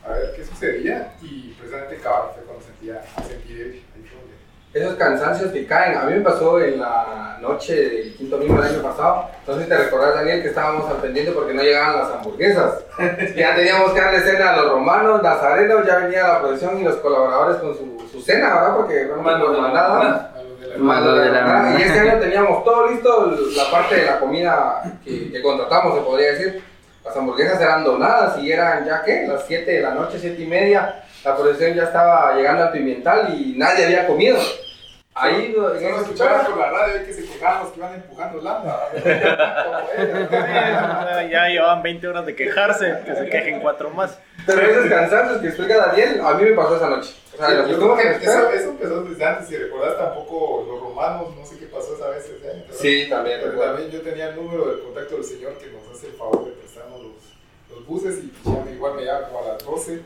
a 0.05 0.13
ver 0.13 0.33
qué 0.35 0.43
sucedía 0.45 1.13
y 1.21 1.53
precisamente 1.59 1.97
cabal 1.97 2.29
fue 2.35 2.43
cuando 2.43 2.63
sentía, 2.65 3.01
sentí 3.27 3.53
débil. 3.53 3.85
Ahí 3.95 4.03
fue 4.03 4.19
donde 4.19 4.39
esos 4.73 4.95
cansancios 4.95 5.51
que 5.51 5.65
caen. 5.65 5.97
A 5.97 6.03
mí 6.03 6.13
me 6.13 6.21
pasó 6.21 6.59
en 6.61 6.79
la 6.79 7.37
noche 7.41 7.75
del 7.75 8.15
quinto 8.15 8.37
domingo 8.37 8.61
del 8.61 8.71
año 8.75 8.83
pasado. 8.83 9.29
Entonces 9.39 9.67
te 9.67 9.75
recordás, 9.77 10.15
Daniel, 10.15 10.41
que 10.43 10.49
estábamos 10.49 10.89
al 10.89 10.97
pendiente 10.97 11.31
porque 11.31 11.53
no 11.53 11.63
llegaban 11.63 11.97
las 11.97 12.11
hamburguesas. 12.11 12.83
ya 13.35 13.55
teníamos 13.55 13.91
que 13.93 13.99
darle 13.99 14.19
cena 14.21 14.53
a 14.53 14.57
los 14.57 14.71
romanos, 14.73 15.23
nazarenos, 15.23 15.85
ya 15.87 15.97
venía 15.97 16.27
la 16.27 16.41
procesión 16.41 16.79
y 16.79 16.83
los 16.83 16.97
colaboradores 16.97 17.57
con 17.57 17.75
su, 17.75 18.07
su 18.11 18.21
cena, 18.21 18.53
¿verdad? 18.53 18.75
Porque 18.77 19.05
no 19.05 19.21
Mano 19.21 19.51
de 19.51 19.61
la 19.61 19.67
nada. 19.69 20.33
A 20.37 20.43
los 20.43 20.59
de 20.61 20.67
la- 20.67 20.77
Malo 20.77 21.15
de 21.15 21.29
la- 21.31 21.39
Ah, 21.73 21.75
Y 21.77 21.81
este 21.81 21.99
año 21.99 22.19
teníamos 22.19 22.63
todo 22.63 22.87
listo, 22.91 23.35
la 23.57 23.71
parte 23.71 23.95
de 23.95 24.05
la 24.05 24.19
comida 24.19 24.99
que, 25.03 25.31
que 25.31 25.41
contratamos, 25.41 25.95
se 25.95 26.01
podría 26.01 26.31
decir. 26.33 26.63
Las 27.09 27.17
hamburguesas 27.17 27.59
eran 27.59 27.83
donadas 27.83 28.37
y 28.37 28.51
eran 28.51 28.85
ya 28.85 29.03
que 29.03 29.25
las 29.25 29.43
7 29.47 29.71
de 29.71 29.81
la 29.81 29.95
noche, 29.95 30.19
7 30.21 30.39
y 30.39 30.45
media. 30.45 31.01
La 31.25 31.35
procesión 31.35 31.73
ya 31.73 31.85
estaba 31.85 32.35
llegando 32.35 32.65
al 32.65 32.71
pimental 32.71 33.33
y 33.35 33.55
nadie 33.57 33.85
había 33.85 34.05
comido. 34.05 34.37
Ahí, 35.15 35.51
Solo 35.55 35.73
ese 35.73 35.89
escuchaban 35.89 36.45
por 36.45 36.57
la 36.57 36.69
radio 36.69 37.03
que 37.03 37.11
se 37.11 37.25
quejaban 37.25 37.63
los 37.63 37.71
que 37.71 37.79
iban 37.79 37.95
empujando 37.95 38.39
era. 39.05 39.83
ya 41.31 41.47
llevaban 41.47 41.81
20 41.81 42.07
horas 42.07 42.27
de 42.27 42.35
quejarse, 42.35 42.99
que 43.03 43.15
se 43.15 43.25
quejen 43.27 43.59
cuatro 43.59 43.89
más. 43.89 44.19
Pero 44.45 44.61
esos 44.61 44.85
cansancios 44.85 45.41
que 45.41 45.47
explica 45.47 45.87
Daniel, 45.87 46.21
a 46.23 46.35
mí 46.35 46.43
me 46.43 46.51
pasó 46.51 46.75
esa 46.75 46.89
noche. 46.89 47.11
O 47.33 47.37
sea, 47.37 47.49
lo 47.49 47.65
que 47.65 47.71
Yo 47.71 47.79
tuvo 47.79 47.95
creo 47.95 48.13
que 48.13 48.19
que 48.19 48.25
eso, 48.25 48.49
eso 48.51 48.69
empezó 48.69 49.03
desde 49.03 49.25
antes, 49.25 49.47
si 49.47 49.57
recordás 49.57 49.97
tampoco 49.97 50.63
los 50.69 50.79
romanos, 50.79 51.35
no 51.35 51.43
sé 51.43 51.57
qué 51.57 51.58
pasó 51.69 51.95
esa 51.95 52.09
vez 52.09 52.25
ese 52.25 52.49
año. 52.49 52.61
¿verdad? 52.63 52.75
Sí, 52.79 53.07
también, 53.09 53.39
Pero 53.43 53.59
también 53.59 53.89
yo 53.91 54.01
tenía 54.01 54.29
el 54.29 54.35
número 54.35 54.65
del 54.69 54.81
contacto 54.81 55.15
del 55.15 55.23
señor 55.23 55.53
que 55.57 55.67
nos 55.67 55.87
hace 55.95 56.07
el 56.07 56.13
favor 56.13 56.45
de 56.45 56.51
prestarnos 56.51 57.01
los, 57.01 57.13
los 57.77 57.85
buses 57.87 58.19
y 58.23 58.31
ya 58.45 58.63
me- 58.63 58.71
igual 58.71 58.95
me 58.95 59.05
llama 59.05 59.27
como 59.27 59.43
a 59.43 59.47
las 59.53 59.63
12. 59.65 60.01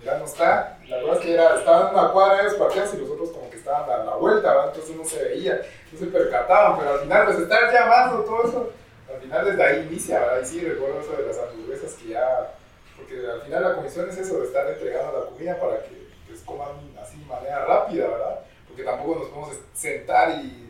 Mira, 0.00 0.18
no 0.18 0.24
está. 0.26 0.78
La 0.88 0.96
verdad 0.98 1.14
es 1.16 1.20
que 1.20 1.34
era, 1.34 1.58
estaban 1.58 1.88
en 1.88 1.94
una 1.98 2.12
cuadra 2.12 2.36
de 2.38 2.42
los 2.44 2.54
parqueados 2.54 2.94
y 2.94 2.98
los 2.98 3.10
otros 3.10 3.30
como 3.30 3.50
que 3.50 3.56
estaban 3.56 3.90
a 3.90 4.04
la 4.04 4.14
vuelta, 4.14 4.48
¿verdad? 4.54 4.66
entonces 4.72 4.96
no 4.96 5.04
se 5.04 5.24
veía, 5.24 5.60
no 5.92 5.98
se 5.98 6.06
percataban, 6.06 6.78
pero 6.78 6.90
al 6.92 7.00
final 7.00 7.26
pues 7.26 7.38
estar 7.40 7.72
llamando 7.72 8.22
todo 8.24 8.44
eso, 8.48 8.70
al 9.12 9.20
final 9.20 9.44
desde 9.46 9.62
ahí 9.64 9.86
inicia, 9.90 10.20
¿verdad? 10.20 10.40
Y 10.42 10.46
sí, 10.46 10.60
recuerdo 10.60 11.00
eso 11.00 11.12
de 11.16 11.26
las 11.26 11.38
hamburguesas 11.38 11.94
que 11.94 12.08
ya, 12.10 12.54
porque 12.96 13.26
al 13.26 13.42
final 13.42 13.62
la 13.64 13.74
comisión 13.74 14.08
es 14.08 14.18
eso, 14.18 14.38
de 14.38 14.46
estar 14.46 14.68
entregando 14.70 15.18
la 15.18 15.26
comida 15.26 15.58
para 15.58 15.82
que 15.82 16.06
pues, 16.28 16.40
coman 16.42 16.68
así 17.02 17.18
de 17.18 17.24
manera 17.26 17.64
rápida, 17.64 18.06
¿verdad? 18.06 18.40
Porque 18.68 18.84
tampoco 18.84 19.18
nos 19.18 19.28
podemos 19.30 19.56
sentar 19.74 20.30
y 20.44 20.67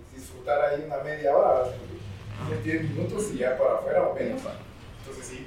disfrutar 0.49 0.71
ahí 0.71 0.85
una 0.87 0.97
media 0.99 1.37
hora, 1.37 1.49
¿verdad? 1.59 1.73
Unos 2.49 2.65
10 2.65 2.83
minutos 2.85 3.25
y 3.35 3.39
ya 3.39 3.57
para 3.59 3.75
afuera 3.75 4.03
o 4.05 4.15
menos. 4.15 4.41
Entonces 5.01 5.27
sí. 5.27 5.47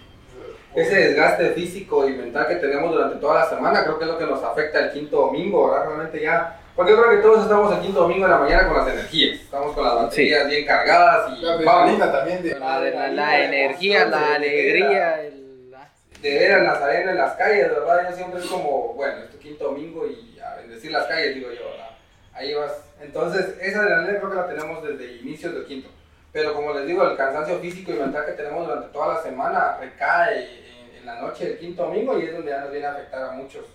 Ese 0.76 0.96
desgaste 0.96 1.50
físico 1.52 2.08
y 2.08 2.14
mental 2.14 2.48
que 2.48 2.56
tenemos 2.56 2.92
durante 2.94 3.18
toda 3.18 3.40
la 3.44 3.50
semana, 3.50 3.84
creo 3.84 3.98
que 3.98 4.06
es 4.06 4.12
lo 4.12 4.18
que 4.18 4.26
nos 4.26 4.42
afecta 4.44 4.80
el 4.80 4.92
quinto 4.92 5.18
domingo, 5.18 5.70
¿verdad? 5.70 5.88
Realmente 5.88 6.22
ya. 6.22 6.58
Porque 6.76 6.94
yo 6.94 7.02
creo 7.02 7.12
que 7.18 7.22
todos 7.22 7.44
estamos 7.44 7.74
el 7.76 7.82
quinto 7.82 8.02
domingo 8.02 8.26
de 8.26 8.32
la 8.32 8.38
mañana 8.38 8.68
con 8.68 8.78
las 8.78 8.88
energías. 8.88 9.42
Estamos 9.42 9.76
con 9.76 9.84
las 9.84 9.96
baterías 9.96 10.48
bien 10.48 10.66
cargadas 10.66 11.32
y 11.38 11.42
La 11.42 11.54
adrenalina 11.54 12.12
también 12.12 12.44
de 12.44 12.60
La, 12.60 12.80
la, 12.80 13.08
la, 13.10 13.32
de 13.32 13.44
energía, 13.46 14.06
la 14.06 14.18
de- 14.18 14.24
de- 14.30 14.36
alegría, 14.36 15.22
el- 15.24 15.72
la- 15.72 15.90
de 16.22 16.40
ver 16.40 16.52
al 16.54 16.64
Nazareno 16.66 17.12
en 17.12 17.18
las 17.18 17.34
calles, 17.34 17.70
¿verdad? 17.70 18.10
Yo 18.10 18.16
siempre 18.16 18.40
es 18.40 18.46
como, 18.46 18.94
bueno, 18.94 19.24
es 19.24 19.30
tu 19.32 19.38
quinto 19.40 19.66
domingo 19.66 20.08
y 20.08 20.40
a 20.40 20.56
bendecir 20.56 20.92
las 20.92 21.06
calles, 21.08 21.36
digo 21.36 21.50
yo, 21.52 21.70
¿verdad? 21.72 21.90
Ahí 22.34 22.54
vas. 22.54 22.72
Entonces, 23.02 23.58
esa 23.60 23.82
adrenalina 23.82 24.20
creo 24.20 24.30
que 24.30 24.36
la 24.36 24.48
tenemos 24.48 24.84
desde 24.84 25.18
inicios 25.18 25.54
del 25.54 25.66
quinto. 25.66 25.90
Pero 26.32 26.54
como 26.54 26.74
les 26.74 26.88
digo, 26.88 27.04
el 27.04 27.18
cansancio 27.18 27.60
físico 27.60 27.92
y 27.92 28.00
mental 28.00 28.26
que 28.26 28.32
tenemos 28.34 28.66
durante 28.66 28.90
toda 28.90 29.16
la 29.16 29.22
semana 29.22 29.78
recae 29.80 30.60
en, 30.90 30.96
en 30.98 31.06
la 31.06 31.20
noche 31.20 31.50
del 31.50 31.60
quinto 31.60 31.84
domingo 31.84 32.18
y 32.18 32.26
es 32.26 32.34
donde 32.34 32.52
ya 32.52 32.62
nos 32.62 32.72
viene 32.72 32.86
a 32.86 32.92
afectar 32.92 33.24
a 33.24 33.32
muchos. 33.32 33.66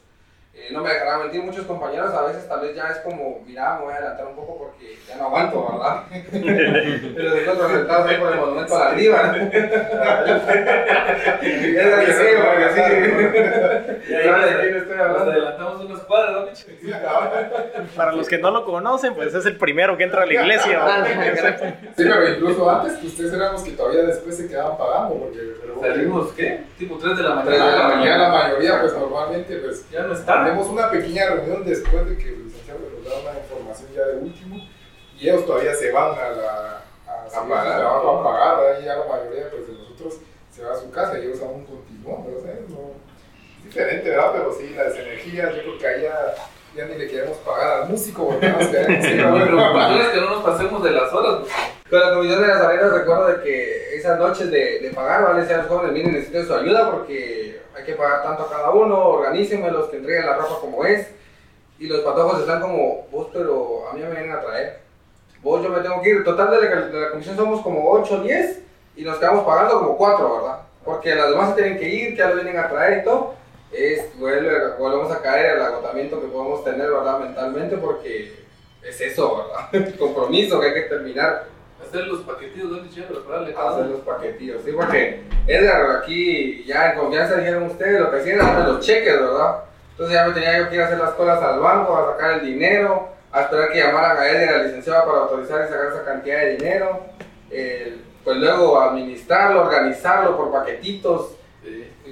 Eh, 0.58 0.68
no 0.72 0.80
me 0.80 0.88
dejarán 0.88 1.20
mentir, 1.20 1.42
muchos 1.42 1.66
compañeros 1.66 2.14
a 2.14 2.22
veces 2.22 2.48
tal 2.48 2.60
vez 2.62 2.74
ya 2.74 2.88
es 2.88 2.98
como, 3.00 3.42
mira, 3.46 3.76
me 3.76 3.84
voy 3.84 3.92
a 3.92 3.96
adelantar 3.98 4.26
un 4.26 4.36
poco 4.36 4.56
porque 4.56 4.96
ya 5.06 5.16
no 5.16 5.26
aguanto, 5.26 5.68
¿verdad? 5.70 6.04
Pero 6.32 7.36
nosotros 7.36 7.72
sentados 7.72 8.06
ahí 8.08 8.16
por 8.16 8.32
el 8.32 8.38
monumento 8.40 8.74
a 8.74 8.78
la 8.78 8.86
arriba. 8.90 9.36
es 11.42 11.90
la 11.90 12.00
que 12.00 12.12
sí, 12.12 12.24
porque 12.42 12.68
sí. 12.74 12.80
¿Sabes 14.24 14.56
de 14.56 14.62
quién 14.62 14.76
estoy 14.76 14.98
hablando? 14.98 15.30
adelantamos 15.30 15.84
unas 15.84 16.00
cuadras, 16.00 16.66
¿no. 16.82 16.96
Para 17.94 18.12
los 18.12 18.26
que 18.28 18.38
no 18.38 18.50
lo 18.50 18.64
conocen, 18.64 19.14
pues 19.14 19.34
es 19.34 19.44
el 19.44 19.56
primero 19.58 19.96
que 19.98 20.04
entra 20.04 20.22
a 20.22 20.26
la 20.26 20.32
iglesia. 20.32 20.80
Ah, 20.82 21.04
¿verdad? 21.06 21.74
Sí, 21.96 22.04
pero 22.04 22.28
incluso 22.30 22.70
antes 22.70 22.94
que 22.94 23.06
ustedes 23.08 23.32
eran 23.34 23.52
los 23.52 23.62
que 23.62 23.72
todavía 23.72 24.04
después 24.04 24.36
se 24.36 24.48
quedaban 24.48 24.78
pagando, 24.78 25.16
porque 25.16 25.38
pero, 25.60 25.80
Salimos, 25.80 26.32
¿qué? 26.32 26.62
Tipo 26.78 26.96
3 26.96 27.16
de 27.16 27.22
la 27.22 27.42
Tres 27.42 27.58
de 27.58 27.58
mañana. 27.58 27.76
la 27.88 27.96
mañana, 27.96 28.18
la 28.22 28.28
mayoría, 28.30 28.80
pues 28.80 28.94
normalmente, 28.94 29.56
pues 29.56 29.90
Ya 29.90 30.02
no 30.02 30.14
está. 30.14 30.45
Tenemos 30.46 30.68
una 30.68 30.90
pequeña 30.90 31.26
reunión 31.26 31.64
después 31.64 32.08
de 32.08 32.16
que 32.16 32.28
el 32.28 32.44
licenciado 32.44 32.80
nos 32.80 33.04
da 33.04 33.30
una 33.30 33.38
información 33.38 33.88
ya 33.94 34.06
de 34.06 34.16
último 34.18 34.56
y 35.18 35.28
ellos 35.28 35.46
todavía 35.46 35.74
se 35.74 35.90
van 35.90 36.12
a 36.18 36.30
la 36.30 36.82
a, 37.06 37.28
seguir 37.28 37.42
su 37.42 37.48
pagar. 37.48 37.82
a 37.82 38.22
pagar, 38.22 38.60
¿verdad? 38.60 38.80
y 38.80 38.84
ya 38.84 38.96
la 38.96 39.06
mayoría 39.06 39.50
pues, 39.50 39.66
de 39.66 39.72
nosotros 39.74 40.20
se 40.50 40.64
va 40.64 40.72
a 40.72 40.76
su 40.76 40.90
casa 40.90 41.18
y 41.18 41.22
ellos 41.22 41.40
aún 41.42 41.64
continúan, 41.64 42.24
sea, 42.42 42.54
no, 42.68 42.92
es 43.58 43.64
diferente, 43.64 44.10
¿verdad? 44.10 44.32
Pero 44.32 44.52
sí, 44.52 44.74
las 44.74 44.94
energías, 44.94 45.54
yo 45.54 45.62
creo 45.62 45.78
que 45.78 45.86
ahí 45.86 46.02
ya, 46.02 46.34
ya 46.76 46.84
ni 46.84 46.96
le 46.96 47.08
queremos 47.08 47.38
pagar 47.38 47.82
al 47.82 47.88
músico 47.88 48.28
porque 48.28 48.48
nos 48.48 48.66
queremos 48.66 49.06
ir 49.06 49.20
a 49.20 49.30
ver. 49.32 50.00
es 50.00 50.08
que 50.08 50.20
no 50.20 50.30
nos 50.30 50.44
pasemos 50.44 50.82
de 50.82 50.90
las 50.90 51.12
horas. 51.12 51.48
Con 51.88 52.00
la 52.00 52.14
comisión 52.14 52.42
de 52.42 52.48
Nazarenos 52.48 52.92
recuerdo 52.92 53.26
de 53.28 53.42
que 53.42 53.96
esas 53.96 54.18
noches 54.18 54.50
de, 54.50 54.80
de 54.80 54.90
pagar, 54.90 55.24
¿vale? 55.24 55.40
Decían 55.40 55.60
los 55.60 55.68
jóvenes, 55.68 55.92
miren, 55.92 56.12
necesito 56.12 56.44
su 56.44 56.54
ayuda 56.54 56.90
porque 56.90 57.62
hay 57.74 57.84
que 57.84 57.94
pagar 57.94 58.22
tanto 58.22 58.42
a 58.42 58.50
cada 58.50 58.70
uno, 58.70 58.98
organícenme 58.98 59.70
los 59.70 59.86
que 59.86 59.96
entreguen 59.96 60.26
la 60.26 60.36
ropa 60.36 60.60
como 60.60 60.84
es. 60.84 61.08
Y 61.78 61.86
los 61.88 62.00
patojos 62.00 62.40
están 62.40 62.60
como, 62.60 63.06
vos, 63.10 63.28
pero 63.32 63.88
a 63.88 63.92
mí 63.92 64.00
me 64.00 64.10
vienen 64.10 64.32
a 64.32 64.40
traer. 64.40 64.80
Vos, 65.42 65.62
yo 65.62 65.68
me 65.68 65.80
tengo 65.80 66.00
que 66.02 66.10
ir. 66.10 66.24
Total, 66.24 66.50
de 66.50 66.68
la, 66.68 66.80
de 66.86 67.00
la 67.00 67.10
comisión 67.10 67.36
somos 67.36 67.60
como 67.60 67.90
8 67.90 68.14
o 68.14 68.22
10 68.22 68.60
y 68.96 69.04
nos 69.04 69.18
quedamos 69.18 69.44
pagando 69.44 69.78
como 69.78 69.96
4, 69.96 70.36
¿verdad? 70.36 70.60
Porque 70.84 71.14
las 71.14 71.30
demás 71.30 71.50
se 71.50 71.62
tienen 71.62 71.78
que 71.78 71.88
ir, 71.88 72.10
que 72.10 72.16
ya 72.16 72.28
lo 72.28 72.36
vienen 72.36 72.58
a 72.58 72.68
traer 72.68 73.00
y 73.00 73.04
todo. 73.04 73.34
Es, 73.72 74.16
vuelve, 74.18 74.76
volvemos 74.78 75.10
a 75.10 75.20
caer 75.20 75.56
el 75.56 75.62
agotamiento 75.62 76.20
que 76.20 76.28
podemos 76.28 76.64
tener, 76.64 76.90
¿verdad? 76.90 77.18
Mentalmente 77.20 77.76
porque 77.76 78.32
es 78.82 79.00
eso, 79.00 79.36
¿verdad? 79.38 79.68
El 79.72 79.98
compromiso 79.98 80.60
que 80.60 80.68
hay 80.68 80.74
que 80.74 80.82
terminar 80.82 81.46
Hacer 81.82 82.06
los 82.06 82.22
paquetitos, 82.22 82.70
¿dónde 82.70 82.90
chévere? 82.90 83.14
Prepararle 83.14 83.52
cada 83.52 83.70
hacer 83.70 83.86
los 83.86 84.00
paquetillos, 84.00 84.62
sí, 84.64 84.72
porque 84.72 85.20
Edgar 85.46 85.98
aquí 85.98 86.64
ya 86.64 86.92
en 86.92 86.98
confianza 86.98 87.36
dijeron 87.36 87.64
ustedes 87.64 88.00
lo 88.00 88.10
que 88.10 88.16
hacían 88.16 88.36
era 88.36 88.46
darme 88.46 88.72
los 88.72 88.80
cheques, 88.84 89.20
¿verdad? 89.20 89.64
Entonces 89.90 90.14
ya 90.14 90.26
me 90.26 90.32
tenía 90.32 90.58
yo 90.58 90.68
que 90.68 90.74
ir 90.74 90.80
a 90.80 90.86
hacer 90.86 90.98
las 90.98 91.10
colas 91.10 91.42
al 91.42 91.60
banco, 91.60 91.96
a 91.96 92.12
sacar 92.12 92.40
el 92.40 92.46
dinero, 92.46 93.10
a 93.30 93.42
esperar 93.42 93.70
que 93.70 93.78
llamaran 93.78 94.16
a 94.16 94.28
Edgar, 94.28 94.54
al 94.54 94.66
licenciado, 94.66 95.06
para 95.06 95.18
autorizar 95.18 95.64
y 95.64 95.68
sacar 95.68 95.92
esa 95.92 96.04
cantidad 96.04 96.38
de 96.38 96.56
dinero, 96.56 97.00
eh, 97.50 97.98
pues 98.24 98.36
luego 98.38 98.80
administrarlo, 98.80 99.62
organizarlo 99.62 100.36
por 100.36 100.50
paquetitos. 100.50 101.35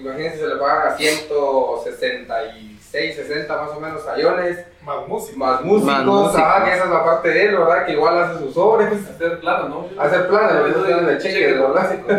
Imagínense 0.05 0.39
se 0.39 0.47
le 0.47 0.57
pagan 0.57 0.93
a 0.93 0.97
166, 0.97 3.17
60 3.17 3.57
más 3.63 3.71
o 3.71 3.81
menos 3.81 4.03
sayones, 4.03 4.59
Más 4.83 5.09
música. 5.09 5.39
más 5.39 5.63
músicos, 5.65 5.93
Más 5.93 6.05
músicos. 6.05 6.43
ah, 6.45 6.63
que 6.65 6.75
esa 6.75 6.85
es 6.85 6.91
la 6.91 7.05
parte 7.05 7.29
de 7.31 7.45
él, 7.47 7.57
¿verdad? 7.57 7.87
Que 7.87 7.93
igual 7.93 8.19
hace 8.23 8.39
sus 8.39 8.55
sobres. 8.55 8.93
Hacer 9.09 9.41
planos, 9.41 9.71
¿no? 9.71 9.89
Hacer 10.03 10.29
planes, 10.29 10.53
Yo 10.53 10.67
eso 10.67 10.87
es 11.01 11.07
de 11.07 11.19
cheque, 11.19 11.55
por 11.55 11.73
¿verdad? 11.75 11.83
básico, 11.83 12.09
¿sí? 12.09 12.15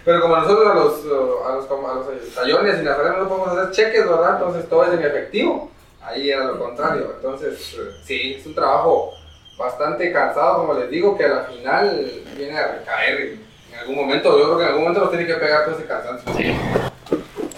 Pero 0.04 0.20
como 0.22 0.36
nosotros 0.36 0.70
a 0.70 0.74
los, 0.74 1.04
a 1.04 1.52
los, 1.56 1.70
a 1.70 1.94
los 1.94 2.06
tallones 2.34 2.80
y 2.80 2.84
nazarenos 2.84 3.18
no 3.18 3.28
podemos 3.28 3.48
hacer 3.58 3.70
cheques, 3.72 4.08
¿verdad? 4.08 4.36
Entonces 4.38 4.68
todo 4.68 4.84
es 4.84 4.92
en 4.94 5.04
efectivo. 5.04 5.70
Ahí 6.02 6.30
era 6.30 6.44
lo 6.46 6.58
contrario. 6.58 7.12
Entonces, 7.16 7.74
eh, 7.78 7.90
sí, 8.04 8.36
es 8.40 8.46
un 8.46 8.54
trabajo 8.54 9.10
bastante 9.58 10.10
cansado, 10.12 10.58
como 10.66 10.74
les 10.74 10.88
digo, 10.90 11.16
que 11.16 11.24
a 11.26 11.28
la 11.28 11.44
final 11.44 12.10
viene 12.36 12.58
a 12.58 12.66
recaer 12.78 13.36
algún 13.80 13.96
momento. 13.96 14.38
Yo 14.38 14.44
creo 14.44 14.56
que 14.58 14.62
en 14.62 14.68
algún 14.68 14.82
momento 14.82 15.00
nos 15.00 15.10
tiene 15.10 15.26
que 15.26 15.34
pegar 15.34 15.64
todo 15.64 15.74
ese 15.76 15.86
cansancio. 15.86 16.32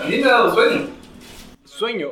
A 0.00 0.04
mí 0.04 0.16
me 0.18 0.24
ha 0.28 0.32
dado 0.32 0.54
sueño. 0.54 0.88
Sueño. 1.64 2.08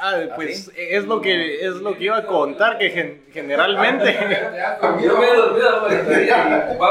Ah, 0.00 0.16
pues 0.34 0.70
es 0.76 1.04
lo 1.04 1.20
que 1.20 1.64
es 1.64 1.74
lo 1.76 1.96
que 1.96 2.04
iba 2.04 2.16
a 2.16 2.26
contar 2.26 2.78
que 2.78 2.90
gen- 2.90 3.22
generalmente 3.32 4.12
Yo 5.02 5.18
me 5.18 5.28
he 5.28 5.34
dormido 5.36 5.70
la 5.70 5.82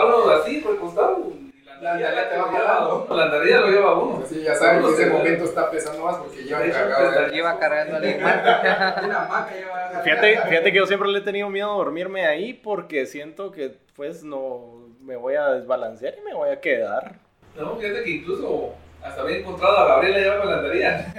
uno 0.05 0.29
así, 0.31 0.61
recostado. 0.61 1.33
La 1.81 1.91
andaría 1.91 2.11
lo 2.11 2.45
te 2.45 2.51
lleva 2.57 2.63
va 2.63 2.77
a 2.77 2.95
uno. 2.95 3.15
La 3.17 3.23
andaría 3.25 3.57
lo 3.59 3.67
lleva 3.67 3.89
a 3.91 3.93
uno. 3.99 4.25
Sí, 4.25 4.41
ya 4.41 4.55
saben 4.55 4.83
que 4.83 4.93
ese 4.93 5.03
se- 5.03 5.09
momento 5.09 5.43
está 5.43 5.69
pesando 5.69 6.05
más 6.05 6.15
porque 6.15 6.37
hecho, 6.69 6.77
cargado. 6.79 7.11
pues, 7.13 7.33
Iba 7.33 7.59
cargando 7.59 7.99
la 7.99 8.07
Una 9.03 9.25
hamaca 9.25 10.01
Fíjate, 10.03 10.37
fíjate 10.47 10.71
que 10.71 10.77
yo 10.77 10.85
siempre 10.87 11.09
le 11.09 11.19
he 11.19 11.23
tenido 11.23 11.49
miedo 11.49 11.71
a 11.73 11.75
dormirme 11.75 12.25
ahí 12.25 12.53
porque 12.53 13.05
siento 13.05 13.51
que 13.51 13.75
pues 13.97 14.23
no 14.23 14.82
me 15.03 15.15
voy 15.17 15.35
a 15.35 15.47
desbalancear 15.49 16.15
y 16.17 16.21
me 16.21 16.33
voy 16.33 16.49
a 16.49 16.59
quedar. 16.59 17.13
No, 17.57 17.75
fíjate 17.75 18.03
que 18.03 18.09
incluso 18.09 18.73
hasta 19.03 19.21
había 19.21 19.37
encontrado 19.37 19.77
a 19.77 19.87
Gabriela 19.87 20.17
allá 20.17 20.39
con 20.41 20.49
la 20.49 20.57
andaría. 20.57 21.13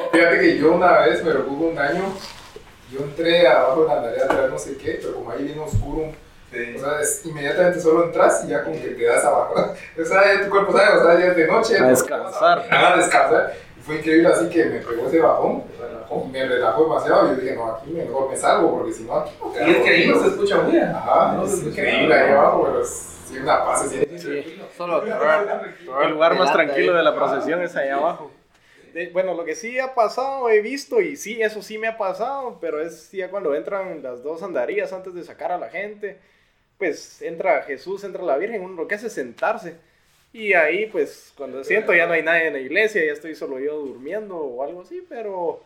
Fíjate 0.12 0.40
que 0.40 0.58
yo 0.58 0.72
una 0.72 1.00
vez, 1.00 1.20
pero 1.22 1.44
hubo 1.48 1.68
un 1.68 1.78
año, 1.78 2.02
yo 2.90 3.00
entré 3.00 3.46
abajo 3.46 3.82
de 3.82 3.88
la 3.88 3.94
andarea 3.98 4.24
a 4.24 4.28
traer 4.28 4.50
no 4.50 4.58
sé 4.58 4.76
qué, 4.78 4.98
pero 5.02 5.14
como 5.16 5.30
ahí 5.32 5.44
bien 5.44 5.58
oscuro, 5.58 6.12
Sí. 6.52 6.74
o 6.76 6.80
sea, 6.80 7.00
es- 7.00 7.24
inmediatamente 7.26 7.78
solo 7.80 8.06
entras 8.06 8.42
y 8.44 8.48
ya 8.48 8.64
como 8.64 8.74
que 8.74 8.88
te 8.88 9.04
das 9.04 9.24
abajo. 9.24 9.54
O 10.00 10.04
sea, 10.04 10.34
ya 10.34 10.42
tu 10.44 10.50
cuerpo 10.50 10.72
sabe, 10.76 10.98
o 10.98 11.04
sea, 11.04 11.18
ya 11.20 11.26
es 11.26 11.36
de 11.36 11.46
noche. 11.46 11.78
A 11.78 11.84
descansar. 11.88 12.66
A 12.70 12.96
descansar. 12.96 13.52
Fue 13.82 13.96
increíble 13.96 14.28
así 14.28 14.48
que 14.48 14.64
me 14.66 14.78
pegó 14.80 15.06
ese 15.06 15.20
bajón. 15.20 15.64
Relajó, 15.80 16.24
me 16.26 16.44
relajó 16.46 16.82
demasiado. 16.84 17.26
Y 17.26 17.36
yo 17.36 17.42
dije, 17.42 17.54
no, 17.56 17.66
aquí 17.72 17.90
mejor 17.90 18.30
me 18.30 18.36
salgo 18.36 18.70
porque 18.78 18.92
si 18.92 19.04
no, 19.04 19.14
aquí 19.16 19.32
no 19.40 19.66
Y 19.66 19.70
es 19.70 19.76
que 19.78 19.88
ahí 19.90 20.06
no 20.08 20.20
se 20.20 20.28
escucha 20.28 20.60
muy 20.62 20.72
bien. 20.72 20.84
Ajá, 20.90 21.32
No 21.32 21.44
es 21.44 21.50
se 21.50 21.56
escucha 21.56 21.80
increíble 21.82 22.14
ahí 22.14 22.30
abajo, 22.32 22.68
pero 22.70 22.84
sí, 22.84 23.38
una 23.38 23.64
paz, 23.64 23.82
se 23.82 23.88
siente. 23.88 24.18
Sí. 24.18 24.60
Solo 24.76 25.02
El 25.02 26.10
lugar 26.10 26.36
más 26.38 26.52
tranquilo 26.52 26.94
de 26.94 27.02
la 27.02 27.14
procesión 27.14 27.62
es 27.62 27.74
allá 27.76 27.96
abajo. 27.96 28.30
De- 28.92 29.08
bueno, 29.10 29.34
lo 29.34 29.44
que 29.44 29.54
sí 29.54 29.78
ha 29.78 29.94
pasado, 29.94 30.50
he 30.50 30.60
visto, 30.62 31.00
y 31.00 31.14
sí, 31.16 31.40
eso 31.40 31.62
sí 31.62 31.78
me 31.78 31.86
ha 31.86 31.96
pasado, 31.96 32.58
pero 32.60 32.80
es 32.80 33.10
ya 33.12 33.30
cuando 33.30 33.54
entran 33.54 34.02
las 34.02 34.22
dos 34.24 34.42
andarías 34.42 34.92
antes 34.92 35.14
de 35.14 35.22
sacar 35.22 35.52
a 35.52 35.58
la 35.58 35.68
gente, 35.68 36.18
pues 36.76 37.22
entra 37.22 37.62
Jesús, 37.62 38.02
entra 38.02 38.22
la 38.24 38.36
Virgen, 38.36 38.62
uno 38.62 38.74
lo 38.82 38.88
que 38.88 38.96
hace 38.96 39.06
es 39.06 39.12
sentarse. 39.12 39.76
Y 40.32 40.52
ahí, 40.52 40.86
pues, 40.86 41.32
cuando 41.36 41.64
siento 41.64 41.92
ya 41.92 42.06
no 42.06 42.12
hay 42.12 42.22
nadie 42.22 42.46
en 42.46 42.52
la 42.52 42.60
iglesia, 42.60 43.04
ya 43.04 43.12
estoy 43.12 43.34
solo 43.34 43.58
yo 43.58 43.76
durmiendo 43.80 44.36
o 44.36 44.62
algo 44.62 44.82
así, 44.82 45.04
pero 45.08 45.64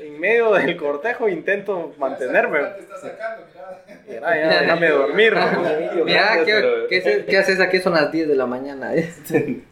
en 0.00 0.20
medio 0.20 0.52
del 0.52 0.76
cortejo 0.76 1.28
intento 1.28 1.92
mantenerme. 1.98 2.60
Te 2.60 2.80
está 2.82 2.96
sacando, 3.00 3.46
mira. 4.06 4.36
Ya, 4.36 4.60
déjame 4.60 4.88
dormir. 4.90 5.34
Mira, 6.04 6.44
¿qué, 6.44 6.86
qué 6.88 6.98
haces- 6.98 7.24
qué 7.26 7.36
haces 7.36 7.58
aquí? 7.60 7.80
Son 7.80 7.94
las 7.94 8.12
10 8.12 8.28
de 8.28 8.36
la 8.36 8.46
mañana. 8.46 8.94
¿eh? 8.94 9.10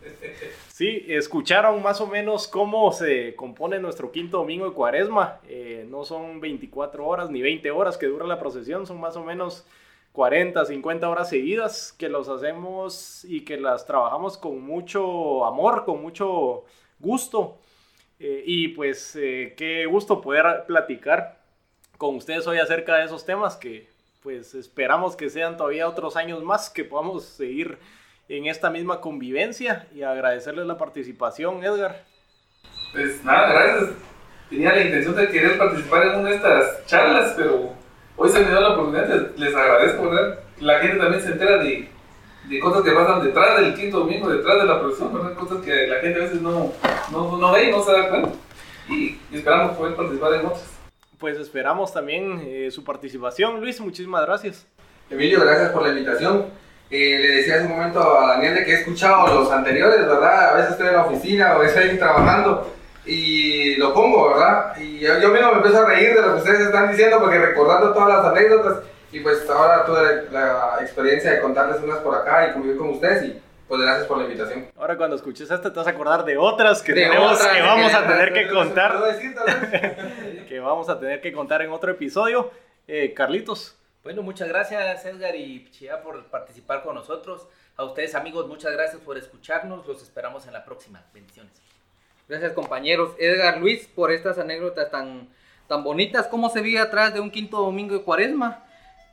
Sí, 0.75 1.07
escucharon 1.09 1.81
más 1.85 2.01
o 2.01 2.09
menos 2.09 2.49
cómo 2.49 2.91
se 2.91 3.37
compone 3.37 3.79
nuestro 3.79 4.11
quinto 4.11 4.39
domingo 4.39 4.69
de 4.69 4.73
cuaresma. 4.75 5.39
Eh, 5.49 5.87
no 5.89 6.03
son 6.05 6.41
24 6.41 7.07
horas 7.07 7.31
ni 7.31 7.43
20 7.43 7.71
horas 7.71 7.97
que 7.97 8.07
dura 8.07 8.27
la 8.27 8.41
procesión, 8.41 8.85
son 8.85 8.99
más 8.99 9.15
o 9.17 9.23
menos 9.23 9.65
40, 10.15 10.65
50 10.65 11.09
horas 11.09 11.29
seguidas 11.29 11.93
que 11.93 12.09
los 12.09 12.29
hacemos 12.29 13.25
y 13.25 13.45
que 13.45 13.57
las 13.57 13.85
trabajamos 13.85 14.39
con 14.39 14.63
mucho 14.63 15.45
amor, 15.45 15.85
con 15.85 16.01
mucho 16.01 16.65
gusto. 17.01 17.59
Eh, 18.21 18.45
y 18.47 18.69
pues 18.69 19.17
eh, 19.17 19.55
qué 19.57 19.87
gusto 19.87 20.21
poder 20.21 20.67
platicar 20.69 21.41
con 21.99 22.15
ustedes 22.15 22.47
hoy 22.47 22.59
acerca 22.59 22.95
de 22.95 23.07
esos 23.07 23.27
temas 23.27 23.57
que 23.57 23.89
pues 24.23 24.55
esperamos 24.55 25.17
que 25.17 25.31
sean 25.31 25.57
todavía 25.57 25.89
otros 25.89 26.15
años 26.15 26.45
más, 26.45 26.71
que 26.71 26.85
podamos 26.85 27.25
seguir 27.25 27.77
en 28.29 28.47
esta 28.47 28.71
misma 28.71 29.01
convivencia 29.01 29.89
y 29.93 30.03
agradecerles 30.03 30.65
la 30.65 30.79
participación, 30.79 31.65
Edgar. 31.65 32.05
Pues 32.93 33.25
nada, 33.25 33.53
gracias. 33.53 33.91
Tenía 34.49 34.73
la 34.75 34.81
intención 34.81 35.17
de 35.17 35.29
querer 35.29 35.59
participar 35.59 36.07
en 36.07 36.21
una 36.21 36.29
de 36.31 36.37
estas 36.37 36.87
charlas, 36.87 37.35
pero 37.37 37.73
hoy 38.17 38.31
se 38.31 38.41
me 38.41 38.51
dio 38.51 38.61
la 38.61 38.71
oportunidad, 38.71 39.09
les, 39.09 39.39
les 39.39 39.55
agradezco, 39.55 40.11
¿verdad? 40.11 40.39
La 40.61 40.79
gente 40.81 40.99
también 40.99 41.23
se 41.23 41.33
entera 41.33 41.59
de, 41.59 41.89
de 42.49 42.61
cosas 42.61 42.83
que 42.83 42.93
pasan 42.93 43.25
detrás 43.25 43.61
del 43.61 43.75
quinto 43.75 44.01
domingo, 44.01 44.29
detrás 44.29 44.59
de 44.59 44.67
la 44.67 44.81
producción, 44.81 45.13
¿verdad? 45.13 45.35
Cosas 45.35 45.63
que 45.65 45.87
la 45.87 46.01
gente 46.01 46.21
a 46.21 46.25
veces 46.25 46.41
no, 46.41 46.73
no, 47.11 47.37
no 47.37 47.53
ve 47.53 47.65
y 47.65 47.71
no 47.71 47.83
se 47.83 47.93
da 47.93 48.09
cuenta. 48.09 48.31
Y 48.89 49.19
esperamos 49.33 49.77
poder 49.77 49.97
participar 49.97 50.35
en 50.35 50.47
otras. 50.47 50.65
Pues 51.19 51.39
esperamos 51.39 51.93
también 51.93 52.43
eh, 52.45 52.71
su 52.71 52.85
participación. 52.85 53.61
Luis, 53.61 53.81
muchísimas 53.81 54.27
gracias. 54.27 54.67
Emilio, 55.09 55.41
gracias 55.41 55.71
por 55.71 55.83
la 55.83 55.89
invitación. 55.89 56.47
Eh, 56.91 57.19
le 57.19 57.29
decía 57.37 57.55
hace 57.55 57.65
un 57.65 57.71
momento 57.73 58.01
a 58.01 58.35
Daniel 58.35 58.55
de 58.55 58.65
que 58.65 58.73
he 58.73 58.75
escuchado 58.81 59.27
los 59.35 59.51
anteriores, 59.51 60.01
¿verdad? 60.01 60.51
A 60.51 60.57
veces 60.57 60.73
estoy 60.73 60.89
en 60.89 60.93
la 60.93 61.07
oficina 61.07 61.57
o 61.57 61.63
estoy 61.63 61.97
trabajando 61.97 62.71
y 63.07 63.77
lo 63.77 63.93
pongo, 63.93 64.31
¿verdad? 64.31 64.77
Y 64.79 64.99
yo, 65.01 65.19
yo 65.21 65.29
mismo 65.31 65.51
me 65.51 65.57
empiezo 65.59 65.79
a 65.83 65.87
reír 65.87 66.15
de 66.15 66.23
lo 66.23 66.33
que 66.35 66.39
ustedes 66.39 66.61
están 66.61 66.91
diciendo 66.91 67.19
porque 67.21 67.39
recordando 67.39 67.93
todas 67.93 68.09
las 68.09 68.25
anécdotas 68.27 68.79
y 69.13 69.21
pues 69.21 69.49
ahora 69.49 69.85
tuve 69.85 70.29
la 70.33 70.79
experiencia 70.81 71.33
de 71.33 71.41
contarles 71.41 71.81
unas 71.83 71.99
por 71.99 72.15
acá 72.15 72.49
y 72.49 72.53
convivir 72.53 72.77
con 72.79 72.91
ustedes 72.91 73.25
y 73.25 73.41
pues 73.69 73.81
gracias 73.81 74.07
por 74.07 74.19
la 74.19 74.25
invitación. 74.25 74.67
Ahora 74.77 74.97
cuando 74.97 75.17
escuches 75.17 75.51
esta 75.51 75.73
te 75.73 75.79
vas 75.79 75.87
a 75.87 75.91
acordar 75.91 76.25
de 76.25 76.37
otras 76.37 76.83
que 76.83 76.93
De 76.93 77.03
tenemos 77.03 77.33
otras 77.33 77.49
que 77.49 77.57
que 77.57 77.63
vamos 77.63 77.95
a 77.95 77.99
tenemos. 78.03 78.13
tener 78.19 78.33
que 78.33 78.47
¿Puedo 78.47 78.59
contar, 78.65 79.03
decir, 79.05 79.35
tal 79.35 79.47
vez? 79.71 80.45
que 80.49 80.61
vamos 80.61 80.89
a 80.89 80.99
tener 80.99 81.21
que 81.21 81.33
contar 81.33 81.63
en 81.63 81.71
otro 81.73 81.91
episodio. 81.93 82.51
Eh, 82.87 83.15
Carlitos, 83.15 83.77
Bueno, 84.03 84.23
muchas 84.23 84.49
gracias 84.49 85.05
Edgar 85.07 85.35
y 85.35 85.71
Chia 85.71 86.03
por 86.03 86.25
participar 86.27 86.83
con 86.83 86.95
nosotros. 86.95 87.47
A 87.77 87.85
ustedes 87.85 88.15
amigos, 88.15 88.47
muchas 88.47 88.73
gracias 88.73 89.01
por 89.01 89.17
escucharnos. 89.17 89.87
Los 89.87 90.03
esperamos 90.03 90.47
en 90.47 90.53
la 90.53 90.65
próxima. 90.65 91.03
Bendiciones. 91.15 91.53
Gracias 92.29 92.53
compañeros. 92.53 93.13
Edgar 93.19 93.59
Luis 93.59 93.87
por 93.95 94.11
estas 94.11 94.39
anécdotas 94.39 94.91
tan, 94.91 95.29
tan 95.69 95.85
bonitas. 95.85 96.27
¿Cómo 96.27 96.49
se 96.49 96.63
vive 96.63 96.81
atrás 96.81 97.13
de 97.13 97.21
un 97.21 97.31
quinto 97.31 97.59
domingo 97.59 97.95
de 97.95 98.03
cuaresma? 98.03 98.65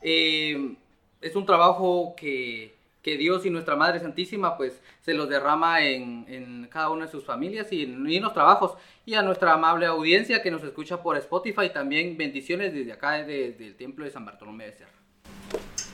Eh, 0.02 0.76
es 1.20 1.36
un 1.36 1.46
trabajo 1.46 2.16
que, 2.16 2.74
que 3.02 3.18
Dios 3.18 3.46
y 3.46 3.50
nuestra 3.50 3.76
Madre 3.76 4.00
Santísima 4.00 4.58
pues 4.58 4.80
se 5.02 5.14
los 5.14 5.30
derrama 5.30 5.84
en, 5.84 6.26
en 6.30 6.68
cada 6.72 6.90
una 6.90 7.06
de 7.06 7.12
sus 7.12 7.26
familias 7.26 7.72
y 7.72 7.84
en, 7.84 8.10
y 8.10 8.18
en 8.18 8.24
los 8.24 8.34
trabajos. 8.34 8.74
Y 9.06 9.16
a 9.16 9.22
nuestra 9.22 9.54
amable 9.54 9.86
audiencia 9.88 10.42
que 10.42 10.52
nos 10.52 10.64
escucha 10.64 11.02
por 11.04 11.18
Spotify 11.18 11.70
también 11.74 12.18
bendiciones 12.18 12.74
desde 12.74 12.94
acá, 12.94 13.24
desde 13.24 13.68
el 13.68 13.76
Templo 13.76 14.06
de 14.06 14.12
San 14.12 14.26
Bartolomé 14.26 14.68
de 14.68 14.72
Cerro. 14.72 15.02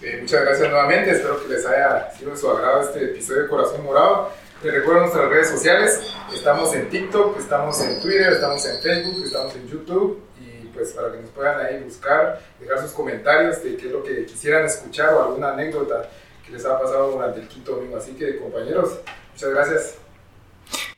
Eh, 0.01 0.19
muchas 0.21 0.41
gracias 0.41 0.69
nuevamente, 0.69 1.09
espero 1.09 1.41
que 1.41 1.49
les 1.49 1.65
haya 1.65 2.11
sido 2.11 2.29
de 2.29 2.37
su 2.37 2.47
agrado 2.47 2.81
este 2.81 3.03
episodio 3.05 3.43
de 3.43 3.49
Corazón 3.49 3.83
Morado. 3.83 4.31
Les 4.63 4.73
recuerdo 4.73 5.01
nuestras 5.01 5.29
redes 5.29 5.49
sociales, 5.51 6.15
estamos 6.33 6.73
en 6.73 6.89
TikTok, 6.89 7.37
estamos 7.37 7.79
en 7.79 8.01
Twitter, 8.01 8.33
estamos 8.33 8.65
en 8.65 8.81
Facebook, 8.81 9.23
estamos 9.23 9.55
en 9.55 9.67
YouTube 9.67 10.19
y 10.41 10.65
pues 10.69 10.93
para 10.93 11.11
que 11.11 11.19
nos 11.19 11.29
puedan 11.29 11.63
ahí 11.63 11.83
buscar, 11.83 12.41
dejar 12.59 12.79
sus 12.79 12.89
comentarios 12.91 13.63
de 13.63 13.77
qué 13.77 13.85
es 13.85 13.91
lo 13.91 14.01
que 14.01 14.25
quisieran 14.25 14.65
escuchar 14.65 15.13
o 15.13 15.21
alguna 15.21 15.51
anécdota 15.51 16.09
que 16.43 16.53
les 16.53 16.65
ha 16.65 16.79
pasado 16.79 17.11
durante 17.11 17.39
el 17.39 17.47
quinto 17.47 17.73
domingo. 17.73 17.97
Así 17.97 18.13
que 18.13 18.39
compañeros, 18.39 18.99
muchas 19.31 19.49
gracias. 19.51 19.99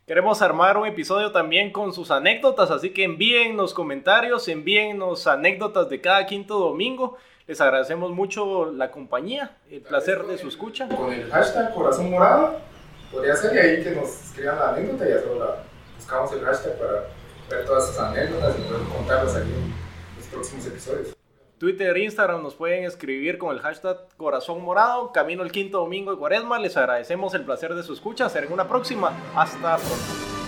queremos 0.08 0.42
armar 0.42 0.78
un 0.78 0.88
episodio 0.88 1.34
también 1.34 1.74
con 1.74 1.92
sus 1.92 2.12
anécdotas, 2.12 2.72
así 2.72 2.92
que 2.92 3.04
envíennos 3.04 3.74
comentarios, 3.74 4.48
envíennos 4.48 5.28
anécdotas 5.28 5.90
de 5.90 6.00
cada 6.00 6.26
quinto 6.28 6.60
domingo. 6.60 7.18
Les 7.46 7.60
agradecemos 7.60 8.12
mucho 8.12 8.72
la 8.72 8.90
compañía, 8.90 9.58
el 9.70 9.82
placer 9.82 10.24
de 10.28 10.38
su 10.38 10.48
escucha. 10.48 10.88
Con 10.88 11.12
el 11.12 11.30
hashtag 11.30 11.74
Corazón 11.74 12.10
Morado, 12.10 12.69
podría 13.12 13.36
ser 13.36 13.56
y 13.56 13.60
ahí 13.60 13.84
que 13.84 13.92
nos 13.92 14.10
escriban 14.26 14.60
la 14.60 14.70
anécdota 14.70 15.08
y 15.08 15.10
ya 15.10 15.22
solo 15.22 15.56
buscamos 15.96 16.32
el 16.34 16.42
hashtag 16.42 16.78
para 16.78 16.92
ver 17.50 17.66
todas 17.66 17.90
esas 17.90 18.00
anécdotas 18.00 18.56
y 18.58 18.62
poder 18.62 18.88
contarlas 18.88 19.36
aquí 19.36 19.52
en 19.52 19.74
los 20.18 20.28
próximos 20.28 20.66
episodios. 20.68 21.16
Twitter, 21.60 21.98
Instagram 21.98 22.42
nos 22.42 22.56
pueden 22.56 22.86
escribir 22.86 23.38
con 23.38 23.54
el 23.54 23.60
hashtag 23.60 23.98
Corazón 24.16 24.62
Morado. 24.62 25.12
Camino 25.12 25.44
el 25.44 25.52
quinto 25.52 25.80
domingo 25.80 26.12
de 26.12 26.18
Cuaresma. 26.18 26.58
Les 26.58 26.78
agradecemos 26.78 27.34
el 27.34 27.44
placer 27.44 27.76
de 27.76 27.84
su 27.84 27.92
escucha. 27.92 28.30
Será 28.30 28.48
en 28.48 28.54
una 28.54 28.70
próxima. 28.70 29.12
Hasta 29.36 29.76
pronto. 29.76 30.39